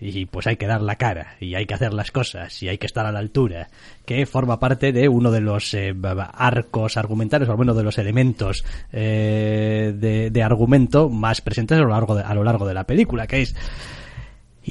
y 0.02 0.26
pues 0.26 0.48
hay 0.48 0.56
que 0.56 0.68
dar 0.68 0.82
la 0.82 0.96
cara 0.96 1.36
y 1.40 1.56
hay 1.56 1.66
que 1.66 1.74
hacer 1.74 1.94
las 1.94 2.12
cosas 2.12 2.62
y 2.64 2.70
hay 2.70 2.78
que 2.78 2.86
estar 2.86 3.06
a 3.06 3.12
la 3.12 3.20
altura 3.20 3.70
que 4.06 4.26
forma 4.26 4.60
parte 4.60 4.92
de 4.92 5.10
uno 5.10 5.32
de 5.32 5.42
los 5.42 5.74
eh, 5.74 5.94
arcos 6.34 6.98
argumentales 6.98 7.50
o 7.50 7.52
al 7.52 7.58
menos 7.58 7.76
de 7.76 7.84
los 7.84 7.98
elementos 7.98 8.64
eh, 8.92 9.94
de, 10.32 10.44
argumento 10.44 11.10
más 11.10 11.42
presentes 11.42 11.78
a 11.78 11.82
lo 11.82 11.90
largo 11.90 12.16
de, 12.16 12.24
a 12.24 12.34
lo 12.34 12.44
largo 12.44 12.66
de 12.66 12.74
la 12.74 12.86
película 12.86 13.28
que 13.28 13.42
es 13.42 13.56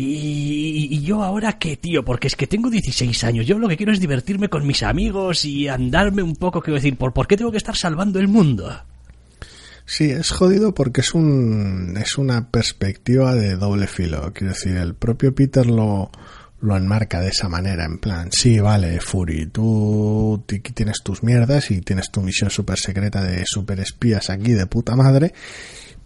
y, 0.01 1.01
yo 1.01 1.25
ahora 1.25 1.59
qué, 1.59 1.77
tío, 1.77 2.05
porque 2.05 2.29
es 2.29 2.37
que 2.37 2.47
tengo 2.47 2.71
16 2.71 3.25
años, 3.25 3.47
yo 3.47 3.59
lo 3.59 3.67
que 3.69 3.77
quiero 3.77 3.91
es 3.91 3.99
divertirme 3.99 4.49
con 4.49 4.65
mis 4.65 4.85
amigos 4.85 5.45
y 5.45 5.67
andarme 5.67 6.23
un 6.23 6.37
poco, 6.37 6.61
quiero 6.61 6.77
decir, 6.77 6.97
¿por, 6.97 7.13
¿por 7.13 7.27
qué 7.27 7.37
tengo 7.37 7.51
que 7.51 7.57
estar 7.57 7.75
salvando 7.75 8.21
el 8.21 8.29
mundo? 8.29 8.71
Sí, 9.91 10.11
es 10.11 10.33
jodido 10.33 10.75
porque 10.75 11.01
es 11.01 11.15
un 11.15 11.97
es 11.99 12.19
una 12.19 12.51
perspectiva 12.51 13.35
de 13.35 13.57
doble 13.57 13.87
filo. 13.87 14.35
Quiero 14.35 14.53
decir, 14.53 14.77
el 14.77 14.95
propio 14.95 15.35
Peter 15.35 15.65
lo, 15.67 16.11
lo 16.61 16.77
enmarca 16.77 17.23
de 17.23 17.31
esa 17.31 17.49
manera, 17.49 17.87
en 17.87 17.97
plan, 17.97 18.29
sí, 18.31 18.59
vale, 18.59 19.01
Fury, 19.01 19.47
tú 19.47 20.45
tienes 20.75 21.03
tus 21.03 21.23
mierdas 21.23 21.71
y 21.71 21.81
tienes 21.81 22.11
tu 22.11 22.21
misión 22.21 22.51
super 22.51 22.79
secreta 22.79 23.23
de 23.23 23.45
super 23.47 23.81
espías 23.81 24.29
aquí 24.29 24.53
de 24.53 24.67
puta 24.67 24.95
madre, 24.95 25.33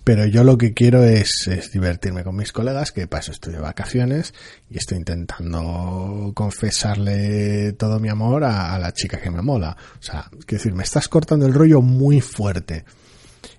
pero 0.04 0.26
yo 0.26 0.44
lo 0.44 0.56
que 0.56 0.74
quiero 0.74 1.02
es, 1.02 1.48
es 1.48 1.72
divertirme 1.72 2.22
con 2.22 2.36
mis 2.36 2.52
colegas, 2.52 2.92
que 2.92 3.08
paso 3.08 3.32
estoy 3.32 3.54
de 3.54 3.60
vacaciones 3.60 4.32
y 4.70 4.78
estoy 4.78 4.98
intentando 4.98 6.30
confesarle 6.36 7.72
todo 7.72 7.98
mi 7.98 8.10
amor 8.10 8.44
a, 8.44 8.76
a 8.76 8.78
la 8.78 8.92
chica 8.92 9.20
que 9.20 9.32
me 9.32 9.42
mola. 9.42 9.76
O 9.98 10.02
sea, 10.02 10.30
quiero 10.30 10.62
decir, 10.62 10.72
me 10.72 10.84
estás 10.84 11.08
cortando 11.08 11.46
el 11.46 11.52
rollo 11.52 11.82
muy 11.82 12.20
fuerte 12.20 12.84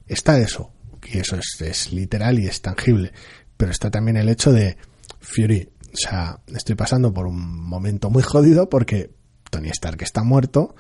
está 0.07 0.39
eso, 0.39 0.71
y 1.11 1.19
eso 1.19 1.37
es, 1.37 1.91
literal 1.91 2.39
y 2.39 2.47
es 2.47 2.61
tangible, 2.61 3.11
pero 3.57 3.71
está 3.71 3.91
también 3.91 4.17
el 4.17 4.29
hecho 4.29 4.51
de 4.51 4.77
Fury, 5.19 5.69
o 5.93 5.97
sea, 5.97 6.39
estoy 6.53 6.75
pasando 6.75 7.13
por 7.13 7.27
un 7.27 7.63
momento 7.63 8.09
muy 8.09 8.23
jodido 8.23 8.69
porque 8.69 9.11
Tony 9.49 9.69
Stark 9.69 10.01
está 10.01 10.23
muerto 10.23 10.75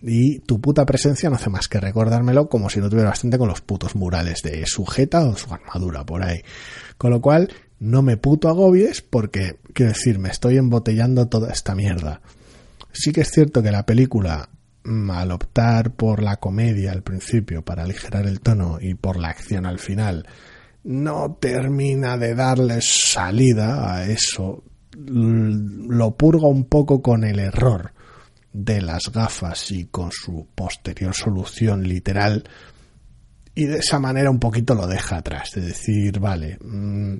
y 0.00 0.40
tu 0.40 0.60
puta 0.60 0.84
presencia 0.86 1.30
no 1.30 1.36
hace 1.36 1.50
más 1.50 1.68
que 1.68 1.80
recordármelo 1.80 2.48
como 2.48 2.70
si 2.70 2.80
no 2.80 2.90
tuviera 2.90 3.10
bastante 3.10 3.38
con 3.38 3.48
los 3.48 3.60
putos 3.60 3.94
murales 3.94 4.42
de 4.42 4.64
sujeta 4.66 5.24
o 5.26 5.36
su 5.36 5.52
armadura 5.52 6.04
por 6.04 6.22
ahí. 6.22 6.42
Con 6.96 7.10
lo 7.10 7.20
cual, 7.20 7.52
no 7.78 8.02
me 8.02 8.16
puto 8.16 8.48
agobies 8.48 9.02
porque, 9.02 9.58
quiero 9.72 9.92
decir, 9.92 10.18
me 10.18 10.28
estoy 10.28 10.56
embotellando 10.56 11.28
toda 11.28 11.52
esta 11.52 11.74
mierda. 11.74 12.20
Sí 12.92 13.12
que 13.12 13.20
es 13.20 13.30
cierto 13.30 13.62
que 13.62 13.70
la 13.70 13.86
película 13.86 14.48
al 15.10 15.30
optar 15.32 15.92
por 15.92 16.22
la 16.22 16.36
comedia 16.36 16.92
al 16.92 17.02
principio 17.02 17.64
para 17.64 17.84
aligerar 17.84 18.26
el 18.26 18.40
tono 18.40 18.78
y 18.80 18.94
por 18.94 19.18
la 19.18 19.28
acción 19.28 19.66
al 19.66 19.78
final, 19.78 20.26
no 20.84 21.36
termina 21.40 22.16
de 22.16 22.34
darle 22.34 22.80
salida 22.80 23.94
a 23.94 24.06
eso, 24.06 24.64
lo 24.96 26.16
purga 26.16 26.48
un 26.48 26.64
poco 26.64 27.02
con 27.02 27.24
el 27.24 27.38
error 27.38 27.92
de 28.52 28.80
las 28.80 29.12
gafas 29.12 29.70
y 29.70 29.86
con 29.86 30.10
su 30.10 30.48
posterior 30.54 31.14
solución 31.14 31.82
literal 31.82 32.44
y 33.58 33.66
de 33.66 33.78
esa 33.78 33.98
manera 33.98 34.30
un 34.30 34.38
poquito 34.38 34.74
lo 34.74 34.86
deja 34.86 35.16
atrás, 35.16 35.50
de 35.56 35.62
decir, 35.62 36.20
vale, 36.20 36.58
mm, 36.64 37.16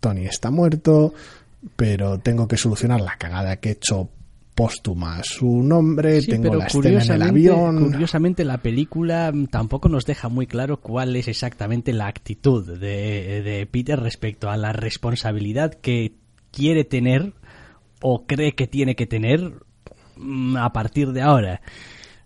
Tony 0.00 0.24
está 0.24 0.50
muerto, 0.50 1.12
pero 1.76 2.18
tengo 2.18 2.48
que 2.48 2.56
solucionar 2.56 3.02
la 3.02 3.18
cagada 3.18 3.56
que 3.56 3.68
he 3.68 3.72
hecho 3.72 4.08
póstuma 4.56 5.22
su 5.22 5.62
nombre, 5.62 6.22
tengo 6.22 6.54
la 6.54 6.66
escena 6.66 7.04
en 7.04 7.12
el 7.12 7.22
avión. 7.22 7.92
Curiosamente, 7.92 8.42
la 8.42 8.56
película 8.56 9.30
tampoco 9.50 9.90
nos 9.90 10.06
deja 10.06 10.30
muy 10.30 10.46
claro 10.46 10.78
cuál 10.78 11.14
es 11.14 11.28
exactamente 11.28 11.92
la 11.92 12.06
actitud 12.06 12.66
de, 12.66 13.42
de 13.42 13.66
Peter 13.70 14.00
respecto 14.00 14.48
a 14.48 14.56
la 14.56 14.72
responsabilidad 14.72 15.74
que 15.74 16.14
quiere 16.52 16.84
tener 16.84 17.34
o 18.00 18.26
cree 18.26 18.54
que 18.54 18.66
tiene 18.66 18.96
que 18.96 19.06
tener 19.06 19.52
mm, 20.16 20.56
a 20.56 20.72
partir 20.72 21.12
de 21.12 21.20
ahora. 21.20 21.60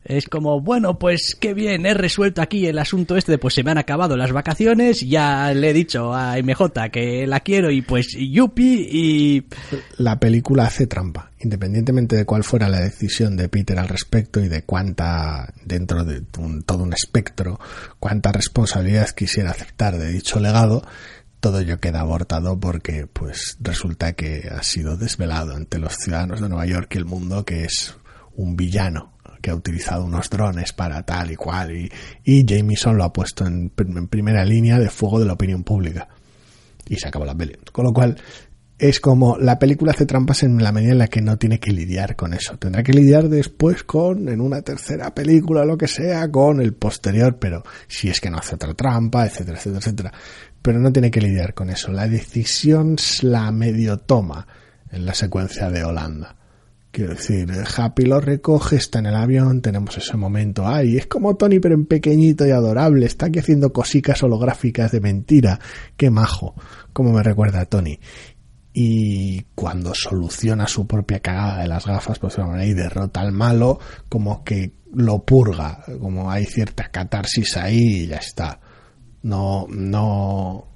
Es 0.04 0.28
como, 0.28 0.62
bueno, 0.62 0.98
pues 0.98 1.36
qué 1.38 1.52
bien, 1.52 1.84
he 1.84 1.92
resuelto 1.92 2.40
aquí 2.40 2.66
el 2.66 2.78
asunto 2.78 3.18
este 3.18 3.36
pues 3.36 3.52
se 3.52 3.62
me 3.62 3.70
han 3.70 3.76
acabado 3.76 4.16
las 4.16 4.32
vacaciones, 4.32 5.00
ya 5.00 5.52
le 5.52 5.70
he 5.70 5.72
dicho 5.74 6.14
a 6.14 6.36
MJ 6.42 6.90
que 6.90 7.26
la 7.26 7.40
quiero 7.40 7.70
y 7.70 7.82
pues 7.82 8.16
yupi 8.18 8.88
y... 8.90 9.46
La 9.98 10.18
película 10.18 10.64
hace 10.64 10.86
trampa, 10.86 11.30
independientemente 11.38 12.16
de 12.16 12.24
cuál 12.24 12.44
fuera 12.44 12.70
la 12.70 12.80
decisión 12.80 13.36
de 13.36 13.50
Peter 13.50 13.78
al 13.78 13.88
respecto 13.88 14.40
y 14.40 14.48
de 14.48 14.62
cuánta, 14.62 15.52
dentro 15.66 16.02
de 16.04 16.22
todo 16.22 16.82
un 16.82 16.94
espectro, 16.94 17.60
cuánta 17.98 18.32
responsabilidad 18.32 19.10
quisiera 19.10 19.50
aceptar 19.50 19.98
de 19.98 20.10
dicho 20.10 20.40
legado, 20.40 20.82
todo 21.40 21.60
ello 21.60 21.78
queda 21.78 22.00
abortado 22.00 22.58
porque 22.58 23.06
pues 23.06 23.58
resulta 23.60 24.14
que 24.14 24.48
ha 24.50 24.62
sido 24.62 24.96
desvelado 24.96 25.54
ante 25.54 25.78
los 25.78 25.94
ciudadanos 25.96 26.40
de 26.40 26.48
Nueva 26.48 26.64
York 26.64 26.94
y 26.94 26.98
el 26.98 27.04
mundo 27.04 27.44
que 27.44 27.64
es 27.64 27.96
un 28.34 28.56
villano 28.56 29.12
que 29.40 29.50
ha 29.50 29.54
utilizado 29.54 30.04
unos 30.04 30.30
drones 30.30 30.72
para 30.72 31.02
tal 31.02 31.30
y 31.30 31.36
cual 31.36 31.76
y, 31.76 31.90
y 32.24 32.44
Jameson 32.44 32.96
lo 32.96 33.04
ha 33.04 33.12
puesto 33.12 33.46
en, 33.46 33.70
primera 33.70 34.44
línea 34.44 34.78
de 34.78 34.90
fuego 34.90 35.18
de 35.18 35.26
la 35.26 35.34
opinión 35.34 35.64
pública 35.64 36.08
y 36.86 36.96
se 36.96 37.08
acabó 37.08 37.24
la 37.24 37.34
peli. 37.34 37.56
Con 37.72 37.84
lo 37.84 37.92
cual 37.92 38.16
es 38.78 38.98
como 38.98 39.36
la 39.36 39.58
película 39.58 39.92
hace 39.92 40.06
trampas 40.06 40.42
en 40.42 40.62
la 40.62 40.72
medida 40.72 40.92
en 40.92 40.98
la 40.98 41.08
que 41.08 41.20
no 41.20 41.36
tiene 41.36 41.60
que 41.60 41.70
lidiar 41.70 42.16
con 42.16 42.32
eso. 42.32 42.56
Tendrá 42.56 42.82
que 42.82 42.92
lidiar 42.92 43.28
después 43.28 43.84
con, 43.84 44.28
en 44.28 44.40
una 44.40 44.62
tercera 44.62 45.14
película, 45.14 45.64
lo 45.64 45.76
que 45.76 45.86
sea, 45.86 46.30
con 46.30 46.60
el 46.62 46.72
posterior, 46.72 47.38
pero 47.38 47.62
si 47.86 48.08
es 48.08 48.20
que 48.20 48.30
no 48.30 48.38
hace 48.38 48.54
otra 48.54 48.72
trampa, 48.74 49.26
etcétera, 49.26 49.58
etcétera, 49.58 49.78
etcétera. 49.78 50.12
Pero 50.62 50.78
no 50.78 50.92
tiene 50.92 51.10
que 51.10 51.20
lidiar 51.20 51.52
con 51.52 51.68
eso. 51.68 51.92
La 51.92 52.08
decisión 52.08 52.96
la 53.22 53.50
medio 53.52 53.98
toma 53.98 54.46
en 54.90 55.04
la 55.04 55.14
secuencia 55.14 55.70
de 55.70 55.84
Holanda. 55.84 56.36
Quiero 56.92 57.14
decir, 57.14 57.48
Happy 57.76 58.04
lo 58.04 58.20
recoge, 58.20 58.74
está 58.74 58.98
en 58.98 59.06
el 59.06 59.14
avión, 59.14 59.62
tenemos 59.62 59.96
ese 59.96 60.16
momento. 60.16 60.66
Ay, 60.66 60.96
es 60.96 61.06
como 61.06 61.36
Tony, 61.36 61.60
pero 61.60 61.76
en 61.76 61.86
pequeñito 61.86 62.44
y 62.46 62.50
adorable. 62.50 63.06
Está 63.06 63.26
aquí 63.26 63.38
haciendo 63.38 63.72
cositas 63.72 64.20
holográficas 64.24 64.90
de 64.90 65.00
mentira. 65.00 65.60
Qué 65.96 66.10
majo. 66.10 66.54
Como 66.92 67.12
me 67.12 67.22
recuerda 67.22 67.60
a 67.60 67.66
Tony. 67.66 68.00
Y 68.72 69.42
cuando 69.54 69.94
soluciona 69.94 70.66
su 70.66 70.86
propia 70.88 71.20
cagada 71.20 71.62
de 71.62 71.68
las 71.68 71.86
gafas, 71.86 72.18
pues 72.18 72.36
y 72.64 72.74
derrota 72.74 73.20
al 73.20 73.32
malo, 73.32 73.78
como 74.08 74.42
que 74.42 74.72
lo 74.92 75.24
purga. 75.24 75.84
Como 76.00 76.28
hay 76.28 76.44
cierta 76.44 76.88
catarsis 76.90 77.56
ahí 77.56 78.02
y 78.02 78.06
ya 78.08 78.16
está. 78.16 78.58
No, 79.22 79.66
no, 79.68 80.66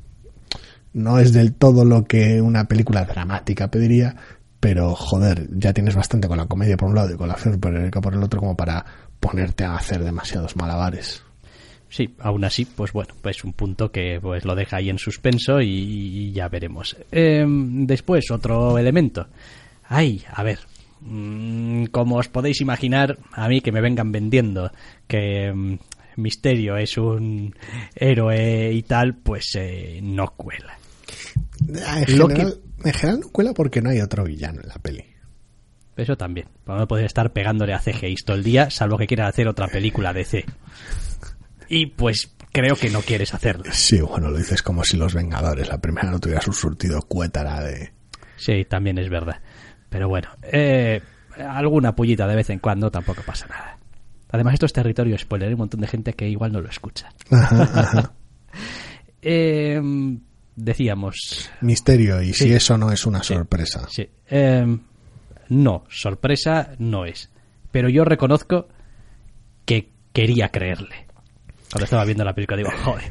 no 0.92 1.18
es 1.18 1.32
del 1.32 1.54
todo 1.54 1.84
lo 1.84 2.04
que 2.04 2.40
una 2.40 2.68
película 2.68 3.04
dramática 3.04 3.68
pediría, 3.68 4.16
pero 4.64 4.94
joder, 4.94 5.46
ya 5.58 5.74
tienes 5.74 5.94
bastante 5.94 6.26
con 6.26 6.38
la 6.38 6.46
comedia 6.46 6.78
por 6.78 6.88
un 6.88 6.94
lado 6.94 7.12
y 7.12 7.18
con 7.18 7.28
la 7.28 7.34
acción 7.34 7.60
por 7.60 7.74
el 7.76 8.22
otro 8.22 8.40
como 8.40 8.56
para 8.56 8.82
ponerte 9.20 9.62
a 9.62 9.76
hacer 9.76 10.02
demasiados 10.02 10.56
malabares. 10.56 11.22
Sí, 11.90 12.14
aún 12.18 12.44
así, 12.44 12.64
pues 12.64 12.90
bueno, 12.94 13.12
pues 13.20 13.44
un 13.44 13.52
punto 13.52 13.92
que 13.92 14.18
pues 14.22 14.46
lo 14.46 14.54
deja 14.54 14.78
ahí 14.78 14.88
en 14.88 14.96
suspenso 14.96 15.60
y, 15.60 16.32
ya 16.32 16.48
veremos. 16.48 16.96
Em, 17.12 17.86
después, 17.86 18.30
otro 18.30 18.78
elemento. 18.78 19.26
Ay, 19.86 20.24
a 20.32 20.42
ver, 20.42 20.60
mm, 21.02 21.84
como 21.92 22.16
os 22.16 22.28
podéis 22.28 22.62
imaginar, 22.62 23.18
a 23.32 23.48
mí 23.48 23.60
que 23.60 23.70
me 23.70 23.82
vengan 23.82 24.12
vendiendo 24.12 24.72
que 25.06 25.48
em, 25.48 25.78
Misterio 26.16 26.78
es 26.78 26.96
un 26.96 27.54
héroe 27.94 28.72
y 28.72 28.82
tal, 28.82 29.14
pues 29.14 29.44
eh, 29.56 30.00
no 30.02 30.28
cuela. 30.28 30.78
En 31.68 32.06
general, 32.06 32.60
en 32.84 32.92
general 32.92 33.20
no 33.20 33.28
cuela 33.30 33.52
porque 33.54 33.80
no 33.80 33.90
hay 33.90 34.00
otro 34.00 34.24
villano 34.24 34.60
en 34.62 34.68
la 34.68 34.74
peli. 34.76 35.04
Eso 35.96 36.16
también. 36.16 36.48
No 36.66 36.86
poder 36.88 37.06
estar 37.06 37.32
pegándole 37.32 37.72
a 37.72 37.78
CGI 37.78 38.16
todo 38.24 38.36
el 38.36 38.42
día, 38.42 38.70
salvo 38.70 38.98
que 38.98 39.06
quieras 39.06 39.28
hacer 39.28 39.46
otra 39.48 39.68
película 39.68 40.12
de 40.12 40.24
C. 40.24 40.44
Y 41.68 41.86
pues 41.86 42.34
creo 42.52 42.74
que 42.76 42.90
no 42.90 43.00
quieres 43.00 43.32
hacerlo. 43.32 43.64
Sí, 43.72 44.00
bueno, 44.00 44.30
lo 44.30 44.38
dices 44.38 44.62
como 44.62 44.84
si 44.84 44.96
los 44.96 45.14
Vengadores, 45.14 45.68
la 45.68 45.78
primera 45.78 46.10
no 46.10 46.18
tuviera 46.18 46.40
su 46.40 46.52
surtido 46.52 47.00
cuétara 47.02 47.62
de... 47.62 47.92
Sí, 48.36 48.64
también 48.68 48.98
es 48.98 49.08
verdad. 49.08 49.40
Pero 49.88 50.08
bueno, 50.08 50.28
eh, 50.42 51.00
alguna 51.38 51.94
pullita 51.94 52.26
de 52.26 52.36
vez 52.36 52.50
en 52.50 52.58
cuando 52.58 52.90
tampoco 52.90 53.22
pasa 53.24 53.46
nada. 53.46 53.78
Además, 54.30 54.54
esto 54.54 54.66
es 54.66 54.72
territorio 54.72 55.16
spoiler, 55.16 55.48
hay 55.48 55.54
un 55.54 55.60
montón 55.60 55.80
de 55.80 55.86
gente 55.86 56.12
que 56.14 56.28
igual 56.28 56.52
no 56.52 56.60
lo 56.60 56.68
escucha. 56.68 57.12
Eh, 59.26 59.80
decíamos. 60.56 61.50
Misterio, 61.60 62.22
y 62.22 62.32
si 62.32 62.52
eso 62.52 62.78
no 62.78 62.92
es 62.92 63.06
una 63.06 63.22
sorpresa. 63.22 63.86
Sí. 63.90 64.08
Eh, 64.28 64.78
no, 65.48 65.84
sorpresa 65.88 66.72
no 66.78 67.04
es. 67.04 67.30
Pero 67.70 67.88
yo 67.88 68.04
reconozco 68.04 68.68
que 69.64 69.90
quería 70.12 70.50
creerle. 70.50 71.06
Cuando 71.70 71.84
estaba 71.84 72.04
viendo 72.04 72.24
la 72.24 72.34
película 72.34 72.56
digo, 72.56 72.70
joder, 72.84 73.10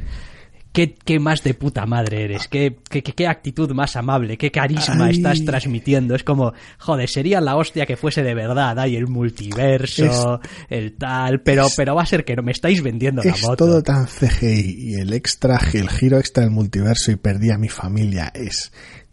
qué, 0.74 1.20
más 1.20 1.44
de 1.44 1.54
puta 1.54 1.86
madre 1.86 2.24
eres, 2.24 2.48
qué, 2.48 2.78
qué, 2.90 3.28
actitud 3.28 3.72
más 3.72 3.96
amable, 3.96 4.38
qué 4.38 4.52
carisma 4.52 5.10
estás 5.10 5.46
transmitiendo. 5.46 6.16
Es 6.16 6.24
como, 6.24 6.54
joder, 6.80 7.08
sería 7.08 7.40
la 7.40 7.56
hostia 7.56 7.86
que 7.86 7.96
fuese 7.96 8.24
de 8.24 8.34
verdad, 8.34 8.78
hay 8.80 8.96
el 8.96 9.08
multiverso, 9.08 10.42
el 10.70 10.96
tal, 10.96 11.42
pero, 11.42 11.68
pero 11.78 11.96
va 11.96 12.02
a 12.02 12.08
ser 12.08 12.26
que 12.26 12.36
no 12.36 12.42
me 12.42 12.52
estáis 12.52 12.82
vendiendo 12.82 13.22
la 13.24 13.32
moto. 13.32 13.54
Es 13.54 13.58
todo 13.58 13.84
tan 13.84 14.08
CGI 14.08 14.76
y 14.78 14.96
el 14.96 15.14
extra, 15.14 15.60
el 15.74 15.90
giro 15.90 16.18
extra 16.18 16.44
del 16.44 16.52
multiverso 16.52 17.12
y 17.12 17.16
perdí 17.18 17.52
a 17.52 17.58
mi 17.58 17.70
familia 17.70 18.32
es 18.34 18.72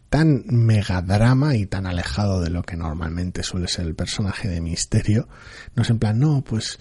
tan 0.08 0.42
megadrama 0.46 1.54
y 1.54 1.66
tan 1.66 1.86
alejado 1.86 2.40
de 2.40 2.50
lo 2.50 2.62
que 2.62 2.76
normalmente 2.76 3.44
suele 3.44 3.68
ser 3.68 3.86
el 3.86 3.94
personaje 3.94 4.48
de 4.48 4.60
Misterio. 4.60 5.28
No 5.76 5.82
es 5.82 5.90
en 5.90 6.00
plan, 6.00 6.18
no, 6.18 6.42
pues 6.42 6.80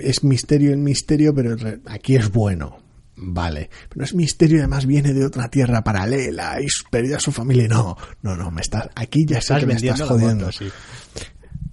es 0.00 0.24
misterio 0.24 0.72
el 0.72 0.78
misterio, 0.78 1.32
pero 1.32 1.54
aquí 1.86 2.16
es 2.16 2.32
bueno 2.32 2.85
Vale, 3.18 3.70
pero 3.88 4.04
es 4.04 4.14
misterio 4.14 4.58
además 4.58 4.84
viene 4.84 5.14
de 5.14 5.24
otra 5.24 5.48
tierra 5.48 5.82
paralela 5.82 6.60
y 6.60 6.66
perdió 6.90 7.16
a 7.16 7.20
su 7.20 7.32
familia. 7.32 7.66
No, 7.68 7.96
no, 8.22 8.36
no, 8.36 8.50
me 8.50 8.60
estás, 8.60 8.90
aquí 8.94 9.24
ya 9.24 9.40
sé 9.40 9.56
que 9.56 9.66
me 9.66 9.74
estás 9.74 10.02
jodiendo. 10.02 10.50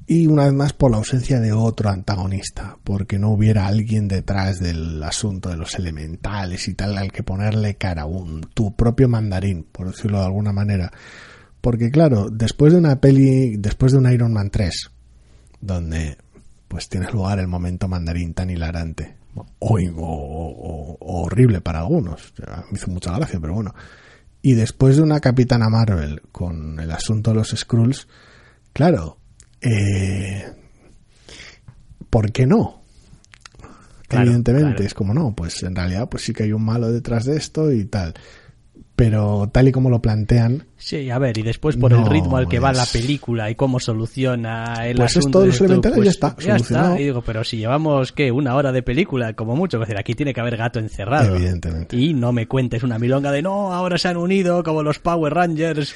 Y 0.05 0.27
una 0.27 0.45
vez 0.45 0.53
más 0.53 0.73
por 0.73 0.91
la 0.91 0.97
ausencia 0.97 1.39
de 1.39 1.53
otro 1.53 1.89
antagonista, 1.89 2.77
porque 2.83 3.19
no 3.19 3.29
hubiera 3.29 3.67
alguien 3.67 4.07
detrás 4.07 4.59
del 4.59 5.01
asunto 5.01 5.49
de 5.49 5.57
los 5.57 5.75
elementales 5.75 6.67
y 6.67 6.73
tal 6.73 6.97
al 6.97 7.11
que 7.11 7.23
ponerle 7.23 7.75
cara, 7.75 8.05
un 8.05 8.41
tu 8.53 8.75
propio 8.75 9.07
mandarín, 9.07 9.63
por 9.63 9.87
decirlo 9.87 10.19
de 10.19 10.25
alguna 10.25 10.51
manera. 10.51 10.91
Porque 11.61 11.89
claro, 11.89 12.29
después 12.29 12.73
de 12.73 12.79
una 12.79 12.99
peli, 12.99 13.55
después 13.57 13.93
de 13.93 13.97
un 13.97 14.11
Iron 14.11 14.33
Man 14.33 14.49
3, 14.49 14.91
donde 15.61 16.17
pues 16.67 16.89
tiene 16.89 17.09
lugar 17.09 17.39
el 17.39 17.47
momento 17.47 17.87
mandarín 17.87 18.33
tan 18.33 18.49
hilarante, 18.49 19.15
o, 19.59 20.97
horrible 20.99 21.61
para 21.61 21.79
algunos. 21.79 22.33
Me 22.71 22.77
hizo 22.77 22.91
mucha 22.91 23.15
gracia, 23.15 23.39
pero 23.39 23.53
bueno. 23.53 23.73
Y 24.41 24.53
después 24.53 24.97
de 24.97 25.03
una 25.03 25.19
Capitana 25.19 25.69
Marvel 25.69 26.21
con 26.31 26.79
el 26.79 26.91
asunto 26.91 27.31
de 27.31 27.37
los 27.37 27.49
Skrulls, 27.49 28.07
claro, 28.73 29.17
eh, 29.61 30.51
¿por 32.09 32.31
qué 32.31 32.45
no? 32.45 32.83
Evidentemente, 34.09 34.85
es 34.85 34.93
como 34.93 35.13
no, 35.13 35.33
pues 35.33 35.63
en 35.63 35.75
realidad 35.75 36.07
pues 36.07 36.23
sí 36.23 36.33
que 36.33 36.43
hay 36.43 36.51
un 36.51 36.63
malo 36.63 36.91
detrás 36.91 37.25
de 37.25 37.35
esto 37.35 37.71
y 37.71 37.85
tal 37.85 38.13
pero 38.95 39.49
tal 39.51 39.67
y 39.67 39.71
como 39.71 39.89
lo 39.89 40.01
plantean. 40.01 40.65
Sí, 40.77 41.09
a 41.09 41.17
ver, 41.17 41.37
y 41.37 41.41
después 41.41 41.77
por 41.77 41.93
el 41.93 42.05
ritmo 42.05 42.37
al 42.37 42.47
que 42.47 42.59
va 42.59 42.71
la 42.71 42.85
película 42.85 43.49
y 43.49 43.55
cómo 43.55 43.79
soluciona 43.79 44.87
el 44.87 44.97
pues 44.97 45.17
asunto. 45.17 45.39
Pues 45.39 45.61
es 45.61 45.81
todo 45.81 46.03
ya 46.03 46.11
está. 46.11 46.35
Ya 46.39 46.55
está. 46.55 46.99
Y 46.99 47.05
digo, 47.05 47.21
pero 47.21 47.43
si 47.43 47.57
llevamos, 47.57 48.11
¿qué? 48.11 48.31
Una 48.31 48.55
hora 48.55 48.71
de 48.71 48.83
película, 48.83 49.33
como 49.33 49.55
mucho. 49.55 49.77
Es 49.77 49.81
decir, 49.81 49.97
aquí 49.97 50.13
tiene 50.13 50.33
que 50.33 50.41
haber 50.41 50.57
gato 50.57 50.79
encerrado. 50.79 51.35
Evidentemente. 51.35 51.95
Y 51.95 52.13
no 52.13 52.31
me 52.31 52.47
cuentes 52.47 52.83
una 52.83 52.99
milonga 52.99 53.31
de 53.31 53.41
no, 53.41 53.73
ahora 53.73 53.97
se 53.97 54.09
han 54.09 54.17
unido 54.17 54.63
como 54.63 54.83
los 54.83 54.99
Power 54.99 55.33
Rangers. 55.33 55.95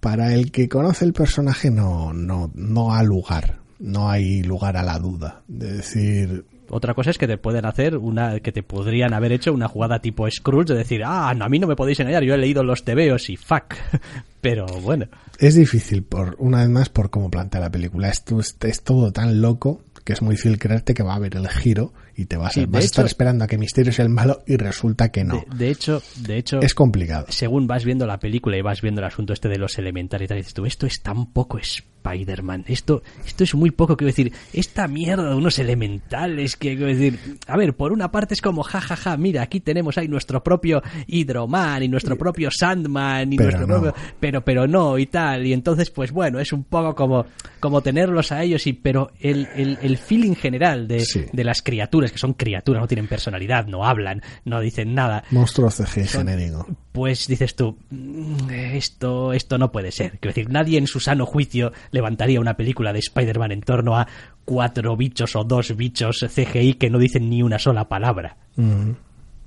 Para 0.00 0.32
el 0.32 0.50
que 0.50 0.68
conoce 0.68 1.04
el 1.04 1.12
personaje, 1.12 1.70
no, 1.70 2.12
no, 2.12 2.50
no 2.54 2.94
ha 2.94 3.02
lugar. 3.02 3.58
No 3.78 4.08
hay 4.08 4.42
lugar 4.42 4.76
a 4.76 4.82
la 4.82 4.98
duda. 4.98 5.42
De 5.48 5.74
decir, 5.74 6.44
otra 6.70 6.94
cosa 6.94 7.10
es 7.10 7.18
que 7.18 7.26
te 7.26 7.38
pueden 7.38 7.66
hacer 7.66 7.96
una, 7.96 8.40
que 8.40 8.52
te 8.52 8.62
podrían 8.62 9.14
haber 9.14 9.32
hecho 9.32 9.52
una 9.52 9.68
jugada 9.68 10.00
tipo 10.00 10.30
Scrooge 10.30 10.72
de 10.72 10.78
decir, 10.78 11.02
ah, 11.04 11.32
no, 11.34 11.44
a 11.44 11.48
mí 11.48 11.58
no 11.58 11.66
me 11.66 11.76
podéis 11.76 12.00
engañar, 12.00 12.22
yo 12.22 12.34
he 12.34 12.38
leído 12.38 12.62
los 12.62 12.84
tebeos 12.84 13.30
y 13.30 13.36
fuck. 13.36 13.74
Pero 14.40 14.66
bueno. 14.82 15.06
Es 15.38 15.54
difícil, 15.54 16.02
por 16.02 16.36
una 16.38 16.60
vez 16.60 16.68
más, 16.68 16.88
por 16.88 17.10
cómo 17.10 17.30
plantea 17.30 17.60
la 17.60 17.70
película. 17.70 18.08
Esto 18.08 18.38
es, 18.40 18.56
es 18.60 18.82
todo 18.82 19.12
tan 19.12 19.40
loco 19.40 19.82
que 20.04 20.12
es 20.12 20.22
muy 20.22 20.36
difícil 20.36 20.58
creerte 20.58 20.94
que 20.94 21.02
va 21.02 21.14
a 21.14 21.16
haber 21.16 21.36
el 21.36 21.48
giro 21.48 21.92
y 22.16 22.24
te 22.24 22.36
vas, 22.36 22.56
a, 22.56 22.62
estar 22.78 23.04
esperando 23.04 23.44
a 23.44 23.46
que 23.46 23.58
Misterio 23.58 23.92
sea 23.92 24.04
el 24.04 24.08
malo 24.08 24.42
y 24.46 24.56
resulta 24.56 25.10
que 25.10 25.22
no. 25.22 25.44
De, 25.54 25.70
hecho, 25.70 26.02
de 26.16 26.38
hecho, 26.38 26.60
es 26.60 26.74
complicado. 26.74 27.26
Según 27.28 27.66
vas 27.66 27.84
viendo 27.84 28.06
la 28.06 28.18
película 28.18 28.56
y 28.56 28.62
vas 28.62 28.80
viendo 28.80 29.02
el 29.02 29.06
asunto 29.06 29.34
este 29.34 29.48
de 29.48 29.58
los 29.58 29.76
elementales 29.78 30.24
y 30.24 30.28
tal, 30.28 30.38
dices 30.38 30.54
tú, 30.54 30.64
esto 30.64 30.86
es 30.86 31.02
tan 31.02 31.26
poco 31.26 31.58
Spider-Man, 31.58 32.64
esto, 32.68 33.02
esto 33.26 33.44
es 33.44 33.54
muy 33.54 33.70
poco, 33.70 33.96
quiero 33.96 34.08
decir, 34.08 34.32
esta 34.52 34.88
mierda 34.88 35.28
de 35.28 35.34
unos 35.34 35.58
elementales 35.58 36.56
que, 36.56 36.76
quiero 36.76 36.86
decir, 36.86 37.18
a 37.46 37.56
ver, 37.56 37.74
por 37.74 37.92
una 37.92 38.10
parte 38.10 38.34
es 38.34 38.40
como, 38.40 38.62
jajaja, 38.62 38.96
ja, 38.96 39.10
ja, 39.10 39.16
mira, 39.16 39.42
aquí 39.42 39.60
tenemos 39.60 39.98
ahí 39.98 40.08
nuestro 40.08 40.42
propio 40.42 40.82
Hydroman 41.06 41.82
y 41.82 41.88
nuestro 41.88 42.16
propio 42.16 42.48
Sandman 42.50 43.32
y 43.32 43.36
pero 43.36 43.50
nuestro 43.50 43.66
no. 43.66 43.82
propio, 43.82 44.02
pero, 44.20 44.44
pero 44.44 44.66
no 44.66 44.98
y 44.98 45.06
tal, 45.06 45.46
y 45.46 45.52
entonces, 45.52 45.90
pues 45.90 46.12
bueno, 46.12 46.40
es 46.40 46.52
un 46.52 46.64
poco 46.64 46.94
como, 46.94 47.26
como 47.60 47.82
tenerlos 47.82 48.32
a 48.32 48.42
ellos 48.42 48.66
y, 48.66 48.72
pero 48.72 49.10
el, 49.20 49.48
el, 49.54 49.78
el 49.82 49.98
feeling 49.98 50.34
general 50.34 50.88
de, 50.88 51.04
de 51.32 51.44
las 51.44 51.60
criaturas 51.60 52.05
que 52.12 52.18
son 52.18 52.34
criaturas, 52.34 52.80
no 52.80 52.88
tienen 52.88 53.08
personalidad, 53.08 53.66
no 53.66 53.84
hablan, 53.84 54.22
no 54.44 54.60
dicen 54.60 54.94
nada. 54.94 55.24
Monstruo 55.30 55.70
CG 55.70 56.08
genérico. 56.08 56.66
Pues 56.92 57.26
dices 57.26 57.54
tú, 57.54 57.78
mm, 57.90 58.50
esto, 58.50 59.32
esto 59.32 59.58
no 59.58 59.72
puede 59.72 59.92
ser. 59.92 60.18
Quiero 60.18 60.34
decir, 60.34 60.50
nadie 60.50 60.78
en 60.78 60.86
su 60.86 61.00
sano 61.00 61.26
juicio 61.26 61.72
levantaría 61.90 62.40
una 62.40 62.56
película 62.56 62.92
de 62.92 63.00
Spider-Man 63.00 63.52
en 63.52 63.62
torno 63.62 63.96
a 63.96 64.06
cuatro 64.44 64.96
bichos 64.96 65.36
o 65.36 65.44
dos 65.44 65.76
bichos 65.76 66.24
CGI 66.28 66.74
que 66.74 66.90
no 66.90 66.98
dicen 66.98 67.28
ni 67.28 67.42
una 67.42 67.58
sola 67.58 67.88
palabra. 67.88 68.36
Mm. 68.56 68.92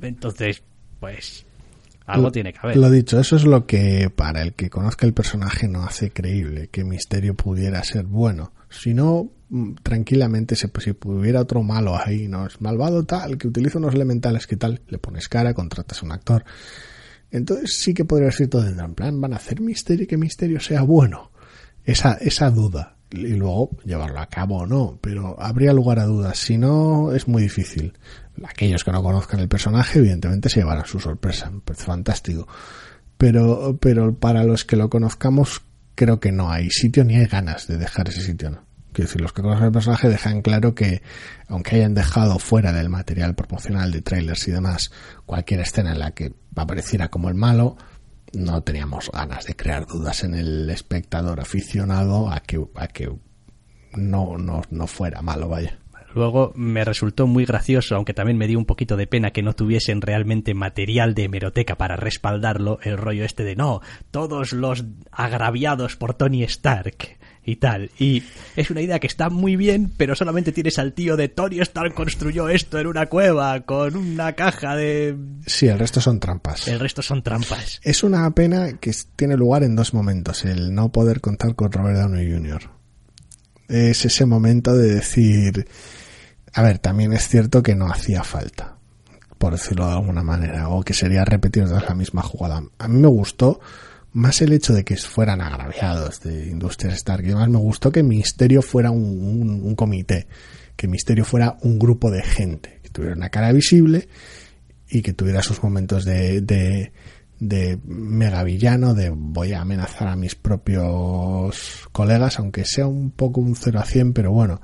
Entonces, 0.01 0.64
pues 0.99 1.45
algo 2.05 2.32
tiene 2.32 2.53
que 2.53 2.60
haber. 2.62 2.78
Lo 2.78 2.89
dicho, 2.89 3.20
eso 3.20 3.36
es 3.36 3.45
lo 3.45 3.66
que 3.66 4.10
para 4.16 4.41
el 4.41 4.53
que 4.53 4.70
conozca 4.70 5.05
el 5.05 5.14
personaje 5.14 5.68
no 5.68 5.84
hace 5.84 6.12
creíble 6.12 6.68
que 6.70 6.84
Misterio 6.84 7.36
pudiera 7.36 7.84
ser 7.84 8.05
bueno. 8.05 8.51
Si 8.70 8.93
no, 8.93 9.30
mm, 9.50 9.76
tranquilamente, 9.84 10.56
si, 10.56 10.68
si 10.80 10.95
hubiera 11.06 11.41
otro 11.41 11.64
malo 11.64 11.97
ahí, 11.97 12.28
no 12.28 12.47
es 12.47 12.62
malvado 12.62 13.06
tal, 13.06 13.38
que 13.38 13.47
utiliza 13.47 13.80
unos 13.80 13.93
elementales 13.93 14.47
que 14.47 14.58
tal, 14.58 14.82
le 14.88 14.97
pones 14.97 15.28
cara, 15.28 15.54
contratas 15.54 16.02
a 16.02 16.06
un 16.06 16.12
actor. 16.12 16.43
Entonces 17.32 17.80
sí 17.80 17.93
que 17.93 18.06
podría 18.06 18.32
ser 18.32 18.47
todo 18.47 18.68
en 18.68 18.95
plan, 18.95 19.20
van 19.22 19.34
a 19.34 19.38
hacer 19.38 19.62
misterio 19.62 20.04
y 20.04 20.08
que 20.08 20.18
misterio 20.18 20.60
sea 20.60 20.82
bueno. 20.82 21.32
Esa, 21.86 22.14
esa 22.14 22.50
duda. 22.50 22.95
Y 23.12 23.34
luego 23.34 23.72
llevarlo 23.86 24.20
a 24.20 24.28
cabo 24.28 24.58
o 24.58 24.68
no, 24.68 25.00
pero 25.02 25.41
habría 25.41 25.74
lugar 25.74 26.00
a 26.00 26.06
dudas. 26.06 26.38
Si 26.38 26.58
no, 26.58 27.12
es 27.12 27.28
muy 27.28 27.41
difícil. 27.43 27.93
Aquellos 28.43 28.84
que 28.84 28.91
no 28.91 29.02
conozcan 29.02 29.39
el 29.39 29.47
personaje, 29.47 30.00
evidentemente 30.00 30.50
se 30.50 30.60
llevarán 30.60 30.86
su 30.86 31.00
sorpresa. 31.00 31.52
Parece 31.66 31.86
fantástico. 31.86 32.47
Pero, 33.18 33.78
pero 33.82 34.16
para 34.16 34.43
los 34.43 34.64
que 34.64 34.76
lo 34.76 34.89
conozcamos, 34.89 35.62
creo 35.95 36.20
que 36.20 36.32
no 36.32 36.52
hay 36.52 36.70
sitio 36.70 37.04
ni 37.04 37.16
hay 37.16 37.26
ganas 37.26 37.68
de 37.68 37.78
dejar 37.78 38.10
ese 38.10 38.22
sitio. 38.22 38.52
¿no? 38.52 38.68
Quiero 38.92 39.08
decir, 39.08 39.22
los 39.22 39.34
que 39.34 39.42
conocen 39.42 39.66
el 39.66 39.72
personaje 39.72 40.10
dejan 40.10 40.42
claro 40.42 40.74
que, 40.74 41.02
aunque 41.48 41.76
hayan 41.76 41.94
dejado 41.94 42.40
fuera 42.40 42.74
del 42.74 42.90
material 42.90 43.36
promocional 43.36 43.92
de 43.92 44.02
trailers 44.02 44.48
y 44.48 44.52
demás 44.52 44.92
cualquier 45.26 45.60
escena 45.60 45.92
en 45.92 46.00
la 46.00 46.12
que 46.12 46.34
apareciera 46.56 47.10
como 47.10 47.30
el 47.30 47.36
malo, 47.36 47.78
no 48.34 48.62
teníamos 48.64 49.10
ganas 49.12 49.46
de 49.46 49.56
crear 49.56 49.86
dudas 49.86 50.24
en 50.24 50.34
el 50.34 50.70
espectador 50.70 51.40
aficionado 51.40 52.32
a 52.32 52.40
que, 52.40 52.64
a 52.76 52.88
que 52.88 53.12
no, 53.94 54.38
no, 54.38 54.62
no 54.70 54.88
fuera 54.88 55.22
malo, 55.22 55.50
vaya. 55.50 55.80
Luego 56.16 56.52
me 56.56 56.84
resultó 56.84 57.28
muy 57.28 57.46
gracioso, 57.46 57.96
aunque 57.96 58.16
también 58.16 58.38
me 58.38 58.48
dio 58.48 58.58
un 58.58 58.66
poquito 58.66 58.98
de 58.98 59.06
pena 59.06 59.32
que 59.32 59.44
no 59.44 59.54
tuviesen 59.54 60.02
realmente 60.02 60.56
material 60.56 61.14
de 61.14 61.26
hemeroteca 61.26 61.78
para 61.78 61.96
respaldarlo, 61.96 62.80
el 62.82 62.98
rollo 62.98 63.24
este 63.24 63.44
de 63.44 63.56
no, 63.56 63.82
todos 64.10 64.54
los 64.54 64.86
agraviados 65.12 65.96
por 65.96 66.16
Tony 66.16 66.44
Stark 66.44 67.18
y 67.50 67.56
tal. 67.58 67.91
Y 67.97 68.24
es 68.56 68.70
una 68.70 68.82
idea 68.82 69.00
que 69.00 69.08
está 69.08 69.30
muy 69.30 69.56
bien, 69.56 69.91
pero 69.97 70.16
solamente 70.16 70.52
tienes 70.52 70.80
al 70.80 70.93
tío 70.93 71.18
de 71.18 71.30
Tony 71.30 71.60
Stark 71.60 71.93
construyó 71.93 72.50
esto 72.50 72.80
en 72.80 72.88
una 72.88 73.08
cueva 73.08 73.62
con 73.62 73.95
una 73.95 74.34
caja 74.34 74.76
de... 74.76 75.16
Sí, 75.45 75.68
el 75.68 75.80
resto 75.80 76.02
son 76.02 76.20
trampas. 76.20 76.68
El 76.68 76.80
resto 76.80 77.02
son 77.02 77.24
trampas. 77.24 77.80
Es 77.84 78.04
una 78.04 78.30
pena 78.32 78.74
que 78.80 78.93
tiene 79.16 79.36
lugar 79.36 79.64
en 79.64 79.76
dos 79.76 79.93
momentos, 79.93 80.45
el 80.45 80.74
no 80.74 80.91
poder 80.91 81.22
contar 81.22 81.56
con 81.56 81.72
Robert 81.72 81.97
Downey 81.97 82.32
Jr. 82.32 82.70
Es 83.68 84.06
ese 84.06 84.26
momento 84.26 84.76
de 84.76 84.95
decir 84.95 85.68
a 86.54 86.62
ver, 86.62 86.80
también 86.80 87.14
es 87.14 87.28
cierto 87.28 87.62
que 87.62 87.76
no 87.76 87.88
hacía 87.91 88.24
falta, 88.24 88.78
por 89.38 89.54
decirlo 89.54 89.88
de 89.88 89.93
alguna 89.93 90.24
manera, 90.24 90.70
o 90.70 90.82
que 90.82 90.93
sería 90.93 91.24
repetir 91.26 91.66
la 91.68 91.95
misma 91.95 92.22
jugada. 92.22 92.64
A 92.78 92.88
mí 92.88 93.00
me 93.00 93.08
gustó 93.08 93.60
más 94.20 94.41
el 94.41 94.51
hecho 94.51 94.74
de 94.74 94.84
que 94.84 94.97
fueran 94.97 95.41
agraviados 95.41 96.20
de 96.22 96.47
Industrias 96.47 96.95
Stark 96.95 97.24
y 97.24 97.30
demás, 97.30 97.49
me 97.49 97.57
gustó 97.57 97.91
que 97.91 98.03
Misterio 98.03 98.61
fuera 98.61 98.91
un, 98.91 99.76
comité, 99.76 100.28
que 100.76 100.88
Misterio 100.88 101.24
fuera 101.24 101.57
un 101.61 101.80
grupo 101.80 102.11
de 102.11 102.22
gente, 102.22 102.80
que 102.84 102.89
tuviera 102.89 103.15
una 103.15 103.30
cara 103.30 103.51
visible 103.51 104.09
y 104.89 105.01
que 105.01 105.13
tuviera 105.13 105.41
sus 105.41 105.63
momentos 105.63 106.03
de, 106.03 106.41
de, 106.41 106.91
de 107.39 107.80
mega 107.86 108.43
villano, 108.43 108.93
de 108.93 109.09
voy 109.09 109.53
a 109.53 109.61
amenazar 109.61 110.09
a 110.09 110.17
mis 110.17 110.36
propios 110.36 111.88
colegas, 111.93 112.39
aunque 112.39 112.65
sea 112.65 112.88
un 112.88 113.11
poco 113.11 113.39
un 113.39 113.55
0 113.55 113.80
a 113.80 113.86
100, 113.86 114.13
pero 114.13 114.32
bueno, 114.32 114.61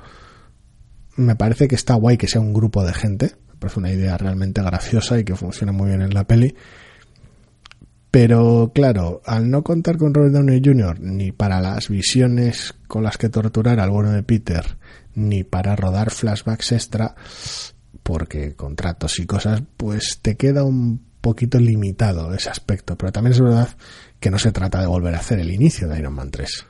me 1.16 1.38
parece 1.38 1.70
que 1.70 1.76
está 1.76 1.96
guay 1.96 2.18
que 2.18 2.28
sea 2.28 2.42
un 2.42 2.54
grupo 2.54 2.84
de 2.84 2.94
gente, 2.94 3.32
me 3.48 3.56
parece 3.56 3.80
una 3.80 3.92
idea 3.92 4.18
realmente 4.18 4.62
graciosa 4.62 5.18
y 5.18 5.24
que 5.24 5.36
funciona 5.36 5.72
muy 5.72 5.88
bien 5.88 6.02
en 6.02 6.14
la 6.14 6.26
peli. 6.26 6.56
Pero 8.16 8.72
claro, 8.74 9.22
al 9.26 9.52
no 9.52 9.62
contar 9.62 9.98
con 9.98 10.14
Robert 10.14 10.36
Downey 10.36 10.62
Jr. 10.64 11.02
ni 11.02 11.34
para 11.34 11.60
las 11.60 11.90
visiones 11.90 12.74
con 12.88 13.04
las 13.04 13.18
que 13.18 13.28
torturar 13.28 13.82
al 13.82 13.90
bueno 13.90 14.12
de 14.12 14.24
Peter, 14.24 14.78
ni 15.16 15.44
para 15.44 15.76
rodar 15.76 16.12
flashbacks 16.12 16.72
extra, 16.72 17.14
porque 18.04 18.56
contratos 18.56 19.20
y 19.20 19.26
cosas, 19.26 19.64
pues 19.76 20.20
te 20.22 20.38
queda 20.38 20.64
un 20.64 21.04
poquito 21.20 21.60
limitado 21.60 22.34
ese 22.34 22.50
aspecto. 22.50 22.98
Pero 22.98 23.12
también 23.12 23.34
es 23.34 23.42
verdad 23.42 23.76
que 24.22 24.32
no 24.32 24.40
se 24.40 24.54
trata 24.54 24.80
de 24.80 24.88
volver 24.88 25.14
a 25.14 25.20
hacer 25.20 25.40
el 25.40 25.52
inicio 25.52 25.90
de 25.90 26.00
Iron 26.00 26.14
Man 26.14 26.32
3. 26.32 26.68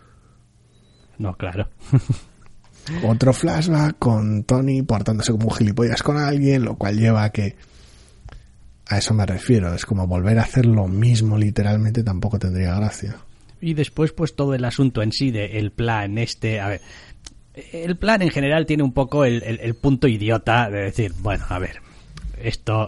No, 1.19 1.37
claro. 1.37 1.69
Otro 3.07 3.33
flashback 3.33 3.99
con 3.99 4.45
Tony 4.45 4.81
portándose 4.81 5.31
como 5.31 5.49
un 5.49 5.53
gilipollas 5.53 6.01
con 6.01 6.17
alguien, 6.17 6.65
lo 6.65 6.75
cual 6.75 6.97
lleva 6.97 7.23
a 7.23 7.29
que... 7.29 7.55
A 8.87 8.97
eso 8.97 9.13
me 9.13 9.25
refiero, 9.25 9.73
es 9.73 9.85
como 9.85 10.07
volver 10.07 10.37
a 10.39 10.43
hacer 10.43 10.65
lo 10.65 10.87
mismo 10.87 11.37
literalmente 11.37 12.03
tampoco 12.03 12.37
tendría 12.37 12.75
gracia. 12.75 13.17
Y 13.61 13.73
después 13.73 14.11
pues 14.11 14.35
todo 14.35 14.53
el 14.53 14.63
asunto 14.63 15.01
en 15.01 15.11
sí 15.11 15.31
de 15.31 15.57
el 15.57 15.71
plan 15.71 16.17
este, 16.17 16.59
a 16.59 16.67
ver, 16.67 16.81
el 17.71 17.97
plan 17.97 18.21
en 18.21 18.29
general 18.29 18.65
tiene 18.65 18.83
un 18.83 18.93
poco 18.93 19.25
el, 19.25 19.41
el, 19.43 19.59
el 19.59 19.75
punto 19.75 20.07
idiota 20.07 20.69
de 20.69 20.81
decir, 20.81 21.13
bueno, 21.19 21.45
a 21.49 21.57
ver, 21.57 21.81
esto 22.41 22.87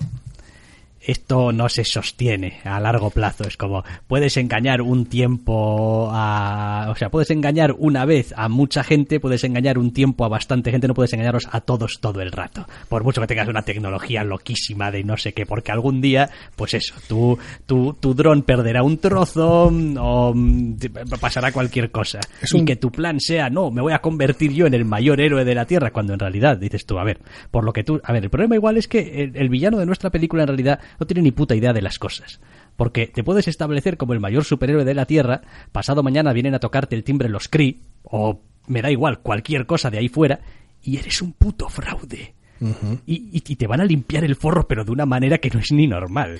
esto 1.07 1.53
no 1.53 1.69
se 1.69 1.85
sostiene 1.85 2.59
a 2.65 2.81
largo 2.81 3.09
plazo. 3.09 3.45
Es 3.47 3.55
como, 3.55 3.83
puedes 4.07 4.35
engañar 4.35 4.81
un 4.81 5.05
tiempo 5.05 6.09
a... 6.11 6.87
O 6.89 6.95
sea, 6.95 7.09
puedes 7.09 7.31
engañar 7.31 7.73
una 7.77 8.03
vez 8.03 8.33
a 8.35 8.49
mucha 8.49 8.83
gente, 8.83 9.21
puedes 9.21 9.43
engañar 9.45 9.77
un 9.77 9.93
tiempo 9.93 10.25
a 10.25 10.27
bastante 10.27 10.69
gente, 10.69 10.87
no 10.87 10.93
puedes 10.93 11.13
engañaros 11.13 11.47
a 11.49 11.61
todos 11.61 11.99
todo 12.01 12.21
el 12.21 12.33
rato. 12.33 12.67
Por 12.89 13.05
mucho 13.05 13.21
que 13.21 13.27
tengas 13.27 13.47
una 13.47 13.61
tecnología 13.61 14.25
loquísima 14.25 14.91
de 14.91 15.05
no 15.05 15.15
sé 15.15 15.33
qué, 15.33 15.45
porque 15.45 15.71
algún 15.71 16.01
día, 16.01 16.29
pues 16.57 16.73
eso, 16.73 16.93
tu, 17.07 17.39
tu, 17.65 17.93
tu 17.93 18.13
dron 18.13 18.41
perderá 18.41 18.83
un 18.83 18.97
trozo 18.97 19.67
o 19.67 20.33
mm, 20.35 20.73
pasará 21.21 21.53
cualquier 21.53 21.89
cosa. 21.89 22.19
Es 22.41 22.53
un... 22.53 22.61
Y 22.61 22.65
que 22.65 22.75
tu 22.75 22.91
plan 22.91 23.21
sea, 23.21 23.49
no, 23.49 23.71
me 23.71 23.81
voy 23.81 23.93
a 23.93 23.99
convertir 23.99 24.51
yo 24.51 24.65
en 24.65 24.73
el 24.73 24.83
mayor 24.83 25.21
héroe 25.21 25.45
de 25.45 25.55
la 25.55 25.63
Tierra, 25.63 25.91
cuando 25.91 26.11
en 26.11 26.19
realidad 26.19 26.57
dices 26.57 26.85
tú, 26.85 26.99
a 26.99 27.05
ver, 27.05 27.19
por 27.49 27.63
lo 27.63 27.71
que 27.71 27.85
tú... 27.85 28.01
A 28.03 28.11
ver, 28.11 28.25
el 28.25 28.29
problema 28.29 28.55
igual 28.55 28.75
es 28.75 28.89
que 28.89 29.23
el, 29.23 29.37
el 29.37 29.47
villano 29.47 29.77
de 29.77 29.85
nuestra 29.85 30.09
película 30.09 30.43
en 30.43 30.47
realidad 30.49 30.79
no 30.99 31.05
tiene 31.05 31.21
ni 31.21 31.31
puta 31.31 31.55
idea 31.55 31.73
de 31.73 31.81
las 31.81 31.99
cosas. 31.99 32.39
Porque 32.75 33.07
te 33.07 33.23
puedes 33.23 33.47
establecer 33.47 33.97
como 33.97 34.13
el 34.13 34.19
mayor 34.19 34.43
superhéroe 34.43 34.85
de 34.85 34.93
la 34.93 35.05
Tierra, 35.05 35.41
pasado 35.71 36.03
mañana 36.03 36.33
vienen 36.33 36.55
a 36.55 36.59
tocarte 36.59 36.95
el 36.95 37.03
timbre 37.03 37.29
los 37.29 37.47
Kree, 37.47 37.79
o 38.03 38.41
me 38.67 38.81
da 38.81 38.91
igual, 38.91 39.19
cualquier 39.19 39.65
cosa 39.65 39.89
de 39.89 39.97
ahí 39.97 40.09
fuera, 40.09 40.39
y 40.83 40.97
eres 40.97 41.21
un 41.21 41.33
puto 41.33 41.69
fraude. 41.69 42.33
Uh 42.59 42.69
-huh. 42.69 42.99
y, 43.05 43.29
y, 43.31 43.55
te 43.55 43.67
van 43.67 43.81
a 43.81 43.85
limpiar 43.85 44.23
el 44.23 44.35
forro, 44.35 44.67
pero 44.67 44.83
de 44.83 44.91
una 44.91 45.05
manera 45.05 45.37
que 45.37 45.51
no 45.51 45.59
es 45.59 45.71
ni 45.71 45.85
normal. 45.85 46.39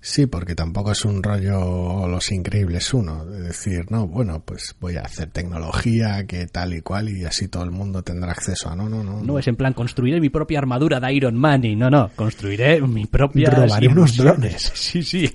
Sí, 0.00 0.26
porque 0.26 0.54
tampoco 0.54 0.92
es 0.92 1.04
un 1.04 1.22
rollo 1.22 2.06
Los 2.06 2.30
Increíbles 2.30 2.94
uno, 2.94 3.24
de 3.26 3.40
decir, 3.40 3.90
no, 3.90 4.06
bueno, 4.06 4.42
pues 4.44 4.76
voy 4.80 4.96
a 4.96 5.00
hacer 5.00 5.30
tecnología 5.30 6.24
que 6.24 6.46
tal 6.46 6.74
y 6.74 6.82
cual 6.82 7.08
y 7.08 7.24
así 7.24 7.48
todo 7.48 7.64
el 7.64 7.72
mundo 7.72 8.02
tendrá 8.02 8.30
acceso 8.30 8.70
a 8.70 8.76
no, 8.76 8.88
no, 8.88 9.02
no. 9.02 9.14
No, 9.14 9.22
no. 9.22 9.38
es 9.38 9.48
en 9.48 9.56
plan, 9.56 9.72
construiré 9.72 10.20
mi 10.20 10.30
propia 10.30 10.60
armadura 10.60 11.00
de 11.00 11.12
Iron 11.12 11.36
Man 11.36 11.64
y 11.64 11.74
no, 11.74 11.90
no, 11.90 12.10
construiré 12.14 12.80
mi 12.80 13.06
propia... 13.06 13.50
Robaré 13.50 13.88
unos 13.88 14.16
drones. 14.16 14.72
Sí, 14.78 15.02
sí. 15.02 15.30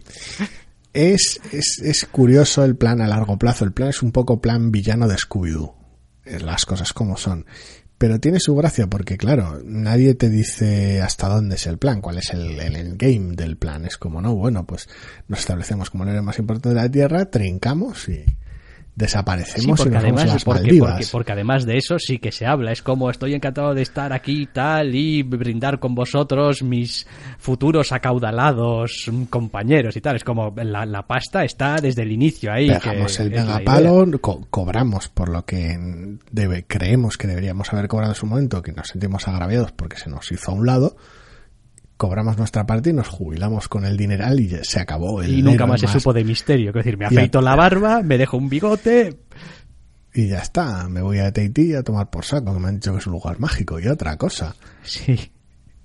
Es, 0.93 1.39
es, 1.51 1.80
es 1.84 2.05
curioso 2.05 2.64
el 2.64 2.76
plan 2.76 3.01
a 3.01 3.07
largo 3.07 3.38
plazo, 3.38 3.66
el 3.66 3.74
plan 3.74 3.89
es 3.89 4.01
un 4.01 4.11
poco 4.11 4.39
plan 4.39 4.72
villano 4.72 5.07
de 5.07 5.16
Scooby-Doo, 5.16 5.74
las 6.43 6.66
cosas 6.66 6.93
como 6.93 7.18
son 7.18 7.45
pero 8.04 8.20
tiene 8.20 8.41
su 8.41 8.54
gracia 8.54 8.88
porque, 8.88 9.16
claro, 9.16 9.62
nadie 9.64 10.14
te 10.14 10.30
dice 10.30 11.01
hasta 11.01 11.30
dónde 11.30 11.56
es 11.56 11.68
el 11.68 11.78
plan, 11.78 12.01
cuál 12.01 12.18
es 12.18 12.32
el, 12.32 12.60
el 12.60 12.76
endgame 12.76 13.34
del 13.34 13.56
plan. 13.56 13.86
Es 13.86 13.95
como, 13.95 14.22
no, 14.22 14.36
bueno, 14.36 14.66
pues 14.66 14.89
nos 15.30 15.39
establecemos 15.39 15.89
como 15.89 16.04
el 16.04 16.22
más 16.22 16.38
importante 16.38 16.68
de 16.68 16.76
la 16.76 16.91
Tierra, 16.91 17.32
trincamos 17.32 18.10
y 18.10 18.26
desaparecemos 18.96 19.80
sí, 19.80 19.84
porque 19.84 19.89
y 19.89 19.94
nos 19.94 20.04
además, 20.04 20.26
las 20.28 20.44
porque. 20.44 20.78
Porque, 20.80 21.06
porque, 21.12 21.32
además 21.32 21.66
de 21.66 21.78
eso 21.78 21.98
sí 21.98 22.20
que 22.20 22.32
se 22.32 22.46
habla. 22.46 22.72
Es 22.72 22.82
como 22.82 23.10
estoy 23.10 23.34
encantado 23.34 23.74
de 23.74 23.82
estar 23.82 24.14
aquí 24.14 24.44
y 24.44 24.46
tal 24.48 24.94
y 24.94 25.24
brindar 25.24 25.80
con 25.80 25.96
vosotros 25.96 26.62
mis 26.64 27.08
futuros 27.38 27.91
acaudalados 27.91 29.10
compañeros 29.30 29.96
y 29.98 30.02
tal. 30.02 30.16
Es 30.16 30.24
como 30.24 30.54
la, 30.56 30.86
la 30.86 31.04
pasta 31.04 31.44
está 31.44 31.78
desde 31.78 32.04
el 32.04 32.12
inicio 32.12 32.52
ahí. 32.52 32.68
Pegamos 32.68 33.20
el 33.20 33.32
megapalo, 33.32 34.06
co 34.22 34.46
cobramos 34.50 35.10
por 35.10 35.30
lo 35.30 35.46
que 35.46 35.78
debe, 36.32 36.66
creemos 36.66 37.18
que 37.18 37.28
deberíamos 37.28 37.72
haber 37.74 37.88
cobrado 37.88 38.12
en 38.12 38.16
su 38.16 38.26
momento, 38.26 38.62
que 38.62 38.72
nos 38.72 38.88
sentimos 38.88 39.28
agraviados 39.28 39.72
porque 39.72 39.98
se 39.98 40.10
nos 40.10 40.32
hizo 40.32 40.52
a 40.52 40.54
un 40.54 40.66
lado 40.66 40.96
cobramos 42.04 42.38
nuestra 42.38 42.66
parte 42.66 42.89
y 42.89 42.93
nos 42.93 43.08
jubilamos 43.08 43.70
con 43.70 43.86
el 43.86 43.95
dineral 43.95 44.38
y 44.38 44.49
se 44.62 44.82
acabó 44.82 45.22
el 45.22 45.39
y 45.39 45.41
nunca 45.41 45.66
más 45.66 45.80
se 45.80 45.88
supo 45.88 46.12
de 46.12 46.26
misterio 46.26 46.72
es 46.72 46.76
decir 46.76 46.97
me 46.97 47.06
afeito 47.06 47.39
la 47.41 47.56
barba 47.56 48.04
me 48.04 48.18
dejo 48.18 48.36
un 48.36 48.49
bigote. 48.49 49.22
Y 50.14 50.28
ya 50.28 50.39
está 50.39 50.89
me 50.89 51.01
voy 51.01 51.20
a 51.20 51.32
Tahití 51.32 51.74
a 51.74 51.82
tomar 51.82 52.10
por 52.10 52.26
saco 52.26 52.54
que 52.54 52.60
me 52.60 52.68
han 52.68 52.76
dicho 52.76 52.91
que 52.91 52.97
es 52.97 53.08
un 53.08 53.14
lugar 53.14 53.39
mágico 53.39 53.80
y 53.80 53.88
otra 53.88 54.18
cosa. 54.18 54.54
Sí. 54.84 55.32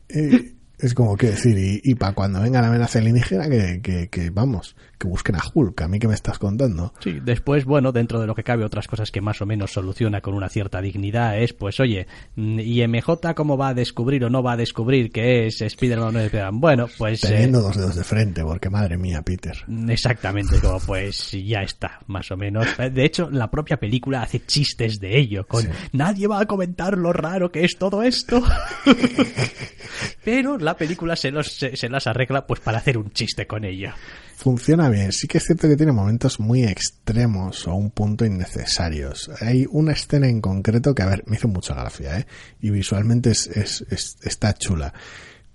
Eh, 0.09 0.57
es 0.79 0.95
como 0.95 1.17
que 1.17 1.29
decir, 1.29 1.59
y, 1.59 1.81
y 1.83 1.95
para 1.97 2.13
cuando 2.13 2.41
venga 2.41 2.61
la 2.61 2.69
amenaza 2.69 3.01
alienígena, 3.01 3.49
que, 3.49 3.81
que, 3.83 4.09
que, 4.09 4.31
vamos, 4.31 4.77
que 4.97 5.09
busquen 5.09 5.37
a 5.37 5.43
Hulk, 5.53 5.83
a 5.83 5.89
mí 5.89 5.99
que 5.99 6.07
me 6.07 6.15
estás 6.15 6.39
contando. 6.39 6.93
Sí, 7.01 7.19
después, 7.21 7.65
bueno, 7.65 7.91
dentro 7.91 8.21
de 8.21 8.27
lo 8.27 8.35
que 8.35 8.45
cabe, 8.45 8.65
otras 8.65 8.87
cosas 8.87 9.11
que 9.11 9.21
más 9.21 9.43
o 9.43 9.47
menos 9.47 9.73
soluciona 9.73 10.21
con 10.21 10.35
una 10.35 10.49
cierta 10.49 10.81
dignidad 10.81 11.39
es, 11.39 11.53
pues, 11.53 11.81
oye, 11.81 12.07
¿y 12.37 12.87
MJ 12.87 13.35
cómo 13.35 13.57
va 13.57 13.69
a 13.69 13.75
descubrir 13.75 14.25
o 14.25 14.31
no 14.31 14.43
va 14.43 14.53
a 14.53 14.57
descubrir 14.57 15.11
que 15.11 15.47
es 15.47 15.61
Spider-Man 15.61 16.09
o 16.09 16.13
no 16.13 16.19
es 16.21 16.27
Spider-Man? 16.27 16.61
Bueno, 16.61 16.87
pues... 16.97 17.23
Teniendo 17.23 17.59
eh, 17.59 17.63
dos 17.63 17.77
dedos 17.77 17.97
de 17.97 18.05
frente, 18.05 18.45
porque 18.45 18.71
madre 18.71 18.97
mía, 18.97 19.23
Peter. 19.23 19.57
Exactamente, 19.89 20.61
como 20.61 20.79
pues 20.79 21.33
ya 21.33 21.63
está, 21.63 21.99
más 22.07 22.31
o 22.31 22.37
menos. 22.37 22.67
De 22.77 23.05
hecho, 23.05 23.29
la 23.31 23.51
propia 23.51 23.79
película 23.79 24.23
hace 24.23 24.45
chistes 24.47 25.01
de 25.01 25.19
ello, 25.19 25.45
con 25.47 25.63
sí. 25.63 25.69
nadie 25.93 26.29
va 26.29 26.41
a 26.41 26.47
comentar 26.47 26.97
lo 26.97 27.13
raro 27.13 27.51
que 27.51 27.65
es 27.65 27.77
todo 27.77 28.03
esto. 28.03 28.43
Pero 30.25 30.59
la 30.69 30.77
película 30.77 31.17
se, 31.17 31.31
los, 31.31 31.51
se, 31.51 31.77
se, 31.77 31.89
las 31.89 32.07
arregla 32.07 32.47
pues 32.47 32.61
para 32.61 32.79
hacer 32.79 32.99
un 32.99 33.11
chiste 33.11 33.47
con 33.47 33.65
ella. 33.65 33.95
Funciona 34.37 34.89
bien. 34.89 35.13
Sí 35.13 35.27
que 35.27 35.39
es 35.39 35.45
cierto 35.45 35.67
que 35.67 35.77
tiene 35.77 35.93
momentos 35.93 36.39
muy 36.39 36.65
extremos 36.65 37.67
o 37.67 37.75
un 37.75 37.91
punto 37.91 38.25
innecesarios. 38.25 39.31
Hay 39.41 39.67
una 39.71 39.93
escena 39.93 40.29
en 40.29 40.41
concreto 40.41 40.95
que, 40.95 41.03
a 41.03 41.07
ver, 41.07 41.25
me 41.27 41.37
hizo 41.37 41.49
mucha 41.49 41.75
gracia, 41.75 42.19
¿eh? 42.19 42.27
Y 42.61 42.71
visualmente 42.71 43.31
es, 43.31 43.47
es, 43.49 43.85
es 43.91 44.19
está 44.23 44.55
chula. 44.55 44.93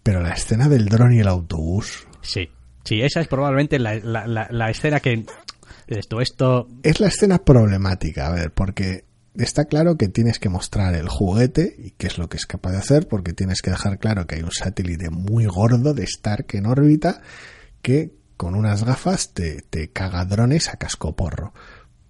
Pero 0.01 0.21
la 0.21 0.33
escena 0.33 0.67
del 0.67 0.89
dron 0.89 1.13
y 1.13 1.19
el 1.19 1.27
autobús. 1.27 2.07
Sí. 2.21 2.49
Sí, 2.83 3.01
esa 3.01 3.21
es 3.21 3.27
probablemente 3.27 3.79
la, 3.79 3.95
la, 3.95 4.27
la, 4.27 4.47
la 4.49 4.69
escena 4.69 4.99
que... 4.99 5.25
Esto, 5.87 6.21
esto... 6.21 6.67
Es 6.81 6.99
la 6.99 7.07
escena 7.07 7.37
problemática, 7.37 8.27
a 8.27 8.31
ver, 8.31 8.51
porque 8.51 9.05
está 9.35 9.65
claro 9.65 9.97
que 9.97 10.07
tienes 10.07 10.39
que 10.39 10.49
mostrar 10.49 10.95
el 10.95 11.09
juguete 11.09 11.75
y 11.77 11.91
qué 11.91 12.07
es 12.07 12.17
lo 12.17 12.29
que 12.29 12.37
es 12.37 12.45
capaz 12.45 12.71
de 12.71 12.77
hacer, 12.77 13.07
porque 13.07 13.33
tienes 13.33 13.61
que 13.61 13.71
dejar 13.71 13.99
claro 13.99 14.27
que 14.27 14.35
hay 14.35 14.43
un 14.43 14.51
satélite 14.51 15.09
muy 15.09 15.45
gordo 15.45 15.93
de 15.93 16.03
Stark 16.03 16.47
en 16.53 16.65
órbita 16.65 17.21
que 17.81 18.13
con 18.37 18.55
unas 18.55 18.83
gafas 18.83 19.33
te, 19.33 19.61
te 19.61 19.89
caga 19.89 20.25
drones 20.25 20.69
a 20.69 20.77
cascoporro. 20.77 21.53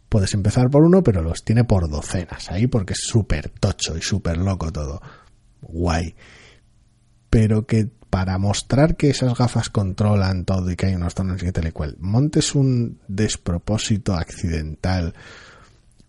Puedes 0.10 0.34
empezar 0.34 0.70
por 0.70 0.84
uno, 0.84 1.02
pero 1.02 1.22
los 1.22 1.44
tiene 1.44 1.64
por 1.64 1.90
docenas 1.90 2.52
ahí 2.52 2.68
porque 2.68 2.94
es 2.94 3.00
súper 3.02 3.50
tocho 3.50 3.98
y 3.98 4.02
súper 4.02 4.38
loco 4.38 4.72
todo. 4.72 5.02
Guay. 5.62 6.16
Pero 7.30 7.66
que 7.66 7.90
para 8.10 8.38
mostrar 8.38 8.96
que 8.96 9.10
esas 9.10 9.36
gafas 9.36 9.72
controlan 9.72 10.46
todo 10.46 10.70
y 10.70 10.76
que 10.76 10.86
hay 10.86 10.96
unos 10.96 11.16
drones 11.16 11.42
y 11.42 11.52
tal 11.52 11.68
y 11.68 11.72
cual, 11.72 11.98
montes 12.00 12.54
un 12.54 13.00
despropósito 13.08 14.14
accidental 14.14 15.16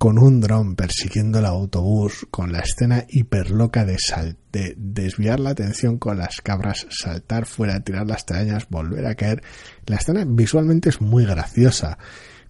con 0.04 0.18
un 0.18 0.38
dron 0.38 0.76
persiguiendo 0.76 1.38
el 1.38 1.46
autobús, 1.46 2.26
con 2.30 2.52
la 2.52 2.58
escena 2.58 3.06
hiperloca 3.08 3.86
de, 3.86 3.96
sal 3.98 4.36
de 4.52 4.74
desviar 4.76 5.40
la 5.40 5.48
atención 5.48 5.96
con 5.96 6.18
las 6.18 6.42
cabras, 6.42 6.86
saltar 6.90 7.46
fuera, 7.46 7.80
tirar 7.80 8.06
las 8.06 8.26
telarañas, 8.26 8.68
volver 8.68 9.06
a 9.06 9.14
caer. 9.14 9.42
La 9.86 9.96
escena 9.96 10.26
visualmente 10.26 10.90
es 10.90 11.00
muy 11.00 11.24
graciosa, 11.24 11.96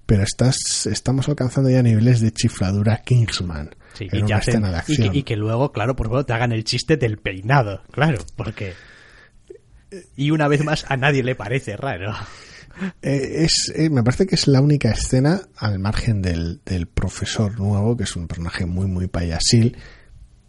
pero 0.05 0.25
estás, 0.25 0.57
estamos 0.87 1.29
alcanzando 1.29 1.71
ya 1.71 1.81
niveles 1.81 2.21
de 2.21 2.33
chifladura 2.33 3.03
Kingsman. 3.05 3.77
Sí, 3.93 4.09
en 4.11 4.19
y, 4.19 4.23
una 4.25 4.39
escena 4.39 4.73
de 4.73 4.77
acción. 4.79 5.07
Y, 5.07 5.11
que, 5.11 5.19
y 5.19 5.23
que 5.23 5.37
luego, 5.37 5.71
claro, 5.71 5.95
por 5.95 6.09
favor, 6.09 6.25
te 6.25 6.33
hagan 6.33 6.51
el 6.51 6.65
chiste 6.65 6.97
del 6.97 7.19
peinado, 7.19 7.85
claro, 7.93 8.19
porque... 8.35 8.75
Y 10.17 10.33
una 10.33 10.49
vez 10.49 10.65
más 10.65 10.87
a 10.89 10.97
nadie 10.97 11.23
le 11.23 11.37
parece 11.37 11.77
raro. 11.77 12.15
Eh, 13.03 13.45
es, 13.45 13.73
eh, 13.75 13.91
me 13.91 14.03
parece 14.03 14.27
que 14.27 14.35
es 14.35 14.47
la 14.47 14.61
única 14.61 14.91
escena, 14.91 15.43
al 15.57 15.79
margen 15.79 16.23
del, 16.23 16.61
del 16.65 16.87
profesor 16.87 17.59
nuevo, 17.59 17.97
que 17.97 18.05
es 18.05 18.17
un 18.17 18.27
personaje 18.27 18.67
muy, 18.67 18.87
muy 18.87 19.07
payasil, 19.07 19.77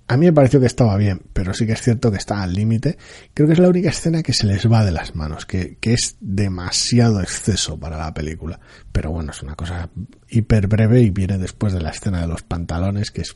a 0.07 0.17
mí 0.17 0.28
me 0.28 0.34
pareció 0.34 0.59
que 0.59 0.67
estaba 0.67 0.95
bien, 0.97 1.21
pero 1.34 1.53
sí 1.53 1.65
que 1.65 1.73
es 1.73 1.82
cierto 1.82 2.11
que 2.11 2.17
está 2.17 2.43
al 2.43 2.53
límite. 2.53 2.97
Creo 3.34 3.47
que 3.47 3.53
es 3.53 3.59
la 3.59 3.69
única 3.69 3.89
escena 3.89 4.21
que 4.21 4.34
se 4.34 4.45
les 4.45 4.71
va 4.71 4.86
de 4.86 4.91
las 4.91 5.15
manos, 5.15 5.47
que, 5.47 5.78
que, 5.80 5.93
es 5.93 6.17
demasiado 6.19 7.21
exceso 7.21 7.80
para 7.80 7.97
la 7.97 8.13
película. 8.13 8.59
Pero 8.91 9.11
bueno, 9.11 9.32
es 9.32 9.41
una 9.41 9.55
cosa 9.55 9.89
hiper 10.30 10.67
breve 10.67 11.01
y 11.01 11.09
viene 11.09 11.39
después 11.39 11.73
de 11.73 11.82
la 11.82 11.89
escena 11.89 12.21
de 12.21 12.28
los 12.28 12.43
pantalones, 12.43 13.09
que 13.09 13.21
es 13.21 13.36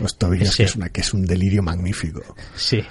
los 0.00 0.16
tobillos, 0.16 0.52
sí. 0.52 0.58
que, 0.58 0.62
es 0.64 0.76
una, 0.76 0.88
que 0.88 1.02
es 1.02 1.12
un 1.12 1.26
delirio 1.26 1.62
magnífico. 1.62 2.34
Sí, 2.56 2.82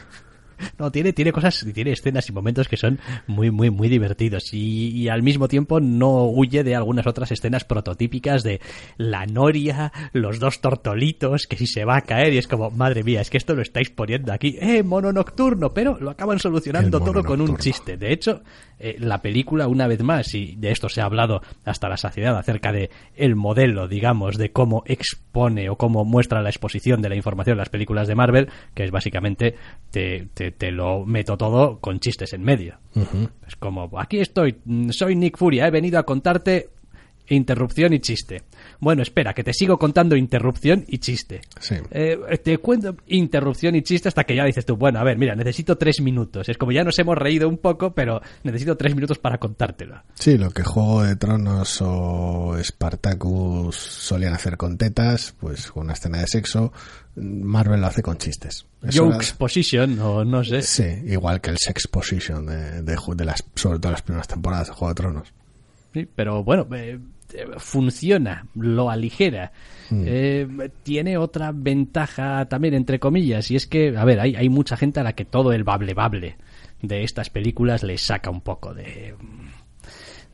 no, 0.77 0.91
tiene, 0.91 1.13
tiene 1.13 1.31
cosas, 1.31 1.65
tiene 1.73 1.91
escenas 1.91 2.27
y 2.29 2.31
momentos 2.31 2.67
que 2.67 2.77
son 2.77 2.99
muy, 3.27 3.51
muy, 3.51 3.69
muy 3.69 3.89
divertidos. 3.89 4.53
Y, 4.53 4.89
y, 4.89 5.09
al 5.09 5.23
mismo 5.23 5.47
tiempo 5.47 5.79
no 5.79 6.25
huye 6.25 6.63
de 6.63 6.75
algunas 6.75 7.07
otras 7.07 7.31
escenas 7.31 7.63
prototípicas 7.63 8.43
de 8.43 8.61
la 8.97 9.25
noria, 9.25 9.91
los 10.13 10.39
dos 10.39 10.61
tortolitos, 10.61 11.47
que 11.47 11.57
si 11.57 11.67
se 11.67 11.85
va 11.85 11.97
a 11.97 12.01
caer 12.01 12.33
y 12.33 12.37
es 12.37 12.47
como, 12.47 12.71
madre 12.71 13.03
mía, 13.03 13.21
es 13.21 13.29
que 13.29 13.37
esto 13.37 13.55
lo 13.55 13.61
estáis 13.61 13.89
poniendo 13.89 14.33
aquí, 14.33 14.57
eh, 14.59 14.83
mono 14.83 15.11
nocturno, 15.11 15.73
pero 15.73 15.97
lo 15.99 16.09
acaban 16.09 16.39
solucionando 16.39 16.99
todo 16.99 17.23
con 17.23 17.41
un 17.41 17.57
chiste. 17.57 17.97
De 17.97 18.11
hecho, 18.11 18.41
eh, 18.79 18.95
la 18.99 19.21
película, 19.21 19.67
una 19.67 19.87
vez 19.87 20.01
más, 20.01 20.33
y 20.33 20.55
de 20.55 20.71
esto 20.71 20.89
se 20.89 21.01
ha 21.01 21.05
hablado 21.05 21.41
hasta 21.65 21.89
la 21.89 21.97
saciedad 21.97 22.37
acerca 22.37 22.71
de 22.71 22.89
el 23.15 23.35
modelo, 23.35 23.87
digamos, 23.87 24.37
de 24.37 24.51
cómo 24.51 24.83
expone 24.85 25.69
o 25.69 25.75
cómo 25.75 26.05
muestra 26.05 26.41
la 26.41 26.49
exposición 26.49 27.01
de 27.01 27.09
la 27.09 27.15
información 27.15 27.53
en 27.53 27.59
las 27.59 27.69
películas 27.69 28.07
de 28.07 28.15
Marvel, 28.15 28.49
que 28.73 28.83
es 28.83 28.91
básicamente 28.91 29.55
te, 29.91 30.27
te, 30.33 30.51
te 30.51 30.71
lo 30.71 31.05
meto 31.05 31.37
todo 31.37 31.79
con 31.79 31.99
chistes 31.99 32.33
en 32.33 32.43
medio. 32.43 32.77
Uh 32.95 33.01
-huh. 33.01 33.29
Es 33.47 33.55
como, 33.55 33.89
aquí 33.99 34.19
estoy, 34.19 34.57
soy 34.91 35.15
Nick 35.15 35.37
Furia, 35.37 35.67
he 35.67 35.71
venido 35.71 35.99
a 35.99 36.03
contarte 36.03 36.69
interrupción 37.29 37.93
y 37.93 37.99
chiste. 37.99 38.43
Bueno, 38.79 39.01
espera, 39.01 39.33
que 39.33 39.43
te 39.43 39.53
sigo 39.53 39.77
contando 39.77 40.15
interrupción 40.15 40.85
y 40.87 40.99
chiste. 40.99 41.41
Sí. 41.59 41.75
Eh, 41.91 42.17
te 42.43 42.57
cuento 42.57 42.95
interrupción 43.07 43.75
y 43.75 43.81
chiste 43.81 44.07
hasta 44.07 44.23
que 44.23 44.35
ya 44.35 44.45
dices 44.45 44.65
tú, 44.65 44.75
bueno, 44.75 44.99
a 44.99 45.03
ver, 45.03 45.17
mira, 45.17 45.35
necesito 45.35 45.77
tres 45.77 46.01
minutos. 46.01 46.49
Es 46.49 46.57
como 46.57 46.71
ya 46.71 46.83
nos 46.83 46.97
hemos 46.99 47.17
reído 47.17 47.47
un 47.47 47.57
poco, 47.57 47.93
pero 47.93 48.21
necesito 48.43 48.77
tres 48.77 48.95
minutos 48.95 49.17
para 49.17 49.37
contártelo. 49.37 50.01
Sí, 50.15 50.37
lo 50.37 50.51
que 50.51 50.63
Juego 50.63 51.03
de 51.03 51.15
Tronos 51.15 51.81
o 51.81 52.55
Spartacus 52.61 53.75
solían 53.75 54.33
hacer 54.33 54.57
con 54.57 54.77
tetas, 54.77 55.35
pues 55.39 55.71
con 55.71 55.85
una 55.85 55.93
escena 55.93 56.19
de 56.19 56.27
sexo, 56.27 56.71
Marvel 57.15 57.81
lo 57.81 57.87
hace 57.87 58.01
con 58.01 58.17
chistes. 58.17 58.65
Jokes 58.93 59.33
Position, 59.37 59.99
o 59.99 60.23
no 60.23 60.43
sé. 60.43 60.61
Sí, 60.61 60.85
igual 61.07 61.41
que 61.41 61.49
el 61.49 61.57
Sex 61.57 61.87
Position 61.87 62.45
de, 62.45 62.81
de, 62.81 62.97
de 63.15 63.25
las, 63.25 63.43
sobre 63.55 63.79
todo 63.79 63.91
las 63.91 64.01
primeras 64.01 64.27
temporadas 64.27 64.67
de 64.67 64.73
Juego 64.73 64.93
de 64.93 64.95
Tronos. 64.95 65.33
Sí, 65.93 66.07
pero 66.15 66.43
bueno, 66.43 66.67
eh, 66.73 66.99
funciona, 67.57 68.47
lo 68.55 68.89
aligera. 68.89 69.51
Mm. 69.89 70.03
Eh, 70.05 70.69
tiene 70.83 71.17
otra 71.17 71.51
ventaja 71.53 72.45
también, 72.45 72.73
entre 72.73 72.99
comillas, 72.99 73.49
y 73.51 73.55
es 73.55 73.67
que, 73.67 73.97
a 73.97 74.05
ver, 74.05 74.19
hay, 74.19 74.35
hay 74.35 74.49
mucha 74.49 74.77
gente 74.77 74.99
a 74.99 75.03
la 75.03 75.13
que 75.13 75.25
todo 75.25 75.51
el 75.51 75.63
bable 75.63 75.93
bable 75.93 76.37
de 76.81 77.03
estas 77.03 77.29
películas 77.29 77.83
le 77.83 77.97
saca 77.97 78.29
un 78.29 78.41
poco 78.41 78.73
de 78.73 79.15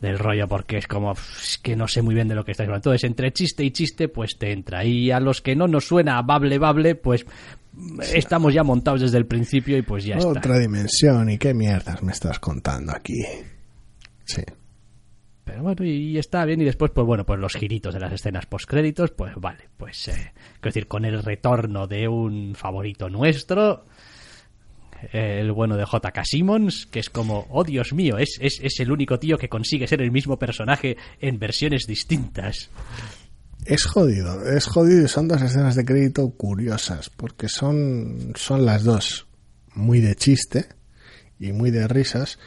del 0.02 0.20
rollo 0.20 0.48
porque 0.48 0.78
es 0.78 0.88
como 0.88 1.14
es 1.14 1.58
que 1.58 1.76
no 1.76 1.88
sé 1.88 2.02
muy 2.02 2.14
bien 2.14 2.28
de 2.28 2.36
lo 2.36 2.44
que 2.44 2.52
estáis 2.52 2.68
hablando. 2.68 2.90
Entonces, 2.92 3.10
entre 3.10 3.32
chiste 3.32 3.64
y 3.64 3.72
chiste, 3.72 4.08
pues 4.08 4.38
te 4.38 4.52
entra. 4.52 4.84
Y 4.84 5.12
a 5.12 5.20
los 5.20 5.42
que 5.42 5.56
no 5.56 5.68
nos 5.68 5.88
suena 5.88 6.18
a 6.18 6.22
bable 6.22 6.58
bable, 6.58 6.96
pues 6.96 7.26
sí. 8.02 8.18
estamos 8.18 8.54
ya 8.54 8.64
montados 8.64 9.02
desde 9.02 9.18
el 9.18 9.26
principio 9.26 9.78
y 9.78 9.82
pues 9.82 10.04
ya 10.04 10.18
Otra 10.18 10.28
está. 10.28 10.40
Otra 10.40 10.60
dimensión, 10.60 11.30
¿y 11.30 11.38
qué 11.38 11.54
mierdas 11.54 12.04
me 12.04 12.12
estás 12.12 12.40
contando 12.40 12.92
aquí? 12.94 13.24
Sí. 14.26 14.44
Pero 15.46 15.62
bueno, 15.62 15.86
y 15.86 16.18
está 16.18 16.44
bien. 16.44 16.60
Y 16.62 16.66
después, 16.66 16.92
pues 16.92 17.06
bueno, 17.06 17.26
pues 17.26 17.40
los 17.40 17.54
giritos 17.54 17.94
de 17.94 18.00
las 18.00 18.12
escenas 18.12 18.48
postcréditos, 18.48 19.12
pues 19.12 19.36
vale, 19.38 19.70
pues, 19.78 20.08
eh, 20.08 20.34
quiero 20.56 20.74
decir, 20.74 20.88
con 20.88 21.06
el 21.06 21.24
retorno 21.24 21.88
de 21.88 22.08
un 22.08 22.56
favorito 22.56 23.10
nuestro, 23.10 23.86
el 25.12 25.52
bueno 25.52 25.78
de 25.78 25.86
J.K. 25.86 26.24
Simmons, 26.26 26.88
que 26.88 27.00
es 27.00 27.10
como, 27.10 27.46
oh 27.50 27.64
Dios 27.64 27.94
mío, 27.94 28.18
es, 28.18 28.38
es, 28.42 28.60
es 28.62 28.80
el 28.80 28.92
único 28.92 29.20
tío 29.20 29.38
que 29.38 29.50
consigue 29.50 29.88
ser 29.88 30.02
el 30.02 30.12
mismo 30.12 30.38
personaje 30.40 30.98
en 31.20 31.40
versiones 31.40 31.86
distintas. 31.86 32.70
Es 33.66 33.86
jodido, 33.86 34.48
es 34.48 34.66
jodido 34.66 35.06
y 35.06 35.08
son 35.08 35.28
dos 35.28 35.42
escenas 35.42 35.76
de 35.76 35.86
crédito 35.86 36.30
curiosas, 36.32 37.10
porque 37.10 37.50
son, 37.50 38.34
son 38.36 38.66
las 38.66 38.84
dos 38.84 39.28
muy 39.74 40.00
de 40.00 40.16
chiste 40.16 40.68
y 41.40 41.52
muy 41.52 41.72
de 41.72 41.88
risas, 41.88 42.40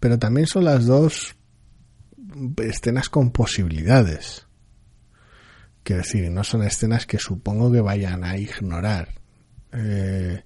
pero 0.00 0.18
también 0.18 0.46
son 0.46 0.64
las 0.64 0.86
dos 0.86 1.36
escenas 2.58 3.08
con 3.08 3.30
posibilidades. 3.30 4.46
Quiero 5.82 6.02
decir, 6.02 6.30
no 6.30 6.44
son 6.44 6.62
escenas 6.62 7.06
que 7.06 7.18
supongo 7.18 7.72
que 7.72 7.80
vayan 7.80 8.24
a 8.24 8.36
ignorar. 8.36 9.08
Eh, 9.72 10.44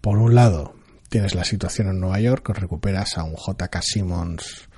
por 0.00 0.18
un 0.18 0.34
lado, 0.34 0.74
tienes 1.08 1.34
la 1.34 1.44
situación 1.44 1.88
en 1.88 2.00
Nueva 2.00 2.20
York, 2.20 2.48
recuperas 2.50 3.16
a 3.16 3.24
un 3.24 3.34
J.K. 3.34 3.80
Simmons 3.82 4.68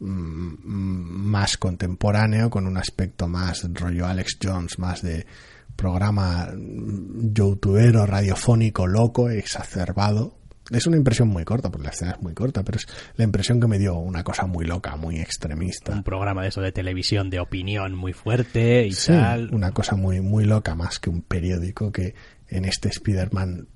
más 0.00 1.56
contemporáneo, 1.56 2.50
con 2.50 2.66
un 2.66 2.76
aspecto 2.76 3.26
más 3.26 3.68
rollo 3.72 4.06
Alex 4.06 4.38
Jones, 4.42 4.78
más 4.78 5.02
de 5.02 5.26
programa 5.74 6.48
youtubero, 6.54 8.06
radiofónico, 8.06 8.86
loco, 8.86 9.30
exacerbado. 9.30 10.37
Es 10.70 10.86
una 10.86 10.96
impresión 10.96 11.28
muy 11.28 11.44
corta, 11.44 11.70
porque 11.70 11.84
la 11.84 11.90
escena 11.90 12.12
es 12.12 12.22
muy 12.22 12.34
corta, 12.34 12.62
pero 12.62 12.76
es 12.78 12.86
la 13.16 13.24
impresión 13.24 13.60
que 13.60 13.66
me 13.66 13.78
dio 13.78 13.96
una 13.96 14.22
cosa 14.22 14.46
muy 14.46 14.66
loca, 14.66 14.96
muy 14.96 15.18
extremista. 15.18 15.92
Un 15.92 16.02
programa 16.02 16.42
de 16.42 16.48
eso 16.48 16.60
de 16.60 16.72
televisión 16.72 17.30
de 17.30 17.40
opinión 17.40 17.94
muy 17.94 18.12
fuerte 18.12 18.86
y 18.86 18.92
sí, 18.92 19.12
tal. 19.12 19.54
Una 19.54 19.72
cosa 19.72 19.96
muy, 19.96 20.20
muy 20.20 20.44
loca, 20.44 20.74
más 20.74 20.98
que 20.98 21.08
un 21.08 21.22
periódico 21.22 21.90
que 21.90 22.14
en 22.48 22.66
este 22.66 22.88
Spider-Man 22.88 23.66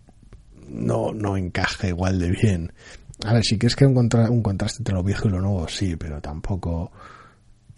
no, 0.68 1.12
no 1.12 1.36
encaja 1.36 1.88
igual 1.88 2.18
de 2.18 2.30
bien. 2.30 2.72
A 3.24 3.32
ver, 3.32 3.45
si 3.45 3.57
crees 3.57 3.76
que 3.76 3.86
un, 3.86 3.95
contra 3.95 4.30
un 4.30 4.43
contraste 4.43 4.78
entre 4.80 4.95
lo 4.95 5.03
viejo 5.03 5.28
y 5.28 5.30
lo 5.30 5.40
nuevo, 5.40 5.68
sí, 5.68 5.97
pero 5.97 6.20
tampoco. 6.20 6.93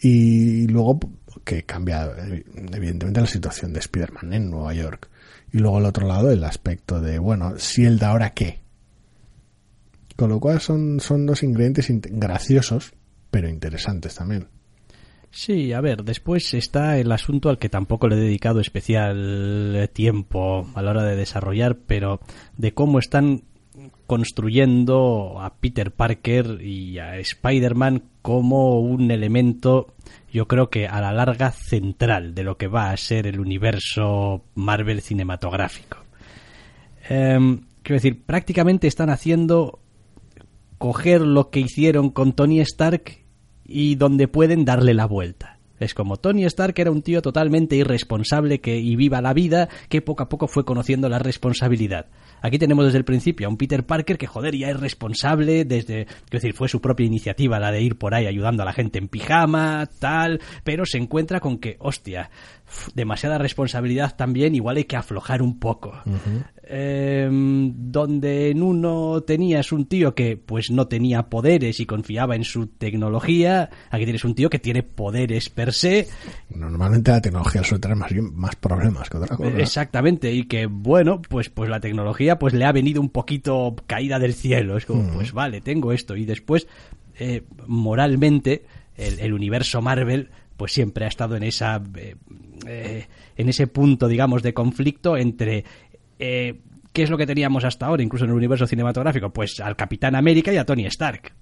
Y 0.01 0.67
luego 0.67 0.99
que 1.45 1.65
cambia, 1.65 2.11
evidentemente, 2.73 3.21
la 3.21 3.27
situación 3.27 3.73
de 3.73 3.81
Spider-Man 3.81 4.33
en 4.33 4.51
Nueva 4.51 4.75
York. 4.75 5.09
Y 5.53 5.59
luego 5.59 5.79
al 5.79 5.87
otro 5.87 6.07
lado, 6.07 6.31
el 6.31 6.43
aspecto 6.45 7.01
de, 7.01 7.19
bueno, 7.19 7.59
si 7.59 7.85
el 7.85 7.99
de 7.99 8.07
ahora 8.07 8.31
qué. 8.31 8.64
Con 10.17 10.31
lo 10.31 10.41
cual 10.41 10.61
son, 10.61 11.01
son 11.01 11.27
dos 11.27 11.43
ingredientes 11.43 11.89
graciosos, 12.11 12.93
pero 13.31 13.49
interesantes 13.49 14.15
también. 14.15 14.49
Sí, 15.31 15.73
a 15.73 15.81
ver, 15.81 16.05
después 16.05 16.55
está 16.55 16.97
el 16.99 17.11
asunto 17.11 17.49
al 17.49 17.59
que 17.59 17.69
tampoco 17.69 18.07
le 18.07 18.15
he 18.15 18.21
dedicado 18.21 18.61
especial 18.61 19.91
tiempo 19.93 20.69
a 20.77 20.83
la 20.83 20.93
hora 20.93 21.03
de 21.03 21.17
desarrollar, 21.17 21.77
pero 21.89 22.21
de 22.57 22.73
cómo 22.73 23.01
están 23.01 23.43
construyendo 24.07 25.41
a 25.41 25.57
Peter 25.57 25.91
Parker 25.91 26.61
y 26.63 27.01
a 27.01 27.19
Spider-Man 27.19 28.05
como 28.23 28.79
un 28.79 29.11
elemento, 29.11 29.95
yo 30.33 30.47
creo 30.47 30.71
que 30.71 30.87
a 30.87 31.01
la 31.01 31.13
larga 31.13 31.51
central 31.51 32.35
de 32.35 32.45
lo 32.45 32.57
que 32.57 32.69
va 32.69 32.91
a 32.91 32.97
ser 32.97 33.27
el 33.27 33.41
universo 33.41 34.45
Marvel 34.55 35.01
cinematográfico. 35.01 35.99
Eh, 37.11 37.59
quiero 37.83 37.97
decir, 37.97 38.23
prácticamente 38.25 38.87
están 38.87 39.11
haciendo 39.11 39.81
coger 40.85 41.23
lo 41.23 41.49
que 41.49 41.61
hicieron 41.61 42.11
con 42.11 42.35
Tony 42.35 42.61
Stark 42.61 43.25
y 43.65 43.95
donde 43.95 44.29
pueden 44.29 44.67
darle 44.67 44.93
la 44.93 45.07
vuelta. 45.07 45.59
Es 45.81 45.95
como 45.95 46.19
Tony 46.19 46.45
Stark 46.45 46.75
era 46.77 46.91
un 46.91 47.01
tío 47.01 47.23
totalmente 47.23 47.75
irresponsable 47.75 48.61
que 48.61 48.77
y 48.79 48.95
viva 48.95 49.23
la 49.23 49.33
vida, 49.33 49.71
que 49.89 50.03
poco 50.03 50.25
a 50.25 50.29
poco 50.29 50.47
fue 50.47 50.67
conociendo 50.67 51.09
la 51.09 51.19
responsabilidad. 51.19 52.09
Aquí 52.43 52.59
tenemos 52.59 52.85
desde 52.85 52.99
el 52.99 53.07
principio 53.07 53.47
a 53.47 53.51
un 53.51 53.57
Peter 53.57 53.87
Parker 53.87 54.19
que, 54.19 54.27
joder, 54.27 54.55
ya 54.55 54.69
es 54.69 54.79
responsable 54.79 55.65
desde, 55.65 56.03
es 56.03 56.31
decir, 56.31 56.53
fue 56.53 56.69
su 56.69 56.83
propia 56.83 57.07
iniciativa 57.07 57.59
la 57.59 57.73
de 57.73 57.81
ir 57.81 57.97
por 57.97 58.15
ahí 58.15 58.27
ayudando 58.27 58.63
a 58.63 58.67
la 58.67 58.75
gente 58.75 58.99
en 58.99 59.09
pijama, 59.09 59.89
tal, 59.99 60.43
pero 60.65 60.85
se 60.85 60.99
encuentra 60.99 61.41
con 61.41 61.57
que, 61.57 61.77
hostia, 61.81 62.29
demasiada 62.95 63.39
responsabilidad 63.39 64.17
también, 64.17 64.55
igual 64.55 64.77
hay 64.77 64.85
que 64.85 64.97
aflojar 64.97 65.43
un 65.43 65.59
poco. 65.59 65.93
Uh 66.07 66.11
-huh. 66.11 66.45
eh, 66.67 67.29
donde 67.31 68.51
en 68.51 68.63
uno 68.63 69.21
tenías 69.23 69.71
un 69.73 69.87
tío 69.87 70.15
que 70.15 70.37
pues 70.37 70.71
no 70.71 70.87
tenía 70.87 71.25
poderes 71.25 71.79
y 71.81 71.87
confiaba 71.87 72.37
en 72.37 72.45
su 72.45 72.69
tecnología, 72.69 73.69
aquí 73.91 74.05
tienes 74.05 74.25
un 74.25 74.35
tío 74.35 74.49
que 74.49 74.59
tiene 74.59 74.83
poderes 74.83 75.51
per 75.51 75.73
se. 75.73 76.09
Normalmente 76.51 77.11
la 77.11 77.21
tecnología 77.21 77.63
suele 77.63 77.81
tener 77.81 77.97
más, 77.97 78.13
más 78.33 78.57
problemas 78.57 79.11
que 79.11 79.17
otra 79.19 79.37
cosa. 79.37 79.59
Exactamente, 79.59 80.33
y 80.33 80.45
que 80.45 80.67
bueno, 80.67 81.21
pues, 81.21 81.51
pues 81.51 81.69
la 81.69 81.81
tecnología 81.81 82.39
pues 82.39 82.55
le 82.55 82.65
ha 82.65 82.73
venido 82.73 83.01
un 83.01 83.11
poquito 83.11 83.75
caída 83.87 84.19
del 84.19 84.35
cielo. 84.35 84.77
Es 84.77 84.87
como, 84.87 85.03
uh 85.03 85.07
-huh. 85.07 85.15
pues 85.15 85.33
vale, 85.33 85.61
tengo 85.61 85.93
esto. 85.93 86.17
Y 86.17 86.25
después, 86.25 86.67
eh, 87.19 87.43
moralmente, 87.67 88.65
el, 88.97 89.21
el 89.21 89.33
universo 89.33 89.83
Marvel 89.83 90.31
pues 90.57 90.73
siempre 90.73 91.05
ha 91.05 91.09
estado 91.09 91.37
en 91.37 91.43
esa 91.43 91.83
eh, 91.97 92.15
eh, 92.67 93.07
en 93.37 93.49
ese 93.49 93.67
punto 93.67 94.09
digamos 94.09 94.43
de 94.43 94.55
conflicto 94.55 95.17
entre 95.17 95.65
eh, 96.19 96.61
qué 96.93 97.03
es 97.03 97.11
lo 97.11 97.19
que 97.19 97.27
teníamos 97.27 97.65
hasta 97.65 97.87
ahora 97.87 98.03
incluso 98.03 98.25
en 98.25 98.31
el 98.31 98.37
universo 98.37 98.67
cinematográfico 98.67 99.31
pues 99.31 99.61
al 99.61 99.77
Capitán 99.77 100.15
América 100.15 100.53
y 100.53 100.57
a 100.57 100.65
Tony 100.65 100.87
Stark 100.87 101.33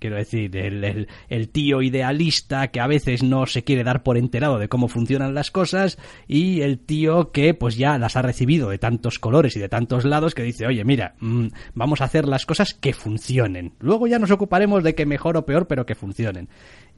Quiero 0.00 0.16
decir, 0.16 0.56
el, 0.56 1.08
el, 1.28 1.48
tío 1.50 1.82
idealista 1.82 2.68
que 2.68 2.80
a 2.80 2.86
veces 2.86 3.22
no 3.22 3.44
se 3.44 3.64
quiere 3.64 3.84
dar 3.84 4.02
por 4.02 4.16
enterado 4.16 4.58
de 4.58 4.66
cómo 4.66 4.88
funcionan 4.88 5.34
las 5.34 5.50
cosas 5.50 5.98
y 6.26 6.62
el 6.62 6.78
tío 6.78 7.32
que 7.32 7.52
pues 7.52 7.76
ya 7.76 7.98
las 7.98 8.16
ha 8.16 8.22
recibido 8.22 8.70
de 8.70 8.78
tantos 8.78 9.18
colores 9.18 9.56
y 9.56 9.60
de 9.60 9.68
tantos 9.68 10.06
lados 10.06 10.34
que 10.34 10.42
dice, 10.42 10.66
oye, 10.66 10.86
mira, 10.86 11.16
mmm, 11.20 11.48
vamos 11.74 12.00
a 12.00 12.04
hacer 12.04 12.26
las 12.26 12.46
cosas 12.46 12.72
que 12.72 12.94
funcionen. 12.94 13.74
Luego 13.78 14.06
ya 14.06 14.18
nos 14.18 14.30
ocuparemos 14.30 14.82
de 14.82 14.94
que 14.94 15.04
mejor 15.04 15.36
o 15.36 15.44
peor, 15.44 15.66
pero 15.66 15.84
que 15.84 15.94
funcionen. 15.94 16.48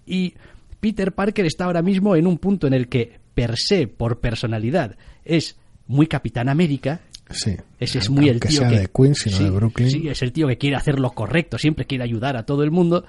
Y 0.07 0.35
Peter 0.83 1.13
Parker 1.13 1.47
está 1.47 1.67
ahora 1.67 1.81
mismo 1.81 2.17
en 2.17 2.27
un 2.27 2.39
punto 2.39 2.67
en 2.67 2.75
el 2.75 2.89
que 2.89 3.21
per 3.35 3.55
se, 3.57 3.87
por 3.87 4.19
personalidad, 4.19 4.97
es 5.25 5.57
muy 5.87 6.09
Capitán 6.09 6.49
América 6.49 7.03
Sí. 7.31 7.57
Ese 7.79 8.01
es 8.01 8.11
muy 8.11 8.29
el 8.29 8.41
tío 8.41 8.51
sea 8.51 8.69
que 8.69 8.81
de 8.81 8.89
Queens, 8.89 9.19
sino 9.21 9.37
sí, 9.37 9.45
de 9.45 9.51
Brooklyn. 9.51 9.91
Sí, 9.91 10.09
es 10.09 10.21
el 10.23 10.33
tío 10.33 10.49
que 10.49 10.59
quiere 10.59 10.77
hacer 10.77 10.99
lo 10.99 11.13
correcto, 11.13 11.57
siempre 11.57 11.87
quiere 11.87 12.05
ayudar 12.05 12.37
a 12.37 12.45
todo 12.45 12.63
el 12.63 12.71
mundo, 12.71 13.07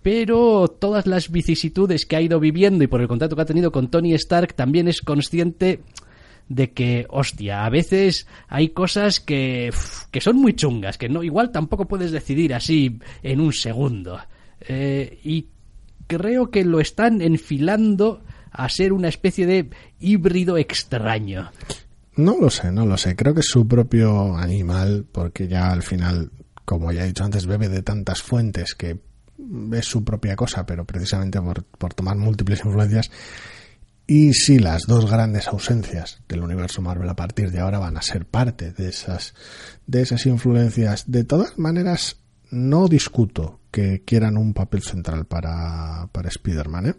pero 0.00 0.68
todas 0.68 1.06
las 1.06 1.30
vicisitudes 1.30 2.06
que 2.06 2.16
ha 2.16 2.22
ido 2.22 2.40
viviendo 2.40 2.84
y 2.84 2.86
por 2.86 3.02
el 3.02 3.08
contacto 3.08 3.36
que 3.36 3.42
ha 3.42 3.46
tenido 3.46 3.72
con 3.72 3.90
Tony 3.90 4.14
Stark 4.14 4.54
también 4.54 4.88
es 4.88 5.02
consciente 5.02 5.80
de 6.48 6.70
que, 6.70 7.04
hostia, 7.10 7.66
a 7.66 7.68
veces 7.68 8.26
hay 8.46 8.68
cosas 8.70 9.20
que, 9.20 9.70
que 10.10 10.20
son 10.20 10.36
muy 10.36 10.54
chungas, 10.54 10.96
que 10.96 11.10
no 11.10 11.22
igual 11.22 11.50
tampoco 11.50 11.86
puedes 11.86 12.10
decidir 12.10 12.54
así 12.54 13.00
en 13.22 13.40
un 13.40 13.52
segundo. 13.52 14.18
Eh, 14.60 15.18
y 15.24 15.46
creo 16.08 16.50
que 16.50 16.64
lo 16.64 16.80
están 16.80 17.22
enfilando 17.22 18.24
a 18.50 18.68
ser 18.68 18.92
una 18.92 19.08
especie 19.08 19.46
de 19.46 19.70
híbrido 20.00 20.58
extraño. 20.58 21.52
No 22.16 22.36
lo 22.40 22.50
sé, 22.50 22.72
no 22.72 22.84
lo 22.84 22.96
sé. 22.96 23.14
Creo 23.14 23.34
que 23.34 23.40
es 23.40 23.46
su 23.46 23.68
propio 23.68 24.36
animal, 24.36 25.06
porque 25.12 25.46
ya 25.46 25.70
al 25.70 25.84
final, 25.84 26.32
como 26.64 26.90
ya 26.90 27.04
he 27.04 27.06
dicho 27.06 27.22
antes, 27.22 27.46
bebe 27.46 27.68
de 27.68 27.82
tantas 27.82 28.22
fuentes 28.22 28.74
que 28.74 28.98
es 29.72 29.84
su 29.84 30.02
propia 30.02 30.34
cosa, 30.34 30.66
pero 30.66 30.84
precisamente 30.84 31.40
por, 31.40 31.62
por 31.62 31.94
tomar 31.94 32.16
múltiples 32.16 32.64
influencias. 32.64 33.12
Y 34.10 34.32
sí, 34.32 34.58
las 34.58 34.86
dos 34.86 35.08
grandes 35.08 35.48
ausencias 35.48 36.22
del 36.28 36.42
universo 36.42 36.80
Marvel 36.80 37.08
a 37.08 37.14
partir 37.14 37.52
de 37.52 37.60
ahora 37.60 37.78
van 37.78 37.98
a 37.98 38.02
ser 38.02 38.26
parte 38.26 38.72
de 38.72 38.88
esas, 38.88 39.34
de 39.86 40.00
esas 40.00 40.26
influencias. 40.26 41.04
De 41.10 41.24
todas 41.24 41.58
maneras, 41.58 42.16
no 42.50 42.88
discuto 42.88 43.57
que 43.70 44.02
quieran 44.04 44.36
un 44.36 44.54
papel 44.54 44.82
central 44.82 45.26
para, 45.26 46.08
para 46.12 46.28
Spider-Man, 46.28 46.86
¿eh? 46.86 46.94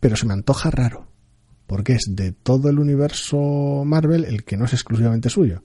pero 0.00 0.16
se 0.16 0.26
me 0.26 0.32
antoja 0.32 0.70
raro 0.70 1.14
porque 1.66 1.94
es 1.94 2.04
de 2.08 2.32
todo 2.32 2.68
el 2.68 2.78
universo 2.78 3.82
Marvel 3.84 4.24
el 4.24 4.44
que 4.44 4.56
no 4.56 4.64
es 4.66 4.72
exclusivamente 4.72 5.30
suyo. 5.30 5.62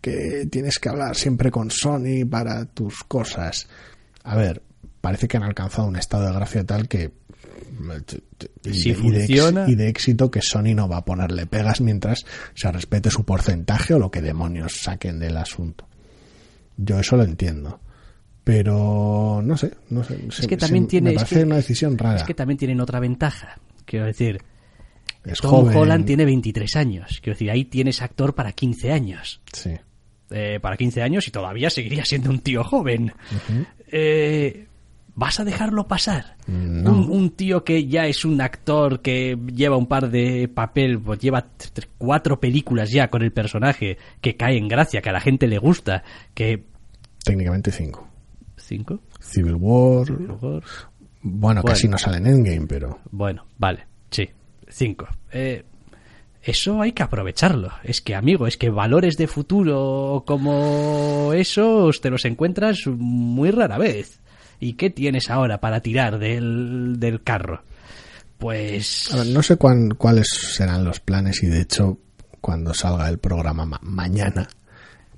Que 0.00 0.46
tienes 0.50 0.78
que 0.78 0.88
hablar 0.88 1.16
siempre 1.16 1.50
con 1.50 1.70
Sony 1.70 2.24
para 2.28 2.66
tus 2.66 3.02
cosas. 3.04 3.68
A 4.22 4.36
ver, 4.36 4.62
parece 5.00 5.26
que 5.26 5.36
han 5.36 5.42
alcanzado 5.42 5.88
un 5.88 5.96
estado 5.96 6.26
de 6.26 6.32
gracia 6.32 6.64
tal 6.64 6.88
que 6.88 7.12
y, 8.64 8.74
si 8.74 8.90
de, 8.90 8.94
funciona... 8.94 9.62
y, 9.62 9.66
de, 9.66 9.72
y 9.72 9.74
de 9.74 9.88
éxito 9.88 10.30
que 10.30 10.40
Sony 10.40 10.74
no 10.74 10.88
va 10.88 10.98
a 10.98 11.04
ponerle 11.04 11.46
pegas 11.46 11.80
mientras 11.80 12.24
se 12.54 12.70
respete 12.70 13.10
su 13.10 13.24
porcentaje 13.24 13.94
o 13.94 13.98
lo 13.98 14.10
que 14.10 14.22
demonios 14.22 14.80
saquen 14.80 15.18
del 15.18 15.36
asunto. 15.36 15.86
Yo 16.76 16.98
eso 17.00 17.16
lo 17.16 17.24
entiendo 17.24 17.80
pero 18.48 19.42
no 19.44 19.58
sé, 19.58 19.74
no 19.90 20.02
sé. 20.02 20.18
Es 20.26 20.46
que 20.46 20.56
también 20.56 20.88
tiene, 20.88 21.10
me 21.10 21.16
parece 21.16 21.34
es 21.34 21.38
que, 21.40 21.44
una 21.44 21.56
decisión 21.56 21.98
rara. 21.98 22.16
Es 22.16 22.22
que 22.22 22.32
también 22.32 22.56
tienen 22.56 22.80
otra 22.80 22.98
ventaja. 22.98 23.58
Quiero 23.84 24.06
decir, 24.06 24.40
es 25.22 25.38
Tom 25.38 25.50
joven. 25.50 25.76
Holland 25.76 26.06
tiene 26.06 26.24
23 26.24 26.76
años. 26.76 27.20
Quiero 27.22 27.34
decir, 27.34 27.50
ahí 27.50 27.66
tienes 27.66 28.00
actor 28.00 28.34
para 28.34 28.52
15 28.52 28.90
años. 28.90 29.42
Sí. 29.52 29.72
Eh, 30.30 30.60
para 30.62 30.78
15 30.78 31.02
años 31.02 31.28
y 31.28 31.30
todavía 31.30 31.68
seguiría 31.68 32.06
siendo 32.06 32.30
un 32.30 32.38
tío 32.38 32.64
joven. 32.64 33.12
Uh 33.12 33.52
-huh. 33.52 33.66
eh, 33.92 34.66
¿Vas 35.14 35.40
a 35.40 35.44
dejarlo 35.44 35.86
pasar? 35.86 36.36
No. 36.46 36.92
Un, 36.92 37.10
un, 37.10 37.30
tío 37.32 37.64
que 37.64 37.86
ya 37.86 38.06
es 38.06 38.24
un 38.24 38.40
actor 38.40 39.02
que 39.02 39.36
lleva 39.54 39.76
un 39.76 39.88
par 39.88 40.08
de 40.10 40.48
papel, 40.48 40.98
pues 40.98 41.18
lleva 41.18 41.48
cuatro 41.98 42.40
películas 42.40 42.90
ya 42.90 43.10
con 43.10 43.20
el 43.20 43.32
personaje, 43.32 43.98
que 44.22 44.36
cae 44.36 44.56
en 44.56 44.68
gracia, 44.68 45.02
que 45.02 45.10
a 45.10 45.12
la 45.12 45.20
gente 45.20 45.48
le 45.48 45.58
gusta, 45.58 46.02
que... 46.32 46.64
Técnicamente 47.22 47.72
cinco. 47.72 48.07
¿Cinco? 48.68 49.00
Civil 49.18 49.54
War. 49.54 50.06
Civil 50.06 50.30
War. 50.32 50.40
Bueno, 50.40 50.62
bueno, 51.22 51.62
casi 51.62 51.88
no 51.88 51.96
sale 51.96 52.18
en 52.18 52.26
Endgame, 52.26 52.66
pero... 52.66 52.98
Bueno, 53.10 53.46
vale, 53.56 53.86
sí. 54.10 54.28
Cinco. 54.68 55.08
Eh, 55.32 55.64
eso 56.42 56.82
hay 56.82 56.92
que 56.92 57.02
aprovecharlo. 57.02 57.72
Es 57.82 58.02
que, 58.02 58.14
amigo, 58.14 58.46
es 58.46 58.58
que 58.58 58.68
valores 58.68 59.16
de 59.16 59.26
futuro 59.26 60.22
como 60.26 61.32
esos 61.32 62.02
te 62.02 62.10
los 62.10 62.26
encuentras 62.26 62.86
muy 62.86 63.50
rara 63.50 63.78
vez. 63.78 64.20
¿Y 64.60 64.74
qué 64.74 64.90
tienes 64.90 65.30
ahora 65.30 65.60
para 65.60 65.80
tirar 65.80 66.18
del, 66.18 67.00
del 67.00 67.22
carro? 67.22 67.62
Pues... 68.36 69.10
A 69.14 69.16
ver, 69.16 69.28
no 69.28 69.42
sé 69.42 69.56
cuán, 69.56 69.90
cuáles 69.96 70.28
serán 70.28 70.84
los 70.84 71.00
planes 71.00 71.42
y 71.42 71.46
de 71.46 71.62
hecho 71.62 71.98
cuando 72.42 72.74
salga 72.74 73.08
el 73.08 73.18
programa 73.18 73.64
ma 73.64 73.80
mañana, 73.82 74.46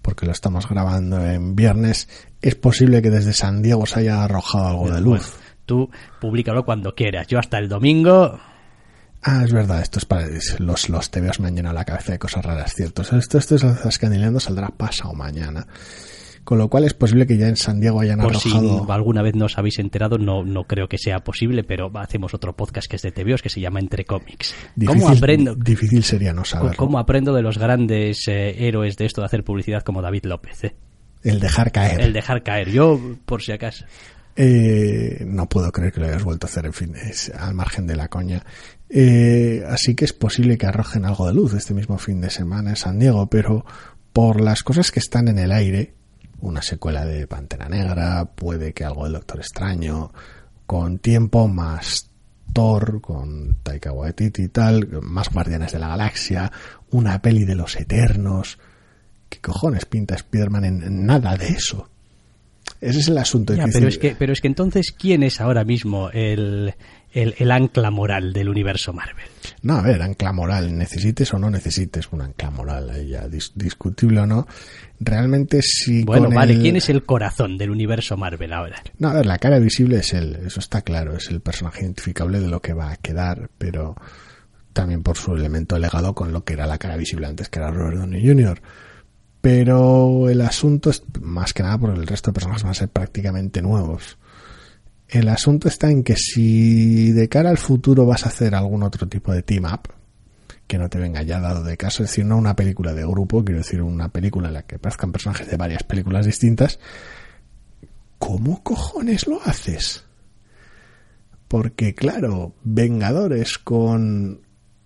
porque 0.02 0.26
lo 0.26 0.32
estamos 0.32 0.68
grabando 0.68 1.24
en 1.24 1.54
viernes, 1.56 2.08
es 2.42 2.54
posible 2.54 3.02
que 3.02 3.10
desde 3.10 3.32
San 3.32 3.62
Diego 3.62 3.86
se 3.86 4.00
haya 4.00 4.24
arrojado 4.24 4.68
algo 4.68 4.90
de 4.90 5.00
luz. 5.00 5.32
Bueno, 5.32 5.56
tú 5.66 5.90
públicalo 6.20 6.64
cuando 6.64 6.94
quieras. 6.94 7.26
Yo 7.26 7.38
hasta 7.38 7.58
el 7.58 7.68
domingo 7.68 8.38
Ah, 9.22 9.42
es 9.44 9.52
verdad, 9.52 9.82
esto 9.82 9.98
es 9.98 10.06
para 10.06 10.26
los, 10.58 10.88
los 10.88 11.10
TVOs 11.10 11.40
me 11.40 11.48
han 11.48 11.56
llenado 11.56 11.74
la 11.74 11.84
cabeza 11.84 12.12
de 12.12 12.18
cosas 12.18 12.44
raras, 12.44 12.74
cierto. 12.74 13.02
Esto, 13.02 13.36
esto 13.36 13.54
es 13.54 13.60
Zascandileando 13.60 14.40
saldrá 14.40 14.68
pasado 14.68 15.12
mañana. 15.12 15.66
Con 16.50 16.58
lo 16.58 16.68
cual 16.68 16.82
es 16.82 16.94
posible 16.94 17.28
que 17.28 17.38
ya 17.38 17.46
en 17.46 17.54
San 17.54 17.78
Diego 17.78 18.00
hayan 18.00 18.18
Por 18.18 18.32
arrojado... 18.32 18.84
si 18.84 18.90
alguna 18.90 19.22
vez 19.22 19.36
no 19.36 19.44
os 19.44 19.56
habéis 19.56 19.78
enterado, 19.78 20.18
no, 20.18 20.44
no 20.44 20.64
creo 20.64 20.88
que 20.88 20.98
sea 20.98 21.20
posible, 21.20 21.62
pero 21.62 21.92
hacemos 21.94 22.34
otro 22.34 22.56
podcast 22.56 22.90
que 22.90 22.96
es 22.96 23.02
de 23.02 23.12
TVOs 23.12 23.40
que 23.40 23.48
se 23.48 23.60
llama 23.60 23.78
Entre 23.78 24.04
Cómics. 24.04 24.52
Difícil, 24.74 25.00
¿Cómo 25.00 25.14
aprendo? 25.16 25.54
Difícil 25.54 26.02
sería 26.02 26.32
no 26.32 26.44
saberlo. 26.44 26.76
¿Cómo 26.76 26.98
aprendo 26.98 27.32
de 27.34 27.42
los 27.42 27.56
grandes 27.56 28.26
eh, 28.26 28.66
héroes 28.66 28.96
de 28.96 29.06
esto 29.06 29.20
de 29.20 29.26
hacer 29.26 29.44
publicidad 29.44 29.84
como 29.84 30.02
David 30.02 30.24
López? 30.24 30.64
Eh? 30.64 30.74
El 31.22 31.38
dejar 31.38 31.70
caer. 31.70 32.00
El 32.00 32.12
dejar 32.12 32.42
caer. 32.42 32.68
Yo, 32.68 33.00
por 33.26 33.42
si 33.42 33.52
acaso. 33.52 33.84
Eh, 34.34 35.22
no 35.28 35.48
puedo 35.48 35.70
creer 35.70 35.92
que 35.92 36.00
lo 36.00 36.08
hayas 36.08 36.24
vuelto 36.24 36.48
a 36.48 36.50
hacer, 36.50 36.66
en 36.66 36.72
fin, 36.72 36.96
es 36.96 37.30
al 37.32 37.54
margen 37.54 37.86
de 37.86 37.94
la 37.94 38.08
coña. 38.08 38.44
Eh, 38.88 39.62
así 39.68 39.94
que 39.94 40.04
es 40.04 40.12
posible 40.12 40.58
que 40.58 40.66
arrojen 40.66 41.04
algo 41.04 41.28
de 41.28 41.32
luz 41.32 41.54
este 41.54 41.74
mismo 41.74 41.96
fin 41.96 42.20
de 42.20 42.30
semana 42.30 42.70
en 42.70 42.76
San 42.76 42.98
Diego, 42.98 43.28
pero 43.30 43.64
por 44.12 44.40
las 44.40 44.64
cosas 44.64 44.90
que 44.90 44.98
están 44.98 45.28
en 45.28 45.38
el 45.38 45.52
aire, 45.52 45.99
una 46.40 46.62
secuela 46.62 47.04
de 47.04 47.26
Pantera 47.26 47.68
Negra, 47.68 48.24
puede 48.34 48.72
que 48.72 48.84
algo 48.84 49.04
del 49.04 49.14
Doctor 49.14 49.40
Extraño, 49.40 50.12
con 50.66 50.98
tiempo 50.98 51.48
más 51.48 52.10
Thor, 52.52 53.00
con 53.00 53.56
Taika 53.62 53.92
Waititi 53.92 54.42
y 54.42 54.48
tal, 54.48 54.88
más 55.02 55.30
Guardianes 55.30 55.72
de 55.72 55.78
la 55.78 55.88
Galaxia, 55.88 56.50
una 56.90 57.20
peli 57.20 57.44
de 57.44 57.54
los 57.54 57.76
Eternos. 57.76 58.58
¿Qué 59.28 59.38
cojones 59.38 59.84
pinta 59.84 60.16
Spider-Man 60.16 60.64
en, 60.64 61.06
nada 61.06 61.36
de 61.36 61.48
eso? 61.48 61.88
Ese 62.80 63.00
es 63.00 63.08
el 63.08 63.18
asunto. 63.18 63.54
Ya, 63.54 63.66
pero, 63.72 63.88
es 63.88 63.98
que, 63.98 64.16
pero 64.18 64.32
es 64.32 64.40
que 64.40 64.48
entonces, 64.48 64.92
¿quién 64.92 65.22
es 65.22 65.40
ahora 65.40 65.64
mismo 65.64 66.10
el, 66.10 66.74
el, 67.12 67.34
el, 67.38 67.50
ancla 67.50 67.90
moral 67.90 68.32
del 68.32 68.48
universo 68.48 68.92
Marvel? 68.92 69.26
No, 69.62 69.74
a 69.74 69.82
ver, 69.82 70.00
ancla 70.00 70.32
moral, 70.32 70.76
necesites 70.76 71.34
o 71.34 71.38
no 71.38 71.50
necesites 71.50 72.08
un 72.12 72.22
ancla 72.22 72.50
moral, 72.50 73.06
ya 73.06 73.28
dis 73.28 73.52
discutible 73.54 74.20
o 74.20 74.26
no. 74.26 74.46
Realmente 74.98 75.60
sí. 75.62 76.02
Bueno, 76.04 76.30
vale, 76.30 76.54
el... 76.54 76.62
¿quién 76.62 76.76
es 76.76 76.88
el 76.88 77.04
corazón 77.04 77.58
del 77.58 77.70
universo 77.70 78.16
Marvel 78.16 78.52
ahora? 78.52 78.82
No, 78.98 79.08
a 79.08 79.14
ver, 79.14 79.26
la 79.26 79.38
cara 79.38 79.58
visible 79.58 79.98
es 79.98 80.14
él, 80.14 80.38
eso 80.46 80.60
está 80.60 80.82
claro, 80.82 81.16
es 81.16 81.30
el 81.30 81.40
personaje 81.40 81.82
identificable 81.82 82.40
de 82.40 82.48
lo 82.48 82.60
que 82.60 82.72
va 82.72 82.90
a 82.90 82.96
quedar, 82.96 83.50
pero 83.58 83.96
también 84.72 85.02
por 85.02 85.16
su 85.16 85.34
elemento 85.34 85.78
legado 85.78 86.14
con 86.14 86.32
lo 86.32 86.44
que 86.44 86.54
era 86.54 86.66
la 86.66 86.78
cara 86.78 86.96
visible 86.96 87.26
antes, 87.26 87.48
que 87.48 87.58
era 87.58 87.70
Robert 87.70 87.98
Downey 87.98 88.26
Jr., 88.26 88.60
pero 89.40 90.28
el 90.28 90.40
asunto 90.42 90.90
es 90.90 91.02
más 91.20 91.54
que 91.54 91.62
nada 91.62 91.78
porque 91.78 91.98
el 91.98 92.06
resto 92.06 92.30
de 92.30 92.34
personajes 92.34 92.62
van 92.62 92.72
a 92.72 92.74
ser 92.74 92.88
prácticamente 92.88 93.62
nuevos. 93.62 94.18
El 95.10 95.28
asunto 95.28 95.66
está 95.66 95.90
en 95.90 96.04
que 96.04 96.14
si 96.14 97.10
de 97.10 97.28
cara 97.28 97.50
al 97.50 97.58
futuro 97.58 98.06
vas 98.06 98.24
a 98.24 98.28
hacer 98.28 98.54
algún 98.54 98.84
otro 98.84 99.08
tipo 99.08 99.32
de 99.32 99.42
team 99.42 99.64
up, 99.64 99.92
que 100.68 100.78
no 100.78 100.88
te 100.88 101.00
venga 101.00 101.22
ya 101.22 101.40
dado 101.40 101.64
de 101.64 101.76
caso, 101.76 102.04
es 102.04 102.10
decir, 102.10 102.24
no 102.24 102.36
una 102.36 102.54
película 102.54 102.94
de 102.94 103.04
grupo, 103.04 103.44
quiero 103.44 103.58
decir 103.58 103.82
una 103.82 104.08
película 104.10 104.46
en 104.46 104.54
la 104.54 104.62
que 104.62 104.76
aparezcan 104.76 105.10
personajes 105.10 105.50
de 105.50 105.56
varias 105.56 105.82
películas 105.82 106.26
distintas, 106.26 106.78
¿cómo 108.20 108.62
cojones 108.62 109.26
lo 109.26 109.42
haces? 109.42 110.04
Porque 111.48 111.92
claro, 111.96 112.54
Vengadores 112.62 113.58
con 113.58 114.42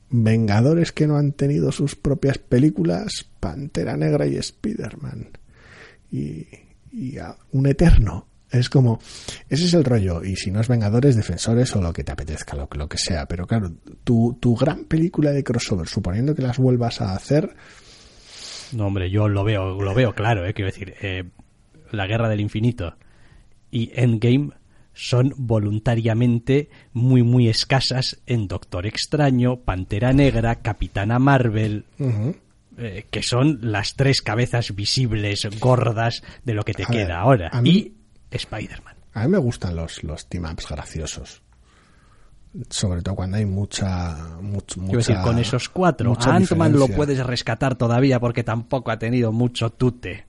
Vengadores 0.08 0.92
que 0.92 1.06
no 1.06 1.18
han 1.18 1.32
tenido 1.32 1.70
sus 1.70 1.96
propias 1.96 2.38
películas, 2.38 3.28
Pantera 3.40 3.98
Negra 3.98 4.26
y 4.26 4.36
Spider-Man. 4.36 5.36
Y, 6.10 6.46
y 6.92 7.16
un 7.52 7.66
eterno. 7.66 8.26
Es 8.54 8.68
como, 8.70 8.98
ese 9.48 9.64
es 9.64 9.74
el 9.74 9.84
rollo. 9.84 10.22
Y 10.24 10.36
si 10.36 10.50
no 10.50 10.60
es 10.60 10.68
Vengadores, 10.68 11.16
Defensores 11.16 11.74
o 11.76 11.82
lo 11.82 11.92
que 11.92 12.04
te 12.04 12.12
apetezca, 12.12 12.56
lo, 12.56 12.68
lo 12.76 12.88
que 12.88 12.98
sea. 12.98 13.26
Pero 13.26 13.46
claro, 13.46 13.72
tu, 14.04 14.36
tu 14.40 14.54
gran 14.56 14.84
película 14.84 15.32
de 15.32 15.42
crossover, 15.44 15.88
suponiendo 15.88 16.34
que 16.34 16.42
las 16.42 16.58
vuelvas 16.58 17.00
a 17.00 17.14
hacer. 17.14 17.54
No, 18.72 18.86
hombre, 18.86 19.10
yo 19.10 19.28
lo 19.28 19.44
veo, 19.44 19.80
lo 19.82 19.94
veo 19.94 20.14
claro, 20.14 20.46
eh. 20.46 20.54
Quiero 20.54 20.70
decir, 20.70 20.94
eh, 21.02 21.24
la 21.92 22.06
guerra 22.06 22.28
del 22.28 22.40
infinito 22.40 22.96
y 23.70 23.90
Endgame 23.94 24.50
son 24.92 25.32
voluntariamente 25.36 26.70
muy 26.92 27.22
muy 27.22 27.48
escasas 27.48 28.20
en 28.26 28.46
Doctor 28.46 28.86
Extraño, 28.86 29.56
Pantera 29.60 30.12
Negra, 30.12 30.56
Capitana 30.62 31.18
Marvel, 31.18 31.84
eh, 32.78 33.04
que 33.10 33.22
son 33.22 33.58
las 33.62 33.94
tres 33.96 34.22
cabezas 34.22 34.74
visibles 34.74 35.48
gordas 35.60 36.22
de 36.44 36.54
lo 36.54 36.62
que 36.62 36.74
te 36.74 36.84
A 36.84 36.86
queda 36.86 37.04
ver, 37.06 37.12
ahora. 37.12 37.50
mí- 37.60 37.70
Y 37.70 37.92
Spider-Man. 38.36 38.94
A 39.14 39.22
mí 39.24 39.28
me 39.28 39.38
gustan 39.38 39.76
los, 39.76 40.02
los 40.04 40.26
team-ups 40.28 40.68
graciosos. 40.68 41.42
Sobre 42.70 43.02
todo 43.02 43.16
cuando 43.16 43.36
hay 43.36 43.46
mucha... 43.46 44.38
much- 44.40 44.74
Quiero 44.74 44.98
decir, 44.98 45.16
mucha- 45.16 45.22
con 45.26 45.38
esos 45.40 45.68
cuatro, 45.68 46.10
mucha 46.10 46.30
a 46.30 46.36
Ant-Man 46.36 46.72
lo 46.72 46.86
puedes 46.88 47.18
rescatar 47.26 47.74
todavía 47.74 48.20
porque 48.20 48.44
tampoco 48.44 48.90
ha 48.92 48.98
tenido 48.98 49.32
mucho 49.32 49.70
tute. 49.70 50.26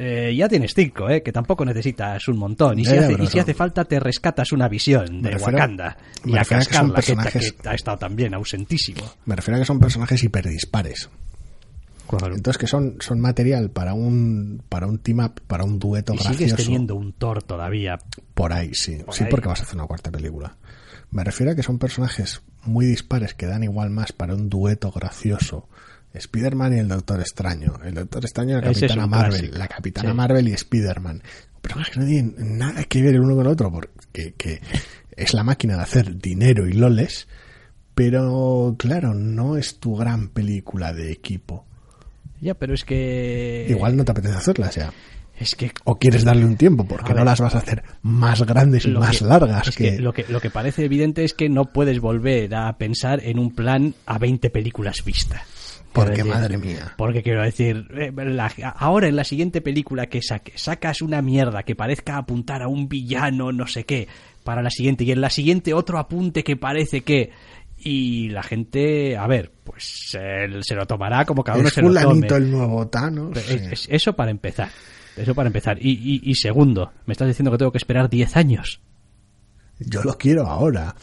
Eh, 0.00 0.34
ya 0.36 0.46
tienes 0.48 0.74
cinco, 0.74 1.08
eh, 1.10 1.22
que 1.22 1.32
tampoco 1.32 1.64
necesitas 1.64 2.28
un 2.28 2.36
montón. 2.36 2.78
Y 2.78 2.84
si, 2.84 2.96
hace, 2.96 3.08
pero 3.08 3.24
y 3.24 3.26
si 3.26 3.32
son- 3.32 3.40
hace 3.40 3.54
falta, 3.54 3.84
te 3.86 3.98
rescatas 3.98 4.52
una 4.52 4.68
visión 4.68 5.22
de 5.22 5.30
refiero- 5.30 5.54
Wakanda. 5.54 5.96
Y 6.24 6.36
a 6.36 6.44
cascarla, 6.44 7.00
que, 7.00 7.16
que 7.62 7.68
ha 7.68 7.74
estado 7.74 7.96
también 7.98 8.34
ausentísimo. 8.34 9.02
Me 9.24 9.34
refiero 9.34 9.56
a 9.56 9.60
que 9.60 9.66
son 9.66 9.80
personajes 9.80 10.22
hiperdispares. 10.22 11.08
Claro. 12.08 12.34
Entonces 12.34 12.58
que 12.58 12.66
son, 12.66 12.96
son 13.00 13.20
material 13.20 13.70
para 13.70 13.92
un 13.94 14.62
para 14.68 14.86
un 14.86 14.98
team 14.98 15.18
up, 15.20 15.40
para 15.46 15.64
un 15.64 15.78
dueto 15.78 16.14
y 16.14 16.18
sigues 16.18 16.38
gracioso. 16.38 16.62
teniendo 16.64 16.94
un 16.96 17.12
Thor 17.12 17.42
todavía. 17.42 17.98
Por 18.34 18.52
ahí, 18.52 18.70
sí. 18.74 18.96
Por 19.04 19.14
sí, 19.14 19.24
ahí. 19.24 19.30
porque 19.30 19.48
vas 19.48 19.60
a 19.60 19.64
hacer 19.64 19.76
una 19.76 19.86
cuarta 19.86 20.10
película. 20.10 20.56
Me 21.10 21.22
refiero 21.24 21.52
a 21.52 21.54
que 21.54 21.62
son 21.62 21.78
personajes 21.78 22.42
muy 22.64 22.86
dispares 22.86 23.34
que 23.34 23.46
dan 23.46 23.62
igual 23.62 23.90
más 23.90 24.12
para 24.12 24.34
un 24.34 24.48
dueto 24.48 24.90
gracioso. 24.90 25.68
Spider-Man 26.12 26.74
y 26.76 26.78
el 26.80 26.88
Doctor 26.88 27.20
Extraño. 27.20 27.74
El 27.84 27.94
Doctor 27.94 28.24
Extraño 28.24 28.52
y 28.58 28.60
la 28.62 28.72
Capitana 28.72 29.06
Marvel. 29.06 29.30
clásico. 29.40 29.58
La 29.58 29.68
Capitana 29.68 30.10
Sí. 30.10 30.16
Marvel 30.16 30.48
y 30.48 30.52
Spider-Man. 30.52 31.22
Personajes 31.60 31.94
que 31.94 32.00
no 32.00 32.06
tienen 32.06 32.58
nada 32.58 32.84
que 32.84 33.02
ver 33.02 33.14
el 33.14 33.20
uno 33.20 33.34
con 33.36 33.44
el 33.46 33.52
otro 33.52 33.70
porque 33.70 34.34
que 34.36 34.60
es 35.16 35.34
la 35.34 35.44
máquina 35.44 35.76
de 35.76 35.82
hacer 35.82 36.16
dinero 36.18 36.66
y 36.66 36.72
loles. 36.72 37.28
Pero 37.94 38.76
claro, 38.78 39.12
no 39.14 39.56
es 39.56 39.78
tu 39.80 39.96
gran 39.96 40.28
película 40.28 40.92
de 40.92 41.10
equipo. 41.12 41.66
Ya, 42.40 42.54
pero 42.54 42.74
es 42.74 42.84
que. 42.84 43.66
Igual 43.68 43.96
no 43.96 44.04
te 44.04 44.12
apetece 44.12 44.34
hacerlas 44.36 44.74
ya. 44.74 44.92
Es 45.38 45.54
que 45.54 45.70
O 45.84 45.96
quieres 46.00 46.24
darle 46.24 46.44
un 46.44 46.56
tiempo 46.56 46.84
porque 46.84 47.14
no 47.14 47.24
las 47.24 47.40
vas 47.40 47.54
a 47.54 47.58
hacer 47.58 47.84
más 48.02 48.42
grandes 48.42 48.84
y 48.86 48.90
más 48.90 49.18
que- 49.20 49.24
largas 49.24 49.68
es 49.68 49.76
que... 49.76 49.94
que 49.96 50.00
lo 50.00 50.12
que 50.12 50.24
lo 50.28 50.40
que 50.40 50.50
parece 50.50 50.84
evidente 50.84 51.22
es 51.22 51.32
que 51.32 51.48
no 51.48 51.66
puedes 51.66 52.00
volver 52.00 52.52
a 52.56 52.76
pensar 52.76 53.20
en 53.22 53.38
un 53.38 53.54
plan 53.54 53.94
a 54.06 54.18
20 54.18 54.50
películas 54.50 55.04
vista. 55.04 55.44
Porque, 55.92 56.18
decir, 56.18 56.26
madre 56.32 56.58
mía. 56.58 56.92
Porque 56.96 57.22
quiero 57.22 57.42
decir, 57.42 57.86
eh, 57.96 58.12
la- 58.14 58.52
ahora 58.76 59.06
en 59.08 59.14
la 59.16 59.22
siguiente 59.24 59.60
película 59.60 60.06
que 60.06 60.22
saques, 60.22 60.60
sacas 60.60 61.02
una 61.02 61.22
mierda 61.22 61.62
que 61.62 61.76
parezca 61.76 62.16
apuntar 62.18 62.62
a 62.62 62.68
un 62.68 62.88
villano, 62.88 63.52
no 63.52 63.66
sé 63.68 63.84
qué, 63.84 64.06
para 64.44 64.60
la 64.62 64.70
siguiente, 64.70 65.04
y 65.04 65.12
en 65.12 65.20
la 65.20 65.30
siguiente 65.30 65.72
otro 65.72 65.98
apunte 65.98 66.42
que 66.42 66.56
parece 66.56 67.02
que. 67.02 67.30
Y 67.80 68.28
la 68.30 68.42
gente, 68.42 69.16
a 69.16 69.26
ver, 69.26 69.52
pues 69.64 70.16
eh, 70.18 70.48
se 70.62 70.74
lo 70.74 70.86
tomará 70.86 71.24
como 71.24 71.44
cada 71.44 71.58
uno 71.58 71.68
es 71.68 71.74
se 71.74 71.82
lo 71.82 71.92
tome. 71.94 72.26
el 72.26 72.50
nuevo 72.50 72.88
Thanos. 72.88 73.36
Es- 73.36 73.44
sí. 73.46 73.58
es- 73.70 73.88
eso 73.90 74.14
para 74.14 74.30
empezar. 74.30 74.68
Eso 75.16 75.34
para 75.34 75.46
empezar. 75.48 75.78
Y, 75.80 75.90
y- 75.92 76.30
y 76.30 76.34
segundo, 76.34 76.92
me 77.06 77.12
estás 77.12 77.28
diciendo 77.28 77.50
que 77.50 77.58
tengo 77.58 77.72
que 77.72 77.78
esperar 77.78 78.08
10 78.10 78.36
años. 78.36 78.80
Yo 79.78 80.02
lo 80.02 80.16
quiero 80.18 80.46
ahora. 80.46 80.94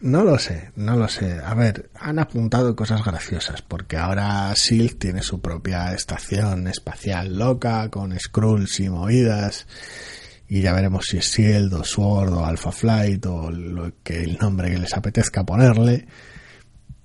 No 0.00 0.22
lo 0.22 0.38
sé, 0.38 0.70
no 0.76 0.96
lo 0.96 1.08
sé. 1.08 1.40
A 1.42 1.54
ver, 1.54 1.88
han 1.98 2.18
apuntado 2.18 2.76
cosas 2.76 3.02
graciosas, 3.04 3.62
porque 3.62 3.96
ahora 3.96 4.54
SILT 4.54 4.98
tiene 4.98 5.22
su 5.22 5.40
propia 5.40 5.94
estación 5.94 6.66
espacial 6.68 7.38
loca, 7.38 7.88
con 7.90 8.18
Skrulls 8.18 8.80
y 8.80 8.90
movidas, 8.90 9.66
y 10.48 10.60
ya 10.60 10.72
veremos 10.72 11.06
si 11.06 11.18
es 11.18 11.26
SHIELD 11.26 11.72
o 11.74 11.84
SWORD 11.84 12.34
o 12.34 12.44
Alpha 12.44 12.70
Flight 12.70 13.24
o 13.26 13.50
lo 13.50 13.92
que 14.02 14.22
el 14.22 14.38
nombre 14.38 14.70
que 14.70 14.78
les 14.78 14.94
apetezca 14.94 15.44
ponerle. 15.44 16.06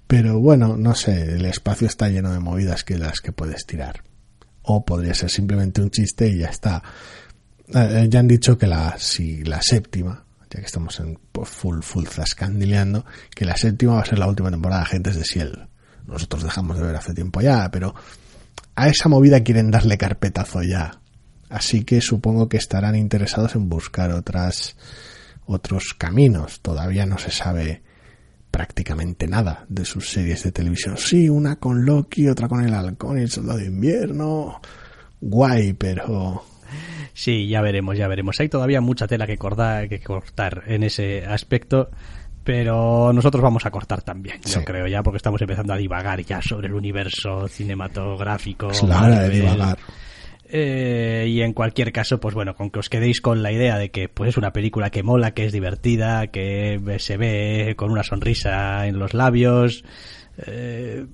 Pero 0.07 0.39
bueno, 0.39 0.75
no 0.75 0.95
sé, 0.95 1.35
el 1.35 1.45
espacio 1.45 1.87
está 1.87 2.09
lleno 2.09 2.33
de 2.33 2.39
movidas 2.39 2.83
que 2.83 2.97
las 2.97 3.21
que 3.21 3.31
puedes 3.31 3.65
tirar. 3.65 4.03
O 4.63 4.83
podría 4.83 5.13
ser 5.13 5.29
simplemente 5.29 5.81
un 5.81 5.91
chiste 5.91 6.27
y 6.27 6.39
ya 6.39 6.47
está. 6.47 6.83
Eh, 7.73 8.07
ya 8.09 8.19
han 8.19 8.27
dicho 8.27 8.57
que 8.57 8.67
la, 8.67 8.95
si 8.97 9.43
la 9.43 9.61
séptima, 9.61 10.25
ya 10.49 10.59
que 10.59 10.65
estamos 10.65 10.99
en 10.99 11.19
pues, 11.31 11.47
full, 11.49 11.81
full 11.81 12.05
zascandileando, 12.07 13.05
que 13.33 13.45
la 13.45 13.55
séptima 13.55 13.93
va 13.93 14.01
a 14.01 14.05
ser 14.05 14.19
la 14.19 14.27
última 14.27 14.49
temporada 14.49 14.81
de 14.81 14.87
Agentes 14.87 15.15
de 15.15 15.23
Ciel. 15.23 15.67
Nosotros 16.07 16.43
dejamos 16.43 16.77
de 16.77 16.85
ver 16.85 16.95
hace 16.95 17.13
tiempo 17.13 17.39
ya, 17.41 17.69
pero 17.71 17.93
a 18.75 18.87
esa 18.87 19.09
movida 19.09 19.43
quieren 19.43 19.69
darle 19.69 19.97
carpetazo 19.97 20.63
ya. 20.63 20.99
Así 21.49 21.83
que 21.83 22.01
supongo 22.01 22.47
que 22.47 22.57
estarán 22.57 22.95
interesados 22.95 23.55
en 23.55 23.69
buscar 23.69 24.11
otras, 24.11 24.77
otros 25.45 25.95
caminos. 25.97 26.61
Todavía 26.61 27.05
no 27.05 27.17
se 27.17 27.31
sabe 27.31 27.81
prácticamente 28.51 29.27
nada 29.27 29.65
de 29.67 29.85
sus 29.85 30.09
series 30.09 30.43
de 30.43 30.51
televisión. 30.51 30.97
Sí, 30.97 31.29
una 31.29 31.57
con 31.57 31.85
Loki, 31.85 32.27
otra 32.27 32.47
con 32.47 32.63
el 32.63 32.73
Halcón 32.73 33.19
y 33.19 33.23
el 33.23 33.29
Soldado 33.29 33.59
de 33.59 33.65
Invierno. 33.65 34.61
Guay, 35.21 35.73
pero 35.73 36.43
Sí, 37.13 37.47
ya 37.47 37.61
veremos, 37.61 37.97
ya 37.97 38.07
veremos. 38.07 38.39
Hay 38.39 38.47
todavía 38.47 38.79
mucha 38.79 39.07
tela 39.07 39.27
que 39.27 39.37
cortar, 39.37 39.89
que 39.89 39.99
cortar 39.99 40.63
en 40.67 40.83
ese 40.83 41.25
aspecto. 41.25 41.89
Pero 42.43 43.11
nosotros 43.13 43.43
vamos 43.43 43.65
a 43.65 43.71
cortar 43.71 44.01
también, 44.01 44.39
yo 44.41 44.63
creo 44.63 44.87
ya, 44.87 45.03
porque 45.03 45.17
estamos 45.17 45.41
empezando 45.41 45.73
a 45.73 45.77
divagar 45.77 46.23
ya 46.23 46.41
sobre 46.41 46.67
el 46.67 46.73
universo 46.73 47.47
cinematográfico. 47.47 48.71
es 48.71 48.81
la 48.83 49.03
hora 49.03 49.19
de 49.19 49.29
divagar. 49.29 49.77
Eh, 50.51 51.27
y 51.29 51.41
en 51.41 51.53
cualquier 51.53 51.91
caso, 51.91 52.19
pues 52.19 52.33
bueno, 52.33 52.55
con 52.55 52.71
que 52.71 52.79
os 52.79 52.89
quedéis 52.89 53.21
con 53.21 53.43
la 53.43 53.51
idea 53.51 53.77
de 53.77 53.91
que 53.91 54.09
pues 54.09 54.29
es 54.29 54.37
una 54.37 54.51
película 54.51 54.89
que 54.89 55.03
mola, 55.03 55.35
que 55.35 55.45
es 55.45 55.53
divertida, 55.53 56.27
que 56.27 56.81
se 56.97 57.17
ve 57.17 57.75
con 57.77 57.91
una 57.91 58.03
sonrisa 58.03 58.87
en 58.87 58.97
los 58.97 59.13
labios, 59.13 59.83
eh, 60.47 61.05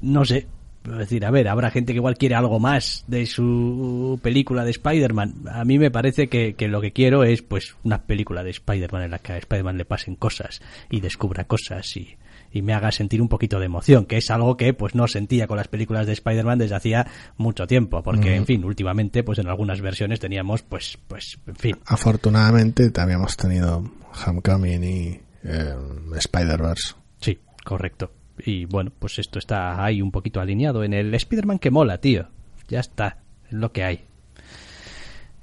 no 0.00 0.24
sé. 0.24 0.46
Es 0.86 0.96
decir, 0.96 1.26
a 1.26 1.30
ver, 1.30 1.46
habrá 1.48 1.70
gente 1.70 1.92
que 1.92 1.98
igual 1.98 2.16
quiere 2.16 2.36
algo 2.36 2.58
más 2.58 3.04
de 3.06 3.26
su 3.26 4.18
película 4.22 4.64
de 4.64 4.70
Spider-Man. 4.70 5.34
A 5.52 5.62
mí 5.66 5.78
me 5.78 5.90
parece 5.90 6.28
que, 6.28 6.54
que 6.54 6.68
lo 6.68 6.80
que 6.80 6.92
quiero 6.92 7.22
es 7.22 7.42
pues 7.42 7.76
una 7.84 8.04
película 8.04 8.42
de 8.42 8.50
Spider-Man 8.50 9.02
en 9.02 9.10
la 9.10 9.18
que 9.18 9.34
a 9.34 9.36
Spider-Man 9.36 9.76
le 9.76 9.84
pasen 9.84 10.16
cosas 10.16 10.62
y 10.88 11.00
descubra 11.00 11.44
cosas 11.44 11.94
y, 11.98 12.16
y 12.52 12.62
me 12.62 12.74
haga 12.74 12.90
sentir 12.90 13.22
un 13.22 13.28
poquito 13.28 13.58
de 13.58 13.66
emoción, 13.66 14.06
que 14.06 14.16
es 14.16 14.30
algo 14.30 14.56
que 14.56 14.74
pues 14.74 14.94
no 14.94 15.06
sentía 15.06 15.46
con 15.46 15.56
las 15.56 15.68
películas 15.68 16.06
de 16.06 16.12
Spider-Man 16.12 16.58
desde 16.58 16.74
hacía 16.74 17.06
mucho 17.36 17.66
tiempo, 17.66 18.02
porque 18.02 18.34
en 18.34 18.46
fin, 18.46 18.64
últimamente 18.64 19.22
pues 19.22 19.38
en 19.38 19.48
algunas 19.48 19.80
versiones 19.80 20.20
teníamos 20.20 20.62
pues 20.62 20.98
pues 21.06 21.38
en 21.46 21.56
fin, 21.56 21.76
Afortunadamente 21.86 22.90
también 22.90 23.20
hemos 23.20 23.36
tenido 23.36 23.84
Homecoming 24.26 24.84
y 24.84 25.20
eh, 25.44 25.74
Spider-Verse. 26.16 26.94
sí, 27.20 27.38
correcto. 27.64 28.12
Y 28.44 28.64
bueno, 28.64 28.90
pues 28.98 29.18
esto 29.18 29.38
está 29.38 29.84
ahí 29.84 30.00
un 30.00 30.10
poquito 30.10 30.40
alineado 30.40 30.82
en 30.82 30.94
el 30.94 31.14
Spider-Man 31.14 31.58
que 31.58 31.70
mola, 31.70 31.98
tío. 31.98 32.28
Ya 32.68 32.80
está, 32.80 33.18
es 33.46 33.52
lo 33.52 33.70
que 33.72 33.84
hay. 33.84 34.04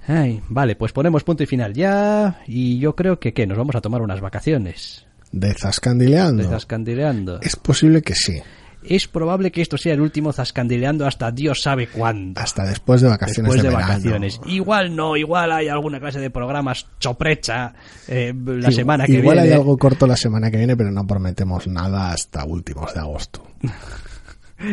Ay, 0.07 0.41
vale, 0.47 0.75
pues 0.75 0.93
ponemos 0.93 1.23
punto 1.23 1.43
y 1.43 1.45
final 1.45 1.73
ya. 1.73 2.41
Y 2.47 2.79
yo 2.79 2.95
creo 2.95 3.19
que, 3.19 3.33
¿qué? 3.33 3.45
Nos 3.45 3.57
vamos 3.57 3.75
a 3.75 3.81
tomar 3.81 4.01
unas 4.01 4.21
vacaciones. 4.21 5.06
¿De 5.31 5.53
Zascandileando? 5.53 6.43
De 6.43 6.49
zascandileando. 6.49 7.39
Es 7.41 7.55
posible 7.55 8.01
que 8.01 8.15
sí. 8.15 8.41
Es 8.83 9.07
probable 9.07 9.51
que 9.51 9.61
esto 9.61 9.77
sea 9.77 9.93
el 9.93 9.99
último 10.01 10.31
zascandileando 10.31 11.05
hasta 11.05 11.29
Dios 11.31 11.61
sabe 11.61 11.87
cuándo. 11.87 12.39
Hasta 12.39 12.63
después 12.63 13.01
de 13.01 13.09
vacaciones 13.09 13.51
Después 13.51 13.63
de, 13.63 13.75
vacaciones. 13.77 14.39
Igual 14.45 14.95
no, 14.95 15.17
igual 15.17 15.51
hay 15.51 15.67
alguna 15.67 15.99
clase 15.99 16.19
de 16.19 16.29
programas 16.29 16.87
choprecha 16.99 17.73
eh, 18.07 18.33
la 18.33 18.53
Igual- 18.69 18.73
semana 18.73 19.05
que 19.05 19.13
Igual 19.13 19.37
viene. 19.39 19.49
hay 19.49 19.55
algo 19.59 19.77
corto 19.77 20.07
la 20.07 20.15
semana 20.15 20.49
que 20.51 20.57
viene, 20.57 20.77
pero 20.77 20.91
no 20.91 21.05
prometemos 21.05 21.67
nada 21.67 22.11
hasta 22.11 22.45
últimos 22.45 22.93
de 22.93 22.99
agosto. 23.01 23.43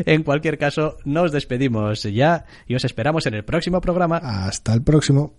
En 0.07 0.23
cualquier 0.23 0.57
caso, 0.57 0.97
nos 1.05 1.31
despedimos 1.31 2.05
ya 2.05 2.47
y 2.67 2.75
os 2.75 2.85
esperamos 2.87 3.27
en 3.27 3.35
el 3.35 3.45
próximo 3.45 3.83
programa. 3.83 4.17
Hasta 4.17 4.73
el 4.73 4.83
próximo. 4.83 5.35